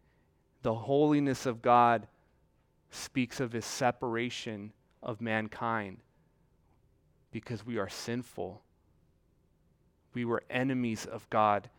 The 0.62 0.74
holiness 0.74 1.46
of 1.46 1.62
God 1.62 2.08
speaks 2.92 3.40
of 3.40 3.54
his 3.54 3.66
separation 3.66 4.74
of 5.02 5.22
mankind 5.22 5.98
because 7.32 7.66
we 7.66 7.78
are 7.78 7.90
sinful. 7.90 8.62
We 10.14 10.26
were 10.26 10.44
enemies 10.50 11.06
of 11.06 11.30
God 11.30 11.70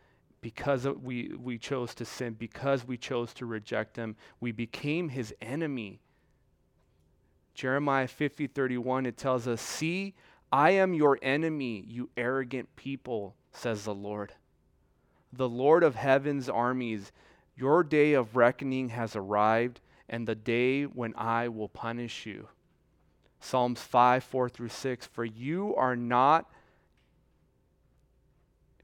because 0.41 0.89
we, 0.89 1.33
we 1.41 1.59
chose 1.59 1.95
to 1.95 2.05
sin, 2.05 2.35
because 2.39 2.87
we 2.87 2.97
chose 2.97 3.33
to 3.35 3.47
reject 3.47 3.97
him. 3.97 4.17
We 4.41 4.51
became 4.53 5.11
his 5.11 5.35
enemy. 5.41 6.01
Jeremiah 7.55 8.09
50 8.09 8.47
31, 8.47 9.07
it 9.07 9.17
tells 9.17 9.47
us, 9.47 9.61
See, 9.61 10.15
I 10.51 10.71
am 10.71 10.95
your 10.95 11.19
enemy, 11.23 11.85
you 11.87 12.11
arrogant 12.17 12.75
people, 12.77 13.37
says 13.53 13.85
the 13.85 13.95
Lord. 13.95 14.33
The 15.33 15.49
Lord 15.49 15.85
of 15.85 15.95
heaven's 15.95 16.49
armies, 16.49 17.13
your 17.55 17.85
day 17.85 18.15
of 18.15 18.37
reckoning 18.37 18.89
has 18.91 19.15
arrived 19.15 19.81
and 20.13 20.29
the 20.29 20.35
day 20.35 20.85
when 20.85 21.15
I 21.17 21.49
will 21.49 21.71
punish 21.71 22.27
you. 22.27 22.47
Psalms 23.41 23.81
5, 23.81 24.23
4 24.23 24.49
through 24.51 24.69
6. 24.69 25.07
For 25.07 25.25
you 25.25 25.75
are 25.75 25.97
not 25.97 26.49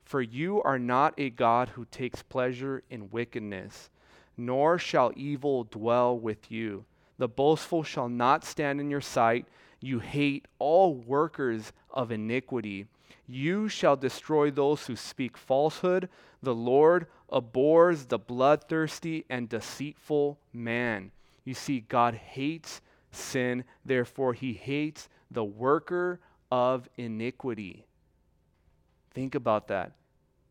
for 0.03 0.23
you 0.23 0.63
are 0.63 0.79
not 0.79 1.13
a 1.19 1.29
God 1.29 1.69
who 1.69 1.85
takes 1.85 2.23
pleasure 2.23 2.83
in 2.89 3.11
wickedness, 3.11 3.91
nor 4.39 4.79
shall 4.79 5.13
evil 5.15 5.65
dwell 5.65 6.19
with 6.19 6.51
you. 6.51 6.87
The 7.19 7.29
boastful 7.29 7.83
shall 7.83 8.09
not 8.09 8.43
stand 8.43 8.81
in 8.81 8.89
your 8.89 9.03
sight. 9.03 9.45
You 9.83 9.99
hate 9.99 10.49
all 10.59 10.95
workers 10.95 11.75
of 11.91 12.11
iniquity. 12.11 12.87
You 13.27 13.69
shall 13.69 13.97
destroy 13.97 14.51
those 14.51 14.87
who 14.87 14.97
speak 14.97 15.37
falsehood. 15.37 16.09
The 16.43 16.55
Lord 16.55 17.07
abhors 17.29 18.07
the 18.07 18.19
bloodthirsty 18.19 19.27
and 19.29 19.47
deceitful 19.47 20.39
man. 20.55 21.11
You 21.49 21.55
see, 21.55 21.81
God 21.81 22.13
hates 22.13 22.83
sin, 23.11 23.65
therefore, 23.83 24.35
he 24.35 24.53
hates 24.53 25.09
the 25.31 25.45
worker 25.45 26.21
of 26.53 26.91
iniquity. 26.99 27.87
Think 29.15 29.35
about 29.35 29.69
that. 29.69 29.93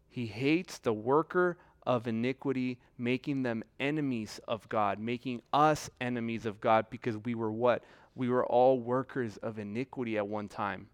He 0.09 0.25
hates 0.25 0.79
the 0.79 0.93
worker 0.93 1.59
of 1.85 2.07
iniquity, 2.07 2.79
making 2.97 3.43
them 3.43 3.63
enemies 3.79 4.39
of 4.47 4.67
God, 4.69 4.97
making 4.97 5.43
us 5.53 5.87
enemies 6.01 6.47
of 6.47 6.59
God 6.59 6.87
because 6.89 7.15
we 7.15 7.35
were 7.35 7.51
what? 7.51 7.83
We 8.15 8.27
were 8.29 8.43
all 8.43 8.79
workers 8.79 9.37
of 9.37 9.59
iniquity 9.59 10.17
at 10.17 10.27
one 10.27 10.47
time. 10.47 10.87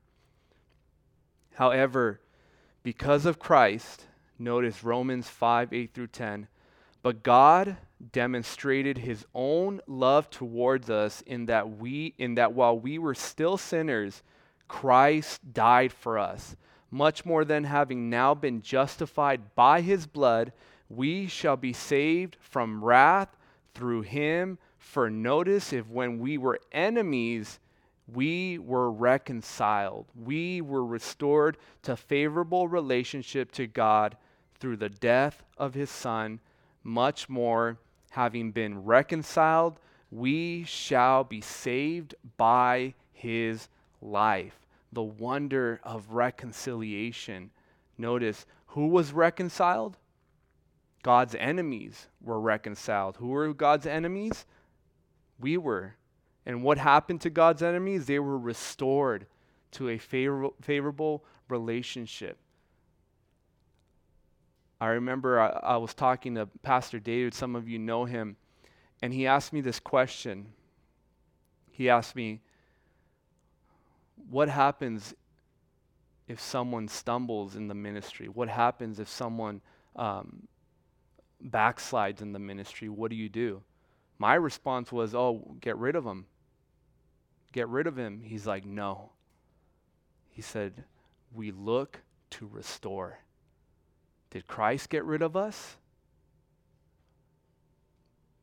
However, 1.54 2.20
because 2.84 3.26
of 3.26 3.40
Christ, 3.40 4.08
notice 4.38 4.84
Romans 4.84 5.30
5 5.30 5.72
8 5.72 5.94
through 5.94 6.08
10, 6.08 6.50
but 7.02 7.24
God 7.24 7.78
demonstrated 8.12 8.98
his 8.98 9.26
own 9.34 9.82
love 9.88 10.30
towards 10.30 10.90
us 10.90 11.22
in 11.22 11.46
that 11.46 11.78
we 11.78 12.14
in 12.18 12.36
that 12.36 12.54
while 12.54 12.78
we 12.78 12.98
were 12.98 13.16
still 13.16 13.58
sinners 13.58 14.22
Christ 14.68 15.54
died 15.54 15.94
for 15.94 16.18
us. 16.18 16.56
Much 16.90 17.26
more 17.26 17.46
than 17.46 17.64
having 17.64 18.10
now 18.10 18.34
been 18.34 18.62
justified 18.62 19.56
by 19.56 19.82
his 19.82 20.06
blood 20.06 20.52
we 20.90 21.28
shall 21.28 21.58
be 21.58 21.74
saved 21.74 22.38
from 22.40 22.84
wrath 22.84 23.36
through 23.74 24.02
him. 24.02 24.58
For 24.78 25.10
notice 25.10 25.74
if 25.74 25.88
when 25.88 26.20
we 26.20 26.38
were 26.38 26.60
enemies 26.72 27.60
we 28.08 28.58
were 28.60 28.92
reconciled. 28.92 30.08
We 30.16 30.62
were 30.62 30.86
restored 30.86 31.58
to 31.84 31.96
favorable 31.96 32.68
relationship 32.68 33.52
to 33.54 33.68
God 33.68 34.18
through 34.60 34.78
the 34.78 34.90
death 34.90 35.44
of 35.58 35.74
his 35.74 35.90
Son, 35.90 36.40
much 36.84 37.30
more, 37.30 37.78
having 38.14 38.52
been 38.52 38.84
reconciled, 38.84 39.80
we 40.12 40.64
shall 40.66 41.24
be 41.24 41.42
saved 41.42 42.14
by 42.38 42.94
his 43.12 43.70
life. 44.04 44.68
The 44.92 45.02
wonder 45.02 45.80
of 45.84 46.12
reconciliation. 46.12 47.50
Notice 47.98 48.46
who 48.68 48.90
was 48.90 49.14
reconciled? 49.14 49.98
God's 51.02 51.34
enemies 51.40 52.06
were 52.22 52.40
reconciled. 52.40 53.18
Who 53.18 53.30
were 53.30 53.52
God's 53.52 53.88
enemies? 53.88 54.46
We 55.40 55.58
were. 55.58 55.96
And 56.46 56.62
what 56.62 56.78
happened 56.78 57.22
to 57.22 57.32
God's 57.32 57.64
enemies? 57.64 58.06
They 58.06 58.20
were 58.20 58.38
restored 58.38 59.26
to 59.72 59.90
a 59.90 59.98
favor- 59.98 60.52
favorable 60.62 61.26
relationship. 61.50 62.38
I 64.84 64.88
remember 64.88 65.40
I, 65.40 65.48
I, 65.76 65.78
was 65.78 65.94
talking 65.94 66.36
to 66.36 66.46
Pastor 66.62 67.00
David, 67.00 67.34
some 67.34 67.56
of 67.56 67.70
you 67.70 67.80
know 67.80 68.04
him, 68.04 68.36
and 69.02 69.14
he 69.14 69.26
asked 69.26 69.54
me 69.54 69.62
this 69.62 69.80
question. 69.80 70.48
He 71.72 71.90
asked 71.90 72.18
me, 72.18 72.42
What 74.30 74.50
happens 74.50 75.14
if 76.28 76.42
someone 76.42 76.90
stumbles 76.90 77.56
in 77.56 77.70
the 77.70 77.74
ministry? 77.74 78.28
What 78.28 78.50
happens 78.50 79.00
if 79.00 79.08
someone 79.08 79.62
um, 79.96 80.50
backslides 81.42 82.22
in 82.22 82.34
the 82.34 82.40
ministry? 82.40 82.90
What 82.90 83.10
do 83.10 83.16
you 83.16 83.30
do? 83.30 83.64
My 84.18 84.34
response 84.34 84.92
was, 84.92 85.16
Oh, 85.16 85.56
get 85.62 85.78
rid 85.78 85.96
of 85.96 86.06
him. 86.06 86.26
Get 87.54 87.70
rid 87.70 87.88
of 87.88 87.96
him. 87.96 88.22
He's 88.22 88.46
like, 88.46 88.66
No. 88.66 89.12
He 90.30 90.42
said, 90.42 90.84
We 91.34 91.52
look 91.52 92.02
to 92.32 92.50
restore. 92.52 93.23
Did 94.34 94.48
Christ 94.48 94.90
get 94.90 95.06
rid 95.06 95.22
of 95.22 95.38
us? 95.38 95.78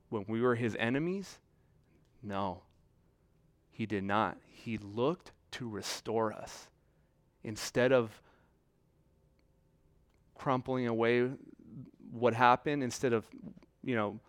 When 0.09 0.25
we 0.29 0.41
were 0.41 0.55
his 0.55 0.77
enemies? 0.79 1.41
No, 2.23 2.63
he 3.73 3.87
did 3.87 4.05
not. 4.05 4.39
He 4.47 4.79
looked 4.79 5.33
to 5.53 5.69
restore 5.69 6.33
us. 6.33 6.69
Instead 7.43 7.91
of 7.91 8.23
crumpling 10.37 10.87
away 10.87 11.29
what 12.13 12.35
happened, 12.35 12.85
instead 12.85 13.13
of, 13.13 13.27
you 13.83 13.97
know, 13.97 14.21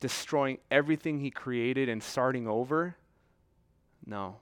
destroying 0.00 0.58
everything 0.68 1.20
he 1.20 1.30
created 1.30 1.88
and 1.88 2.02
starting 2.02 2.48
over, 2.48 2.96
no. 4.04 4.38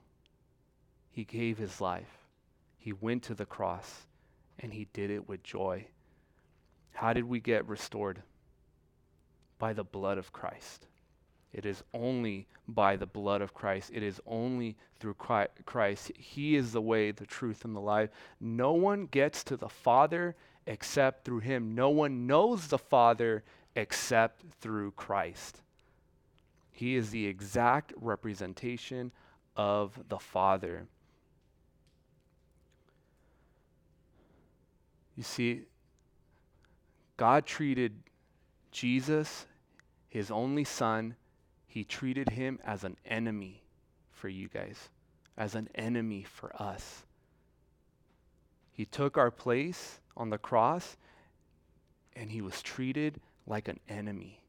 He 1.11 1.23
gave 1.23 1.59
his 1.59 1.79
life. 1.79 2.25
He 2.79 2.93
went 2.93 3.21
to 3.23 3.35
the 3.35 3.45
cross 3.45 4.07
and 4.57 4.73
he 4.73 4.87
did 4.91 5.11
it 5.11 5.29
with 5.29 5.43
joy. 5.43 5.85
How 6.93 7.13
did 7.13 7.25
we 7.25 7.39
get 7.39 7.67
restored? 7.67 8.21
By 9.59 9.73
the 9.73 9.83
blood 9.83 10.17
of 10.17 10.31
Christ. 10.31 10.87
It 11.53 11.65
is 11.65 11.83
only 11.93 12.47
by 12.67 12.95
the 12.95 13.05
blood 13.05 13.41
of 13.41 13.53
Christ. 13.53 13.91
It 13.93 14.01
is 14.01 14.19
only 14.25 14.75
through 14.99 15.13
Christ. 15.13 16.11
He 16.17 16.55
is 16.55 16.71
the 16.71 16.81
way, 16.81 17.11
the 17.11 17.25
truth, 17.25 17.63
and 17.63 17.75
the 17.75 17.79
life. 17.79 18.09
No 18.39 18.73
one 18.73 19.05
gets 19.05 19.43
to 19.45 19.57
the 19.57 19.69
Father 19.69 20.35
except 20.65 21.25
through 21.25 21.39
Him. 21.39 21.75
No 21.75 21.89
one 21.89 22.25
knows 22.25 22.67
the 22.67 22.79
Father 22.79 23.43
except 23.75 24.43
through 24.61 24.91
Christ. 24.91 25.61
He 26.71 26.95
is 26.95 27.11
the 27.11 27.27
exact 27.27 27.93
representation 27.97 29.11
of 29.55 29.99
the 30.09 30.17
Father. 30.17 30.87
You 35.15 35.23
see, 35.23 35.61
God 37.23 37.45
treated 37.45 37.93
Jesus, 38.73 39.45
his 40.09 40.29
only 40.29 40.65
son, 40.65 41.15
he 41.65 41.85
treated 41.85 42.27
him 42.27 42.59
as 42.65 42.83
an 42.83 42.97
enemy 43.05 43.63
for 44.11 44.27
you 44.27 44.49
guys, 44.49 44.89
as 45.37 45.55
an 45.55 45.69
enemy 45.73 46.23
for 46.23 46.53
us. 46.61 47.05
He 48.73 48.83
took 48.83 49.17
our 49.17 49.31
place 49.31 50.01
on 50.17 50.31
the 50.31 50.37
cross 50.37 50.97
and 52.13 52.29
he 52.29 52.41
was 52.41 52.61
treated 52.61 53.21
like 53.47 53.69
an 53.69 53.79
enemy. 53.87 54.41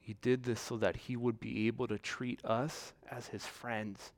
He 0.00 0.16
did 0.20 0.42
this 0.42 0.60
so 0.60 0.76
that 0.78 0.96
he 0.96 1.14
would 1.14 1.38
be 1.38 1.68
able 1.68 1.86
to 1.86 1.98
treat 2.00 2.44
us 2.44 2.92
as 3.08 3.28
his 3.28 3.46
friends. 3.46 4.10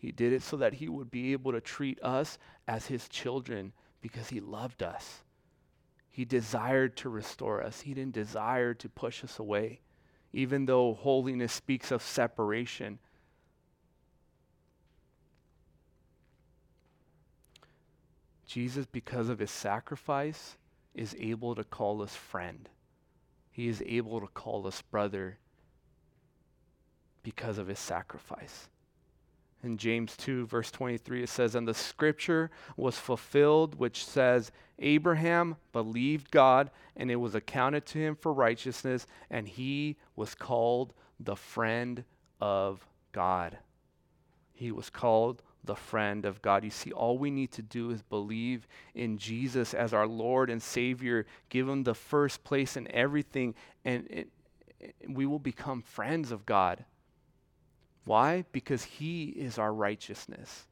He 0.00 0.12
did 0.12 0.32
it 0.32 0.42
so 0.42 0.56
that 0.56 0.74
he 0.74 0.88
would 0.88 1.10
be 1.10 1.32
able 1.32 1.52
to 1.52 1.60
treat 1.60 2.02
us 2.02 2.38
as 2.66 2.86
his 2.86 3.06
children 3.06 3.74
because 4.00 4.30
he 4.30 4.40
loved 4.40 4.82
us. 4.82 5.22
He 6.08 6.24
desired 6.24 6.96
to 6.98 7.10
restore 7.10 7.62
us, 7.62 7.82
he 7.82 7.92
didn't 7.92 8.14
desire 8.14 8.72
to 8.74 8.88
push 8.88 9.22
us 9.22 9.38
away, 9.38 9.80
even 10.32 10.64
though 10.64 10.94
holiness 10.94 11.52
speaks 11.52 11.90
of 11.90 12.02
separation. 12.02 12.98
Jesus, 18.46 18.86
because 18.86 19.28
of 19.28 19.38
his 19.38 19.50
sacrifice, 19.50 20.56
is 20.94 21.14
able 21.20 21.54
to 21.54 21.62
call 21.62 22.00
us 22.00 22.16
friend. 22.16 22.70
He 23.50 23.68
is 23.68 23.82
able 23.84 24.20
to 24.20 24.26
call 24.28 24.66
us 24.66 24.80
brother 24.80 25.38
because 27.22 27.58
of 27.58 27.68
his 27.68 27.78
sacrifice. 27.78 28.70
In 29.62 29.76
James 29.76 30.16
2, 30.16 30.46
verse 30.46 30.70
23, 30.70 31.22
it 31.22 31.28
says, 31.28 31.54
And 31.54 31.68
the 31.68 31.74
scripture 31.74 32.50
was 32.76 32.98
fulfilled, 32.98 33.74
which 33.78 34.04
says, 34.04 34.50
Abraham 34.78 35.56
believed 35.72 36.30
God, 36.30 36.70
and 36.96 37.10
it 37.10 37.16
was 37.16 37.34
accounted 37.34 37.84
to 37.86 37.98
him 37.98 38.16
for 38.16 38.32
righteousness, 38.32 39.06
and 39.30 39.46
he 39.46 39.96
was 40.16 40.34
called 40.34 40.94
the 41.18 41.36
friend 41.36 42.04
of 42.40 42.86
God. 43.12 43.58
He 44.52 44.72
was 44.72 44.88
called 44.88 45.42
the 45.64 45.76
friend 45.76 46.24
of 46.24 46.40
God. 46.40 46.64
You 46.64 46.70
see, 46.70 46.92
all 46.92 47.18
we 47.18 47.30
need 47.30 47.52
to 47.52 47.62
do 47.62 47.90
is 47.90 48.02
believe 48.02 48.66
in 48.94 49.18
Jesus 49.18 49.74
as 49.74 49.92
our 49.92 50.06
Lord 50.06 50.48
and 50.48 50.62
Savior, 50.62 51.26
give 51.50 51.68
him 51.68 51.84
the 51.84 51.94
first 51.94 52.42
place 52.44 52.76
in 52.76 52.90
everything, 52.90 53.54
and 53.84 54.06
it, 54.08 54.28
it, 54.80 54.94
we 55.08 55.26
will 55.26 55.38
become 55.38 55.82
friends 55.82 56.32
of 56.32 56.46
God. 56.46 56.84
Why? 58.04 58.44
Because 58.52 58.84
he 58.84 59.26
is 59.26 59.58
our 59.58 59.72
righteousness. 59.72 60.66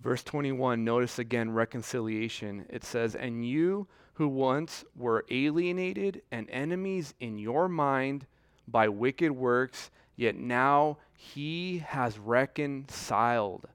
Verse 0.00 0.22
21, 0.22 0.82
notice 0.82 1.18
again 1.18 1.50
reconciliation. 1.50 2.64
It 2.70 2.84
says, 2.84 3.14
And 3.14 3.46
you 3.46 3.86
who 4.14 4.28
once 4.28 4.84
were 4.96 5.24
alienated 5.30 6.22
and 6.30 6.48
enemies 6.50 7.14
in 7.20 7.38
your 7.38 7.68
mind 7.68 8.26
by 8.66 8.88
wicked 8.88 9.32
works, 9.32 9.90
yet 10.16 10.36
now 10.36 10.98
he 11.12 11.78
has 11.78 12.18
reconciled. 12.18 13.66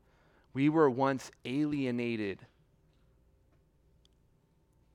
We 0.53 0.69
were 0.69 0.89
once 0.89 1.31
alienated. 1.43 2.45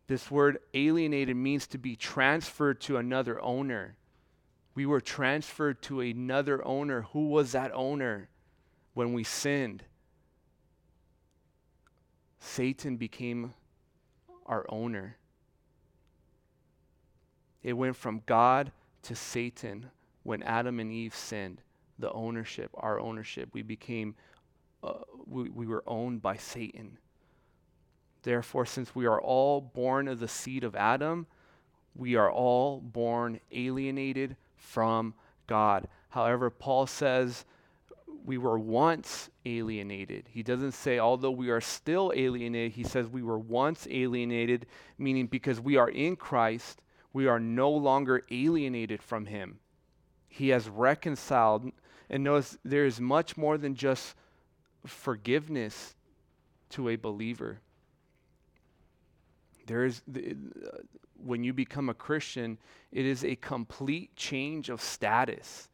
This 0.09 0.31
word 0.31 0.59
alienated 0.75 1.37
means 1.37 1.69
to 1.69 1.79
be 1.79 1.95
transferred 1.95 2.81
to 2.83 2.97
another 2.97 3.41
owner 3.41 3.97
we 4.81 4.87
were 4.87 5.03
transferred 5.03 5.83
to 5.83 6.01
another 6.01 6.67
owner. 6.67 7.03
Who 7.13 7.29
was 7.29 7.53
that 7.53 7.71
owner 7.75 8.31
when 8.95 9.13
we 9.13 9.25
sinned? 9.25 9.85
Satan 12.39 12.97
became 12.97 13.53
our 14.47 14.65
owner. 14.71 15.19
It 17.63 17.75
went 17.75 17.95
from 17.95 18.23
God 18.25 18.73
to 19.03 19.15
Satan 19.15 19.91
when 20.23 20.43
Adam 20.45 20.81
and 20.81 20.91
Eve 20.91 21.15
sinned. 21.15 21.61
The 21.99 22.11
ownership, 22.13 22.71
our 22.73 22.99
ownership, 22.99 23.51
we 23.53 23.61
became, 23.61 24.15
uh, 24.83 24.95
we, 25.27 25.51
we 25.51 25.67
were 25.67 25.85
owned 25.87 26.23
by 26.23 26.39
Satan. 26.39 26.97
Therefore, 28.23 28.65
since 28.65 28.95
we 28.95 29.05
are 29.05 29.21
all 29.21 29.61
born 29.61 30.09
of 30.09 30.21
the 30.21 30.29
seed 30.29 30.65
of 30.65 30.75
Adam, 30.75 31.27
we 31.95 32.15
are 32.17 32.33
all 32.33 32.81
born 32.81 33.41
alienated 33.53 34.37
from 34.61 35.15
God. 35.47 35.89
However, 36.11 36.51
Paul 36.51 36.87
says 36.87 37.45
we 38.25 38.39
were 38.39 38.59
once 38.59 39.31
alienated. 39.45 40.29
He 40.31 40.43
doesn't 40.43 40.73
say, 40.73 40.99
although 40.99 41.31
we 41.31 41.51
are 41.51 41.61
still 41.61 42.13
alienated, 42.15 42.73
he 42.73 42.85
says 42.85 43.09
we 43.09 43.23
were 43.23 43.39
once 43.39 43.87
alienated, 43.91 44.67
meaning 44.99 45.27
because 45.27 45.61
we 45.61 45.77
are 45.77 45.89
in 45.89 46.17
Christ, 46.17 46.83
we 47.13 47.27
are 47.27 47.41
no 47.41 47.71
longer 47.71 48.25
alienated 48.31 49.03
from 49.03 49.27
him. 49.27 49.59
He 50.29 50.51
has 50.51 50.69
reconciled. 50.69 51.73
And 52.09 52.25
notice 52.25 52.59
there 52.65 52.87
is 52.87 53.01
much 53.01 53.37
more 53.37 53.59
than 53.59 53.75
just 53.75 54.15
forgiveness 54.87 55.95
to 56.71 56.89
a 56.89 56.97
believer. 56.97 57.61
There 59.71 59.85
is 59.85 60.03
when 61.25 61.45
you 61.45 61.53
become 61.53 61.89
a 61.89 61.95
Christian, 61.95 62.59
it 62.91 63.07
is 63.07 63.25
a 63.25 63.37
complete 63.37 64.17
change 64.17 64.69
of 64.69 64.81
status. 64.81 65.69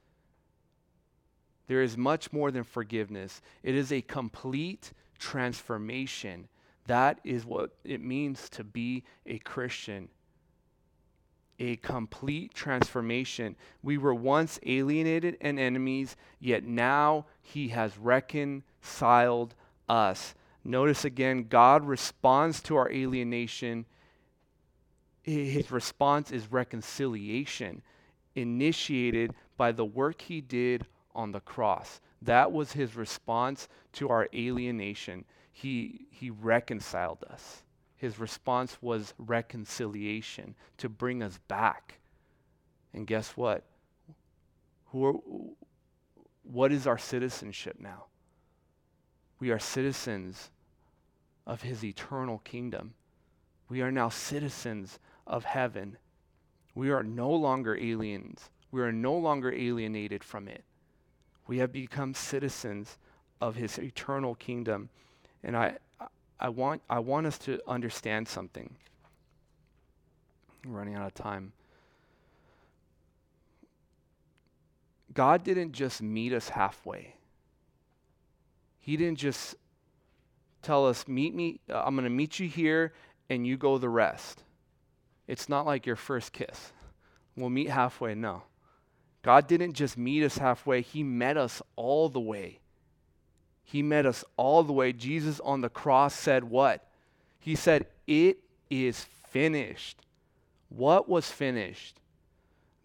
There 1.67 1.81
is 1.81 1.97
much 1.97 2.31
more 2.31 2.51
than 2.51 2.63
forgiveness, 2.63 3.41
it 3.63 3.75
is 3.75 3.91
a 3.91 4.03
complete 4.03 4.93
transformation 5.19 6.49
That 6.89 7.21
is 7.25 7.47
what 7.47 7.71
it 7.85 8.03
means 8.03 8.51
to 8.51 8.65
be 8.65 9.03
a 9.25 9.39
Christian. 9.39 10.09
A 11.59 11.77
complete 11.77 12.53
transformation. 12.53 13.57
We 13.83 13.97
were 13.97 14.15
once 14.15 14.61
alienated 14.67 15.39
and 15.41 15.59
enemies, 15.59 16.17
yet 16.39 16.65
now 16.65 17.25
he 17.41 17.69
has 17.69 17.97
reconciled 17.97 19.55
us. 19.89 20.35
Notice 20.67 21.05
again, 21.05 21.47
God 21.49 21.87
responds 21.87 22.61
to 22.63 22.75
our 22.75 22.91
alienation. 22.91 23.87
His 25.23 25.71
response 25.71 26.33
is 26.33 26.51
reconciliation, 26.51 27.83
initiated 28.35 29.33
by 29.57 29.71
the 29.71 29.85
work 29.85 30.23
he 30.23 30.41
did 30.41 30.85
on 31.15 31.31
the 31.31 31.39
cross. 31.39 32.01
That 32.21 32.51
was 32.51 32.73
his 32.73 32.97
response 32.97 33.69
to 33.93 34.09
our 34.09 34.29
alienation. 34.35 35.25
He, 35.53 36.09
he 36.11 36.31
reconciled 36.31 37.25
us. 37.31 37.63
His 37.95 38.19
response 38.19 38.77
was 38.81 39.15
reconciliation 39.19 40.57
to 40.79 40.89
bring 40.89 41.23
us 41.23 41.39
back. 41.47 42.01
And 42.93 43.07
guess 43.07 43.37
what? 43.37 43.63
Who 44.87 45.07
are, 45.07 45.15
what 46.43 46.73
is 46.73 46.89
our 46.89 46.99
citizenship 46.99 47.77
now? 47.79 48.07
We 49.39 49.51
are 49.51 49.61
citizens 49.61 50.51
of 51.47 51.63
his 51.63 51.85
eternal 51.85 52.39
kingdom. 52.39 52.95
We 53.69 53.83
are 53.83 53.91
now 53.91 54.09
citizens 54.09 54.99
of 55.27 55.45
heaven. 55.45 55.97
We 56.75 56.91
are 56.91 57.03
no 57.03 57.31
longer 57.31 57.77
aliens. 57.77 58.51
We 58.71 58.83
are 58.83 58.93
no 58.93 59.17
longer 59.17 59.53
alienated 59.53 60.23
from 60.23 60.49
it. 60.49 60.65
We 61.47 61.59
have 61.59 61.73
become 61.73 62.15
citizens 62.15 62.99
of 63.41 63.57
his 63.57 63.79
eternal 63.79 64.35
kingdom. 64.35 64.89
And 65.45 65.57
I, 65.57 65.77
I, 66.41 66.49
want, 66.49 66.83
I 66.91 66.99
want 66.99 67.27
us 67.27 67.39
to 67.39 67.61
understand 67.67 68.29
something. 68.29 68.75
I'm 70.65 70.73
running 70.75 70.95
out 70.95 71.07
of 71.07 71.15
time. 71.15 71.53
God 75.15 75.45
didn't 75.45 75.73
just 75.73 76.03
meet 76.03 76.33
us 76.33 76.51
halfway. 76.51 77.15
He 78.81 78.97
didn't 78.97 79.19
just 79.19 79.55
tell 80.67 80.87
us, 80.87 81.07
meet 81.07 81.35
me, 81.35 81.61
uh, 81.71 81.83
I'm 81.85 81.95
going 81.95 82.05
to 82.05 82.11
meet 82.11 82.41
you 82.41 82.49
here 82.49 82.93
and 83.31 83.47
you 83.47 83.57
go 83.57 83.79
the 83.79 83.89
rest. 83.89 84.43
It's 85.29 85.49
not 85.49 85.65
like 85.65 85.87
your 85.87 85.97
first 85.97 86.33
kiss. 86.33 86.73
We'll 87.37 87.51
meet 87.51 87.71
halfway. 87.71 88.15
No. 88.15 88.43
God 89.23 89.47
didn't 89.47 89.75
just 89.75 89.97
meet 89.97 90.23
us 90.25 90.39
halfway, 90.39 90.83
He 90.83 91.03
met 91.03 91.37
us 91.37 91.63
all 91.77 92.09
the 92.09 92.21
way. 92.21 92.61
He 93.65 93.83
met 93.83 94.07
us 94.07 94.25
all 94.37 94.63
the 94.63 94.73
way. 94.73 94.93
Jesus 94.93 95.41
on 95.41 95.61
the 95.61 95.69
cross 95.69 96.15
said, 96.15 96.45
What? 96.45 96.87
He 97.39 97.57
said, 97.57 97.87
It 98.07 98.39
is 98.71 99.05
finished. 99.31 100.01
What 100.69 101.09
was 101.09 101.31
finished? 101.31 102.01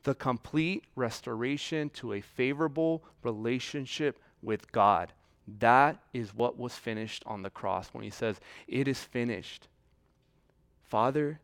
The 0.04 0.16
complete 0.16 0.84
restoration 0.96 1.90
to 1.92 2.14
a 2.14 2.22
favorable 2.22 3.04
relationship 3.24 4.20
with 4.42 4.72
God. 4.72 5.14
That 5.48 5.98
is 6.14 6.34
what 6.34 6.58
was 6.58 6.76
finished 6.76 7.24
on 7.26 7.42
the 7.42 7.50
cross 7.50 7.90
when 7.92 8.04
he 8.04 8.10
says, 8.10 8.40
It 8.68 8.88
is 8.88 9.04
finished. 9.04 9.68
Father, 10.84 11.40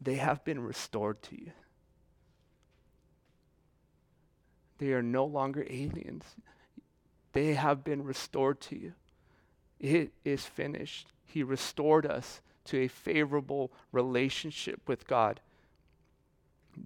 they 0.00 0.16
have 0.16 0.44
been 0.44 0.60
restored 0.60 1.22
to 1.22 1.36
you. 1.36 1.52
They 4.78 4.92
are 4.92 5.02
no 5.02 5.24
longer 5.24 5.64
aliens. 5.70 6.24
They 7.32 7.54
have 7.54 7.84
been 7.84 8.02
restored 8.02 8.60
to 8.62 8.76
you. 8.76 8.92
It 9.78 10.12
is 10.24 10.44
finished. 10.44 11.08
He 11.24 11.42
restored 11.42 12.06
us 12.06 12.40
to 12.64 12.78
a 12.78 12.88
favorable 12.88 13.72
relationship 13.92 14.80
with 14.88 15.06
God. 15.06 15.40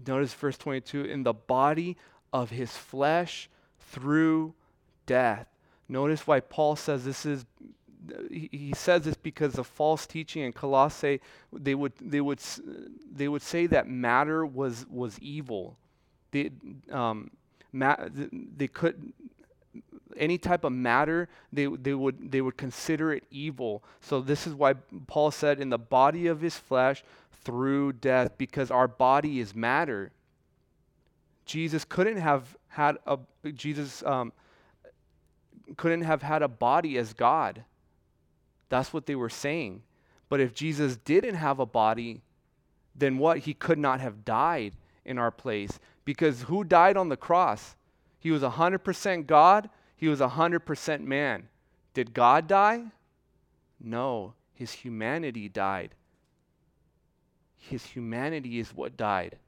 Notice 0.07 0.35
verse 0.35 0.59
22 0.59 1.05
in 1.05 1.23
the 1.23 1.33
body 1.33 1.97
of 2.33 2.51
his 2.51 2.77
flesh 2.77 3.49
through 3.81 4.55
death. 5.07 5.47
Notice 5.89 6.27
why 6.27 6.41
Paul 6.41 6.77
says 6.77 7.05
this 7.05 7.25
is 7.25 7.45
he 8.31 8.73
says 8.75 9.03
this 9.03 9.17
because 9.17 9.59
of 9.59 9.67
false 9.67 10.07
teaching 10.07 10.43
in 10.43 10.53
Colossae. 10.53 11.21
They 11.53 11.75
would 11.75 11.93
they 12.01 12.21
would 12.21 12.41
they 13.11 13.29
would 13.29 13.43
say 13.43 13.67
that 13.67 13.89
matter 13.89 14.45
was 14.45 14.87
was 14.89 15.19
evil. 15.21 15.77
They, 16.31 16.51
um, 16.91 17.31
ma- 17.73 17.97
they 18.57 18.69
could 18.69 19.13
any 20.17 20.39
type 20.39 20.65
of 20.65 20.73
matter 20.73 21.29
they, 21.53 21.67
they 21.67 21.95
would 21.95 22.31
they 22.31 22.41
would 22.41 22.57
consider 22.57 23.13
it 23.13 23.25
evil. 23.31 23.83
So 24.01 24.21
this 24.21 24.47
is 24.47 24.55
why 24.55 24.75
paul 25.07 25.31
said 25.31 25.61
in 25.61 25.71
the 25.71 25.79
body 25.79 26.27
of 26.27 26.41
his 26.41 26.57
flesh 26.57 27.05
through 27.45 27.95
death 27.95 28.33
because 28.39 28.71
our 28.71 28.89
body 28.89 29.41
is 29.41 29.55
matter. 29.55 30.13
Jesus 31.45 31.85
couldn't 31.85 32.17
have 32.17 32.57
had 32.69 32.99
a 33.07 33.19
jesus 33.53 34.03
um, 34.05 34.33
couldn't 35.77 36.03
have 36.03 36.23
had 36.23 36.43
a 36.43 36.49
body 36.49 36.97
as 36.97 37.13
god 37.13 37.65
that's 38.69 38.93
what 38.93 39.07
they 39.07 39.15
were 39.15 39.29
saying 39.29 39.83
but 40.29 40.41
if 40.41 40.55
jesus 40.55 40.97
didn't 40.97 41.35
have 41.35 41.59
a 41.59 41.67
body 41.67 42.21
then 42.95 43.19
what 43.19 43.39
he 43.39 43.55
could 43.55 43.79
not 43.79 44.01
have 44.01 44.25
died 44.25 44.75
in 45.05 45.19
our 45.19 45.31
place 45.31 45.79
because 46.07 46.43
who 46.43 46.65
died 46.65 46.97
on 46.97 47.11
the 47.11 47.17
cross? 47.17 47.77
He 48.19 48.31
was 48.31 48.43
100% 48.43 49.27
God, 49.27 49.69
he 49.97 50.09
was 50.09 50.21
100% 50.21 51.01
man. 51.01 51.49
Did 51.93 52.15
God 52.15 52.47
die? 52.47 52.85
No, 53.79 54.35
his 54.55 54.73
humanity 54.73 55.49
died. 55.49 55.95
His 57.57 57.85
humanity 57.85 58.59
is 58.59 58.75
what 58.75 58.97
died. 58.97 59.39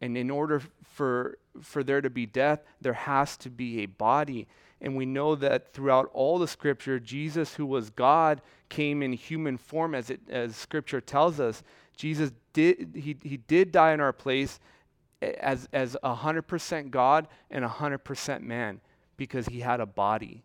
And 0.00 0.16
in 0.16 0.30
order 0.30 0.62
for, 0.84 1.38
for 1.60 1.82
there 1.82 2.00
to 2.00 2.10
be 2.10 2.26
death, 2.26 2.60
there 2.80 2.92
has 2.92 3.36
to 3.38 3.50
be 3.50 3.82
a 3.82 3.86
body. 3.86 4.46
And 4.80 4.96
we 4.96 5.06
know 5.06 5.34
that 5.34 5.72
throughout 5.72 6.10
all 6.12 6.38
the 6.38 6.48
scripture, 6.48 7.00
Jesus, 7.00 7.54
who 7.54 7.66
was 7.66 7.90
God, 7.90 8.40
came 8.68 9.02
in 9.02 9.12
human 9.12 9.58
form, 9.58 9.94
as, 9.94 10.10
it, 10.10 10.20
as 10.28 10.54
scripture 10.54 11.00
tells 11.00 11.40
us. 11.40 11.62
Jesus 11.96 12.30
did, 12.52 12.92
he, 12.94 13.16
he 13.22 13.36
did 13.36 13.72
die 13.72 13.92
in 13.92 14.00
our 14.00 14.12
place, 14.12 14.60
as 15.20 15.68
as 15.72 15.96
a 16.02 16.14
hundred 16.14 16.42
percent 16.42 16.90
God 16.90 17.26
and 17.50 17.64
a 17.64 17.68
hundred 17.68 17.98
percent 17.98 18.44
man 18.44 18.80
because 19.16 19.46
he 19.46 19.60
had 19.60 19.80
a 19.80 19.86
body. 19.86 20.44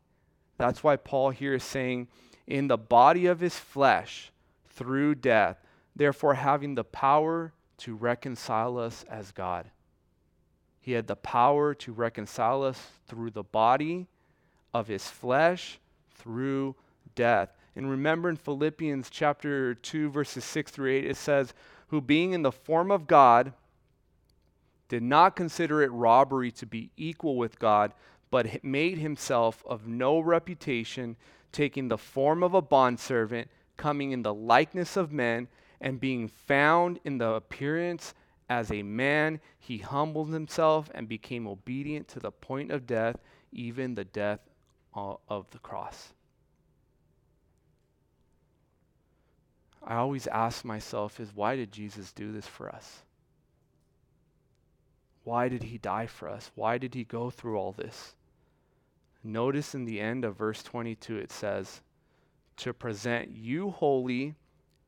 That's 0.57 0.83
why 0.83 0.95
Paul 0.95 1.29
here 1.29 1.53
is 1.53 1.63
saying, 1.63 2.07
in 2.47 2.67
the 2.67 2.77
body 2.77 3.27
of 3.27 3.39
his 3.39 3.57
flesh 3.57 4.31
through 4.67 5.15
death, 5.15 5.57
therefore 5.95 6.33
having 6.33 6.75
the 6.75 6.83
power 6.83 7.53
to 7.77 7.95
reconcile 7.95 8.77
us 8.77 9.05
as 9.09 9.31
God. 9.31 9.69
He 10.81 10.93
had 10.93 11.07
the 11.07 11.15
power 11.15 11.73
to 11.75 11.93
reconcile 11.93 12.63
us 12.63 12.81
through 13.07 13.31
the 13.31 13.43
body 13.43 14.07
of 14.73 14.87
his 14.87 15.07
flesh 15.07 15.79
through 16.15 16.75
death. 17.15 17.55
And 17.75 17.89
remember 17.89 18.29
in 18.29 18.37
Philippians 18.37 19.09
chapter 19.09 19.73
2 19.75 20.09
verses 20.09 20.43
6 20.43 20.71
through 20.71 20.91
8 20.91 21.05
it 21.05 21.17
says, 21.17 21.53
"Who 21.87 22.01
being 22.01 22.33
in 22.33 22.41
the 22.41 22.51
form 22.51 22.91
of 22.91 23.07
God, 23.07 23.53
did 24.89 25.03
not 25.03 25.35
consider 25.35 25.81
it 25.81 25.91
robbery 25.91 26.51
to 26.51 26.65
be 26.65 26.91
equal 26.97 27.35
with 27.35 27.57
God, 27.59 27.93
but 28.29 28.63
made 28.63 28.97
himself 28.97 29.63
of 29.65 29.87
no 29.87 30.19
reputation, 30.19 31.15
taking 31.51 31.87
the 31.87 31.97
form 31.97 32.43
of 32.43 32.53
a 32.53 32.61
bondservant, 32.61 33.49
coming 33.77 34.11
in 34.11 34.21
the 34.21 34.33
likeness 34.33 34.95
of 34.95 35.11
men, 35.11 35.47
and 35.81 35.99
being 35.99 36.27
found 36.27 36.99
in 37.03 37.17
the 37.17 37.27
appearance 37.27 38.13
as 38.49 38.71
a 38.71 38.83
man, 38.83 39.39
he 39.57 39.79
humbled 39.79 40.31
himself 40.31 40.91
and 40.93 41.07
became 41.07 41.47
obedient 41.47 42.07
to 42.09 42.19
the 42.19 42.31
point 42.31 42.71
of 42.71 42.85
death, 42.85 43.17
even 43.51 43.95
the 43.95 44.05
death 44.05 44.39
of 44.95 45.49
the 45.51 45.59
cross. 45.59 46.13
I 49.85 49.95
always 49.95 50.27
ask 50.27 50.63
myself 50.63 51.19
is 51.19 51.35
why 51.35 51.55
did 51.55 51.71
Jesus 51.71 52.11
do 52.11 52.31
this 52.31 52.47
for 52.47 52.69
us? 52.69 53.01
Why 55.23 55.49
did 55.49 55.63
he 55.63 55.77
die 55.77 56.07
for 56.07 56.29
us? 56.29 56.51
Why 56.55 56.77
did 56.77 56.93
he 56.93 57.03
go 57.03 57.29
through 57.29 57.57
all 57.57 57.71
this? 57.71 58.15
Notice 59.23 59.73
in 59.73 59.85
the 59.85 59.99
end 59.99 60.25
of 60.25 60.37
verse 60.37 60.61
22 60.63 61.17
it 61.17 61.31
says, 61.31 61.81
To 62.57 62.73
present 62.73 63.31
you 63.31 63.71
holy 63.71 64.35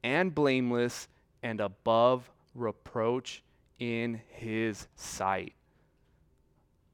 and 0.03 0.35
blameless 0.35 1.07
and 1.41 1.61
above 1.61 2.29
reproach 2.53 3.43
in 3.79 4.21
his 4.27 4.87
sight. 4.95 5.53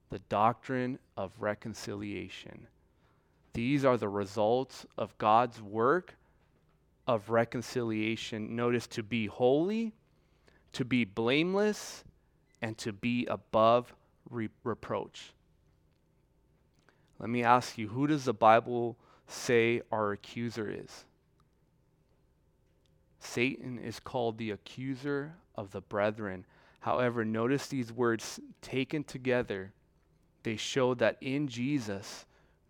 The 0.09 0.19
doctrine 0.19 0.99
of 1.17 1.31
reconciliation. 1.39 2.67
These 3.53 3.83
are 3.83 3.97
the 3.97 4.09
results 4.09 4.85
of 4.97 5.17
God's 5.17 5.61
work 5.61 6.15
of 7.07 7.29
reconciliation. 7.29 8.55
Notice 8.55 8.87
to 8.87 9.03
be 9.03 9.25
holy, 9.25 9.93
to 10.73 10.85
be 10.85 11.03
blameless, 11.03 12.03
and 12.61 12.77
to 12.77 12.93
be 12.93 13.25
above 13.25 13.93
re- 14.29 14.49
reproach. 14.63 15.33
Let 17.19 17.29
me 17.29 17.43
ask 17.43 17.77
you 17.77 17.89
who 17.89 18.07
does 18.07 18.25
the 18.25 18.33
Bible 18.33 18.97
say 19.27 19.81
our 19.91 20.11
accuser 20.11 20.69
is? 20.69 21.05
Satan 23.19 23.77
is 23.77 23.99
called 23.99 24.37
the 24.37 24.51
accuser 24.51 25.33
of 25.55 25.71
the 25.71 25.81
brethren. 25.81 26.45
However, 26.79 27.23
notice 27.23 27.67
these 27.67 27.91
words 27.91 28.39
taken 28.61 29.03
together, 29.03 29.73
they 30.43 30.55
show 30.55 30.95
that 30.95 31.17
in 31.21 31.47
Jesus, 31.47 32.25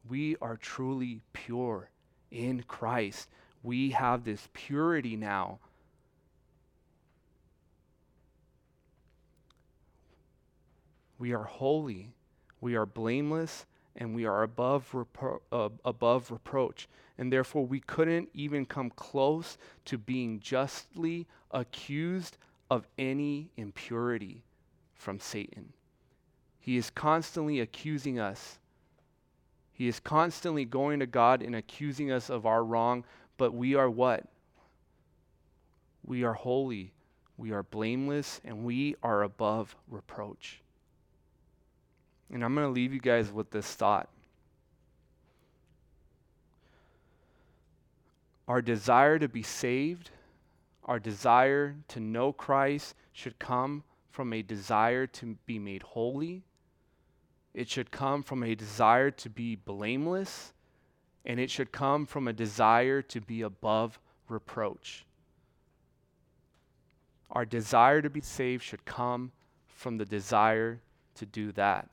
we 0.10 0.36
are 0.42 0.58
truly 0.58 1.22
pure. 1.34 1.90
In 2.32 2.64
Christ, 2.64 3.30
we 3.64 3.92
have 3.92 4.24
this 4.24 4.48
purity 4.54 5.16
now. 5.16 5.60
We 11.20 11.34
are 11.34 11.44
holy, 11.44 12.14
we 12.62 12.76
are 12.76 12.86
blameless, 12.86 13.66
and 13.96 14.16
we 14.16 14.26
are 14.26 14.44
above, 14.44 14.90
repro- 14.92 15.42
uh, 15.52 15.70
above 15.86 16.32
reproach. 16.32 16.88
And 17.18 17.32
therefore, 17.32 17.66
we 17.66 17.82
couldn't 17.82 18.30
even 18.34 18.66
come 18.66 18.90
close 18.90 19.58
to 19.86 19.98
being 19.98 20.40
justly 20.40 21.28
accused 21.52 22.38
of 22.72 22.88
any 22.98 23.52
impurity 23.58 24.44
from 24.96 25.20
Satan. 25.20 25.74
He 26.60 26.78
is 26.78 26.90
constantly 26.90 27.60
accusing 27.60 28.18
us. 28.20 28.58
He 29.82 29.88
is 29.88 30.00
constantly 30.00 30.64
going 30.64 31.00
to 31.00 31.08
God 31.08 31.42
and 31.42 31.56
accusing 31.56 32.12
us 32.12 32.30
of 32.30 32.46
our 32.46 32.64
wrong, 32.64 33.04
but 33.40 33.56
we 33.56 33.74
are 33.74 33.90
what? 33.90 34.28
We 36.06 36.24
are 36.24 36.34
holy, 36.34 36.94
we 37.36 37.52
are 37.52 37.64
blameless, 37.64 38.42
and 38.46 38.64
we 38.64 38.96
are 39.02 39.24
above 39.24 39.76
reproach. 39.90 40.62
And 42.32 42.46
I'm 42.46 42.54
going 42.54 42.68
to 42.68 42.72
leave 42.72 42.94
you 42.94 43.00
guys 43.00 43.32
with 43.32 43.50
this 43.50 43.74
thought. 43.74 44.08
Our 48.48 48.62
desire 48.62 49.18
to 49.18 49.28
be 49.28 49.42
saved, 49.42 50.12
our 50.86 51.00
desire 51.00 51.76
to 51.88 52.00
know 52.00 52.32
Christ 52.32 52.94
should 53.14 53.40
come 53.40 53.84
from 54.12 54.32
a 54.32 54.44
desire 54.44 55.08
to 55.08 55.38
be 55.48 55.58
made 55.58 55.82
holy. 55.82 56.44
It 57.54 57.70
should 57.70 57.92
come 57.92 58.24
from 58.24 58.44
a 58.44 58.56
desire 58.56 59.12
to 59.12 59.30
be 59.30 59.56
blameless. 59.56 60.54
And 61.26 61.40
it 61.40 61.52
should 61.52 61.72
come 61.72 62.06
from 62.06 62.28
a 62.28 62.34
desire 62.34 63.02
to 63.04 63.22
be 63.22 63.42
above 63.42 64.00
reproach. 64.28 65.06
Our 67.30 67.46
desire 67.46 68.02
to 68.02 68.10
be 68.10 68.22
saved 68.22 68.64
should 68.64 68.86
come 68.86 69.32
from 69.68 69.98
the 69.98 70.06
desire 70.06 70.82
to 71.16 71.26
do 71.26 71.52
that. 71.54 71.90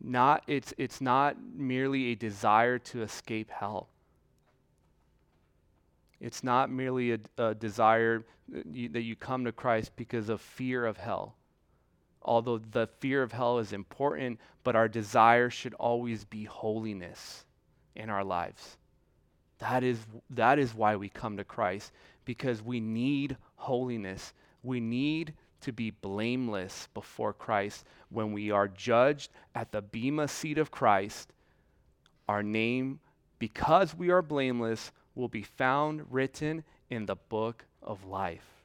Not, 0.00 0.44
it's, 0.46 0.72
it's 0.78 1.00
not 1.00 1.36
merely 1.54 2.12
a 2.12 2.14
desire 2.14 2.78
to 2.78 3.02
escape 3.02 3.50
hell. 3.50 3.88
It's 6.20 6.44
not 6.44 6.70
merely 6.70 7.12
a, 7.12 7.18
a 7.38 7.54
desire 7.54 8.24
that 8.48 8.66
you, 8.72 8.88
that 8.90 9.02
you 9.02 9.16
come 9.16 9.44
to 9.44 9.52
Christ 9.52 9.92
because 9.96 10.28
of 10.28 10.40
fear 10.40 10.86
of 10.86 10.96
hell. 10.96 11.34
Although 12.22 12.58
the 12.58 12.88
fear 12.98 13.22
of 13.22 13.32
hell 13.32 13.58
is 13.58 13.72
important, 13.72 14.38
but 14.62 14.76
our 14.76 14.88
desire 14.88 15.50
should 15.50 15.74
always 15.74 16.24
be 16.24 16.44
holiness 16.44 17.44
in 17.96 18.10
our 18.10 18.24
lives. 18.24 18.76
That 19.58 19.82
is, 19.82 19.98
that 20.30 20.58
is 20.58 20.74
why 20.74 20.96
we 20.96 21.08
come 21.08 21.36
to 21.36 21.44
Christ, 21.44 21.92
because 22.24 22.62
we 22.62 22.80
need 22.80 23.36
holiness. 23.56 24.32
We 24.62 24.80
need 24.80 25.34
to 25.62 25.72
be 25.72 25.90
blameless 25.90 26.88
before 26.94 27.32
Christ 27.32 27.84
when 28.08 28.32
we 28.32 28.50
are 28.50 28.68
judged 28.68 29.30
at 29.54 29.72
the 29.72 29.82
Bema 29.82 30.28
seat 30.28 30.58
of 30.58 30.70
Christ. 30.70 31.32
Our 32.28 32.42
name, 32.42 33.00
because 33.38 33.94
we 33.94 34.10
are 34.10 34.22
blameless, 34.22 34.92
will 35.14 35.28
be 35.28 35.42
found 35.42 36.06
written 36.10 36.64
in 36.88 37.06
the 37.06 37.16
book 37.16 37.64
of 37.82 38.04
life. 38.04 38.59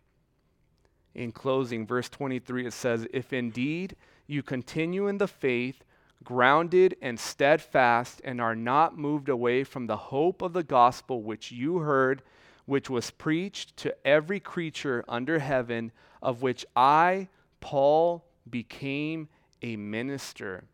In 1.15 1.31
closing, 1.31 1.87
verse 1.87 2.09
23, 2.09 2.67
it 2.67 2.73
says, 2.73 3.07
If 3.13 3.31
indeed 3.31 3.95
you 4.27 4.43
continue 4.43 5.07
in 5.07 5.17
the 5.17 5.27
faith, 5.27 5.83
grounded 6.23 6.97
and 7.01 7.17
steadfast, 7.17 8.21
and 8.25 8.41
are 8.41 8.55
not 8.55 8.97
moved 8.97 9.29
away 9.29 9.63
from 9.63 9.87
the 9.87 9.95
hope 9.95 10.41
of 10.41 10.51
the 10.51 10.63
gospel 10.63 11.23
which 11.23 11.51
you 11.51 11.79
heard, 11.79 12.21
which 12.65 12.89
was 12.89 13.11
preached 13.11 13.77
to 13.77 13.95
every 14.05 14.39
creature 14.39 15.05
under 15.07 15.39
heaven, 15.39 15.91
of 16.21 16.41
which 16.41 16.65
I, 16.75 17.29
Paul, 17.61 18.25
became 18.49 19.29
a 19.61 19.77
minister. 19.77 20.65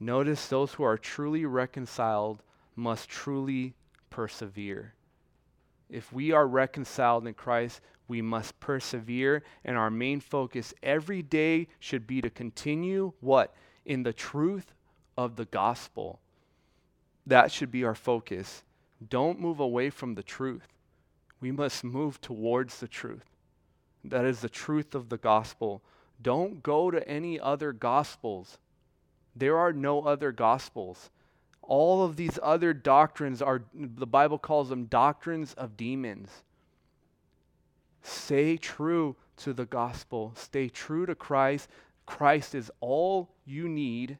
Notice 0.00 0.48
those 0.48 0.72
who 0.72 0.82
are 0.82 0.98
truly 0.98 1.46
reconciled 1.46 2.42
must 2.74 3.08
truly 3.08 3.74
persevere. 4.10 4.94
If 5.88 6.12
we 6.12 6.32
are 6.32 6.46
reconciled 6.46 7.26
in 7.26 7.34
Christ, 7.34 7.80
we 8.08 8.20
must 8.20 8.58
persevere, 8.60 9.42
and 9.64 9.76
our 9.76 9.90
main 9.90 10.20
focus 10.20 10.74
every 10.82 11.22
day 11.22 11.68
should 11.78 12.06
be 12.06 12.20
to 12.20 12.30
continue 12.30 13.12
what? 13.20 13.54
In 13.84 14.02
the 14.02 14.12
truth 14.12 14.74
of 15.16 15.36
the 15.36 15.46
gospel. 15.46 16.20
That 17.26 17.50
should 17.50 17.70
be 17.70 17.84
our 17.84 17.94
focus. 17.94 18.62
Don't 19.08 19.40
move 19.40 19.60
away 19.60 19.90
from 19.90 20.14
the 20.14 20.22
truth. 20.22 20.68
We 21.40 21.50
must 21.50 21.84
move 21.84 22.20
towards 22.20 22.80
the 22.80 22.88
truth. 22.88 23.24
That 24.04 24.24
is 24.24 24.40
the 24.40 24.48
truth 24.48 24.94
of 24.94 25.08
the 25.08 25.16
gospel. 25.16 25.82
Don't 26.20 26.62
go 26.62 26.90
to 26.90 27.06
any 27.08 27.40
other 27.40 27.72
gospels. 27.72 28.58
There 29.34 29.56
are 29.56 29.72
no 29.72 30.02
other 30.02 30.32
gospels. 30.32 31.10
All 31.66 32.04
of 32.04 32.16
these 32.16 32.38
other 32.42 32.72
doctrines 32.72 33.40
are, 33.40 33.62
the 33.74 34.06
Bible 34.06 34.38
calls 34.38 34.68
them 34.68 34.84
doctrines 34.84 35.54
of 35.54 35.76
demons. 35.76 36.30
Stay 38.02 38.56
true 38.56 39.16
to 39.38 39.52
the 39.52 39.64
gospel. 39.64 40.32
Stay 40.36 40.68
true 40.68 41.06
to 41.06 41.14
Christ. 41.14 41.68
Christ 42.06 42.54
is 42.54 42.70
all 42.80 43.30
you 43.46 43.68
need. 43.68 44.18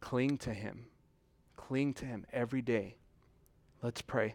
Cling 0.00 0.38
to 0.38 0.52
him. 0.52 0.86
Cling 1.56 1.94
to 1.94 2.04
him 2.04 2.26
every 2.32 2.62
day. 2.62 2.96
Let's 3.82 4.02
pray. 4.02 4.34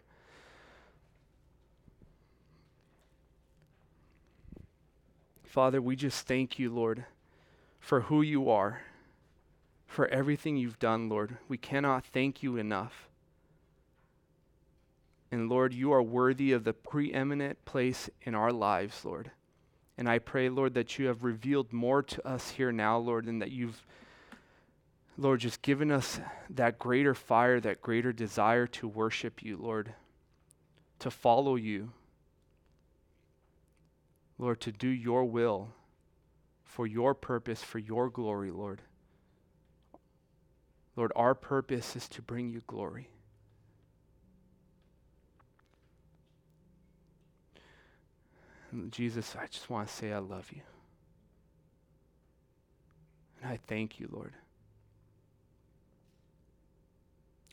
Father, 5.44 5.80
we 5.82 5.96
just 5.96 6.26
thank 6.26 6.58
you, 6.58 6.72
Lord, 6.72 7.04
for 7.78 8.00
who 8.02 8.22
you 8.22 8.48
are, 8.48 8.80
for 9.92 10.08
everything 10.08 10.56
you've 10.56 10.78
done, 10.78 11.10
Lord. 11.10 11.36
We 11.48 11.58
cannot 11.58 12.06
thank 12.06 12.42
you 12.42 12.56
enough. 12.56 13.10
And 15.30 15.50
Lord, 15.50 15.74
you 15.74 15.92
are 15.92 16.02
worthy 16.02 16.52
of 16.52 16.64
the 16.64 16.72
preeminent 16.72 17.62
place 17.66 18.08
in 18.22 18.34
our 18.34 18.50
lives, 18.50 19.04
Lord. 19.04 19.30
And 19.98 20.08
I 20.08 20.18
pray, 20.18 20.48
Lord, 20.48 20.72
that 20.74 20.98
you 20.98 21.06
have 21.08 21.24
revealed 21.24 21.72
more 21.74 22.02
to 22.02 22.26
us 22.26 22.50
here 22.50 22.72
now, 22.72 22.96
Lord, 22.96 23.26
and 23.26 23.42
that 23.42 23.50
you've, 23.50 23.84
Lord, 25.18 25.40
just 25.40 25.60
given 25.60 25.90
us 25.90 26.20
that 26.48 26.78
greater 26.78 27.14
fire, 27.14 27.60
that 27.60 27.82
greater 27.82 28.14
desire 28.14 28.66
to 28.68 28.88
worship 28.88 29.42
you, 29.42 29.58
Lord, 29.58 29.92
to 31.00 31.10
follow 31.10 31.56
you. 31.56 31.92
Lord, 34.38 34.60
to 34.62 34.72
do 34.72 34.88
your 34.88 35.24
will 35.26 35.68
for 36.64 36.86
your 36.86 37.14
purpose, 37.14 37.62
for 37.62 37.78
your 37.78 38.08
glory, 38.08 38.50
Lord. 38.50 38.80
Lord, 40.96 41.12
our 41.16 41.34
purpose 41.34 41.96
is 41.96 42.08
to 42.08 42.22
bring 42.22 42.48
you 42.48 42.62
glory. 42.66 43.08
Jesus, 48.90 49.34
I 49.38 49.46
just 49.46 49.68
want 49.68 49.88
to 49.88 49.94
say 49.94 50.12
I 50.12 50.18
love 50.18 50.50
you. 50.50 50.62
And 53.42 53.50
I 53.50 53.58
thank 53.66 53.98
you, 54.00 54.08
Lord, 54.10 54.34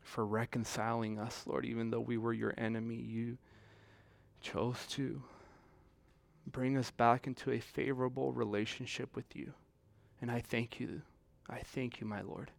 for 0.04 0.26
reconciling 0.26 1.20
us, 1.20 1.44
Lord, 1.46 1.66
even 1.66 1.90
though 1.90 2.00
we 2.00 2.18
were 2.18 2.34
your 2.34 2.54
enemy, 2.58 2.96
you 2.96 3.38
chose 4.42 4.78
to 4.92 5.22
bring 6.48 6.78
us 6.78 6.92
back 6.92 7.28
into 7.28 7.52
a 7.52 7.60
favorable 7.60 8.32
relationship 8.32 9.16
with 9.16 9.36
you. 9.36 9.54
And 10.22 10.32
I 10.32 10.42
thank 10.42 10.80
you. 10.80 11.02
I 11.50 11.60
thank 11.60 12.00
you, 12.00 12.08
my 12.08 12.22
Lord. 12.22 12.52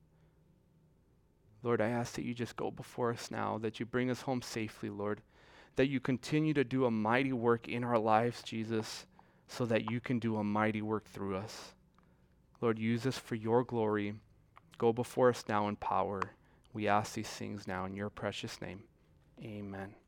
Lord, 1.63 1.81
I 1.81 1.89
ask 1.89 2.15
that 2.15 2.25
you 2.25 2.35
just 2.35 2.57
go 2.57 2.71
before 2.71 3.11
us 3.11 3.31
now, 3.31 3.59
that 3.59 3.81
you 3.81 3.87
bring 3.87 4.11
us 4.11 4.23
home 4.23 4.43
safely, 4.43 4.91
Lord 4.91 5.21
that 5.77 5.89
you 5.89 6.01
continue 6.01 6.55
to 6.55 6.65
do 6.65 6.85
a 6.85 6.91
mighty 6.91 7.33
work 7.33 7.69
in 7.69 7.85
our 7.85 7.99
lives, 7.99 8.43
Jesus, 8.43 9.07
so 9.49 9.65
that 9.67 9.91
you 9.91 10.01
can 10.01 10.19
do 10.19 10.37
a 10.37 10.45
mighty 10.45 10.83
work 10.83 11.07
through 11.07 11.37
us. 11.37 11.73
Lord, 12.61 12.79
use 12.79 13.07
us 13.07 13.19
for 13.19 13.35
your 13.35 13.65
glory. 13.65 14.15
Go 14.79 14.93
before 14.93 15.31
us 15.31 15.45
now 15.49 15.69
in 15.69 15.77
power. 15.77 16.21
We 16.73 16.87
ask 16.87 17.15
these 17.15 17.29
things 17.29 17.67
now 17.67 17.87
in 17.87 17.95
your 17.95 18.11
precious 18.11 18.61
name. 18.61 18.83
Amen. 19.43 20.00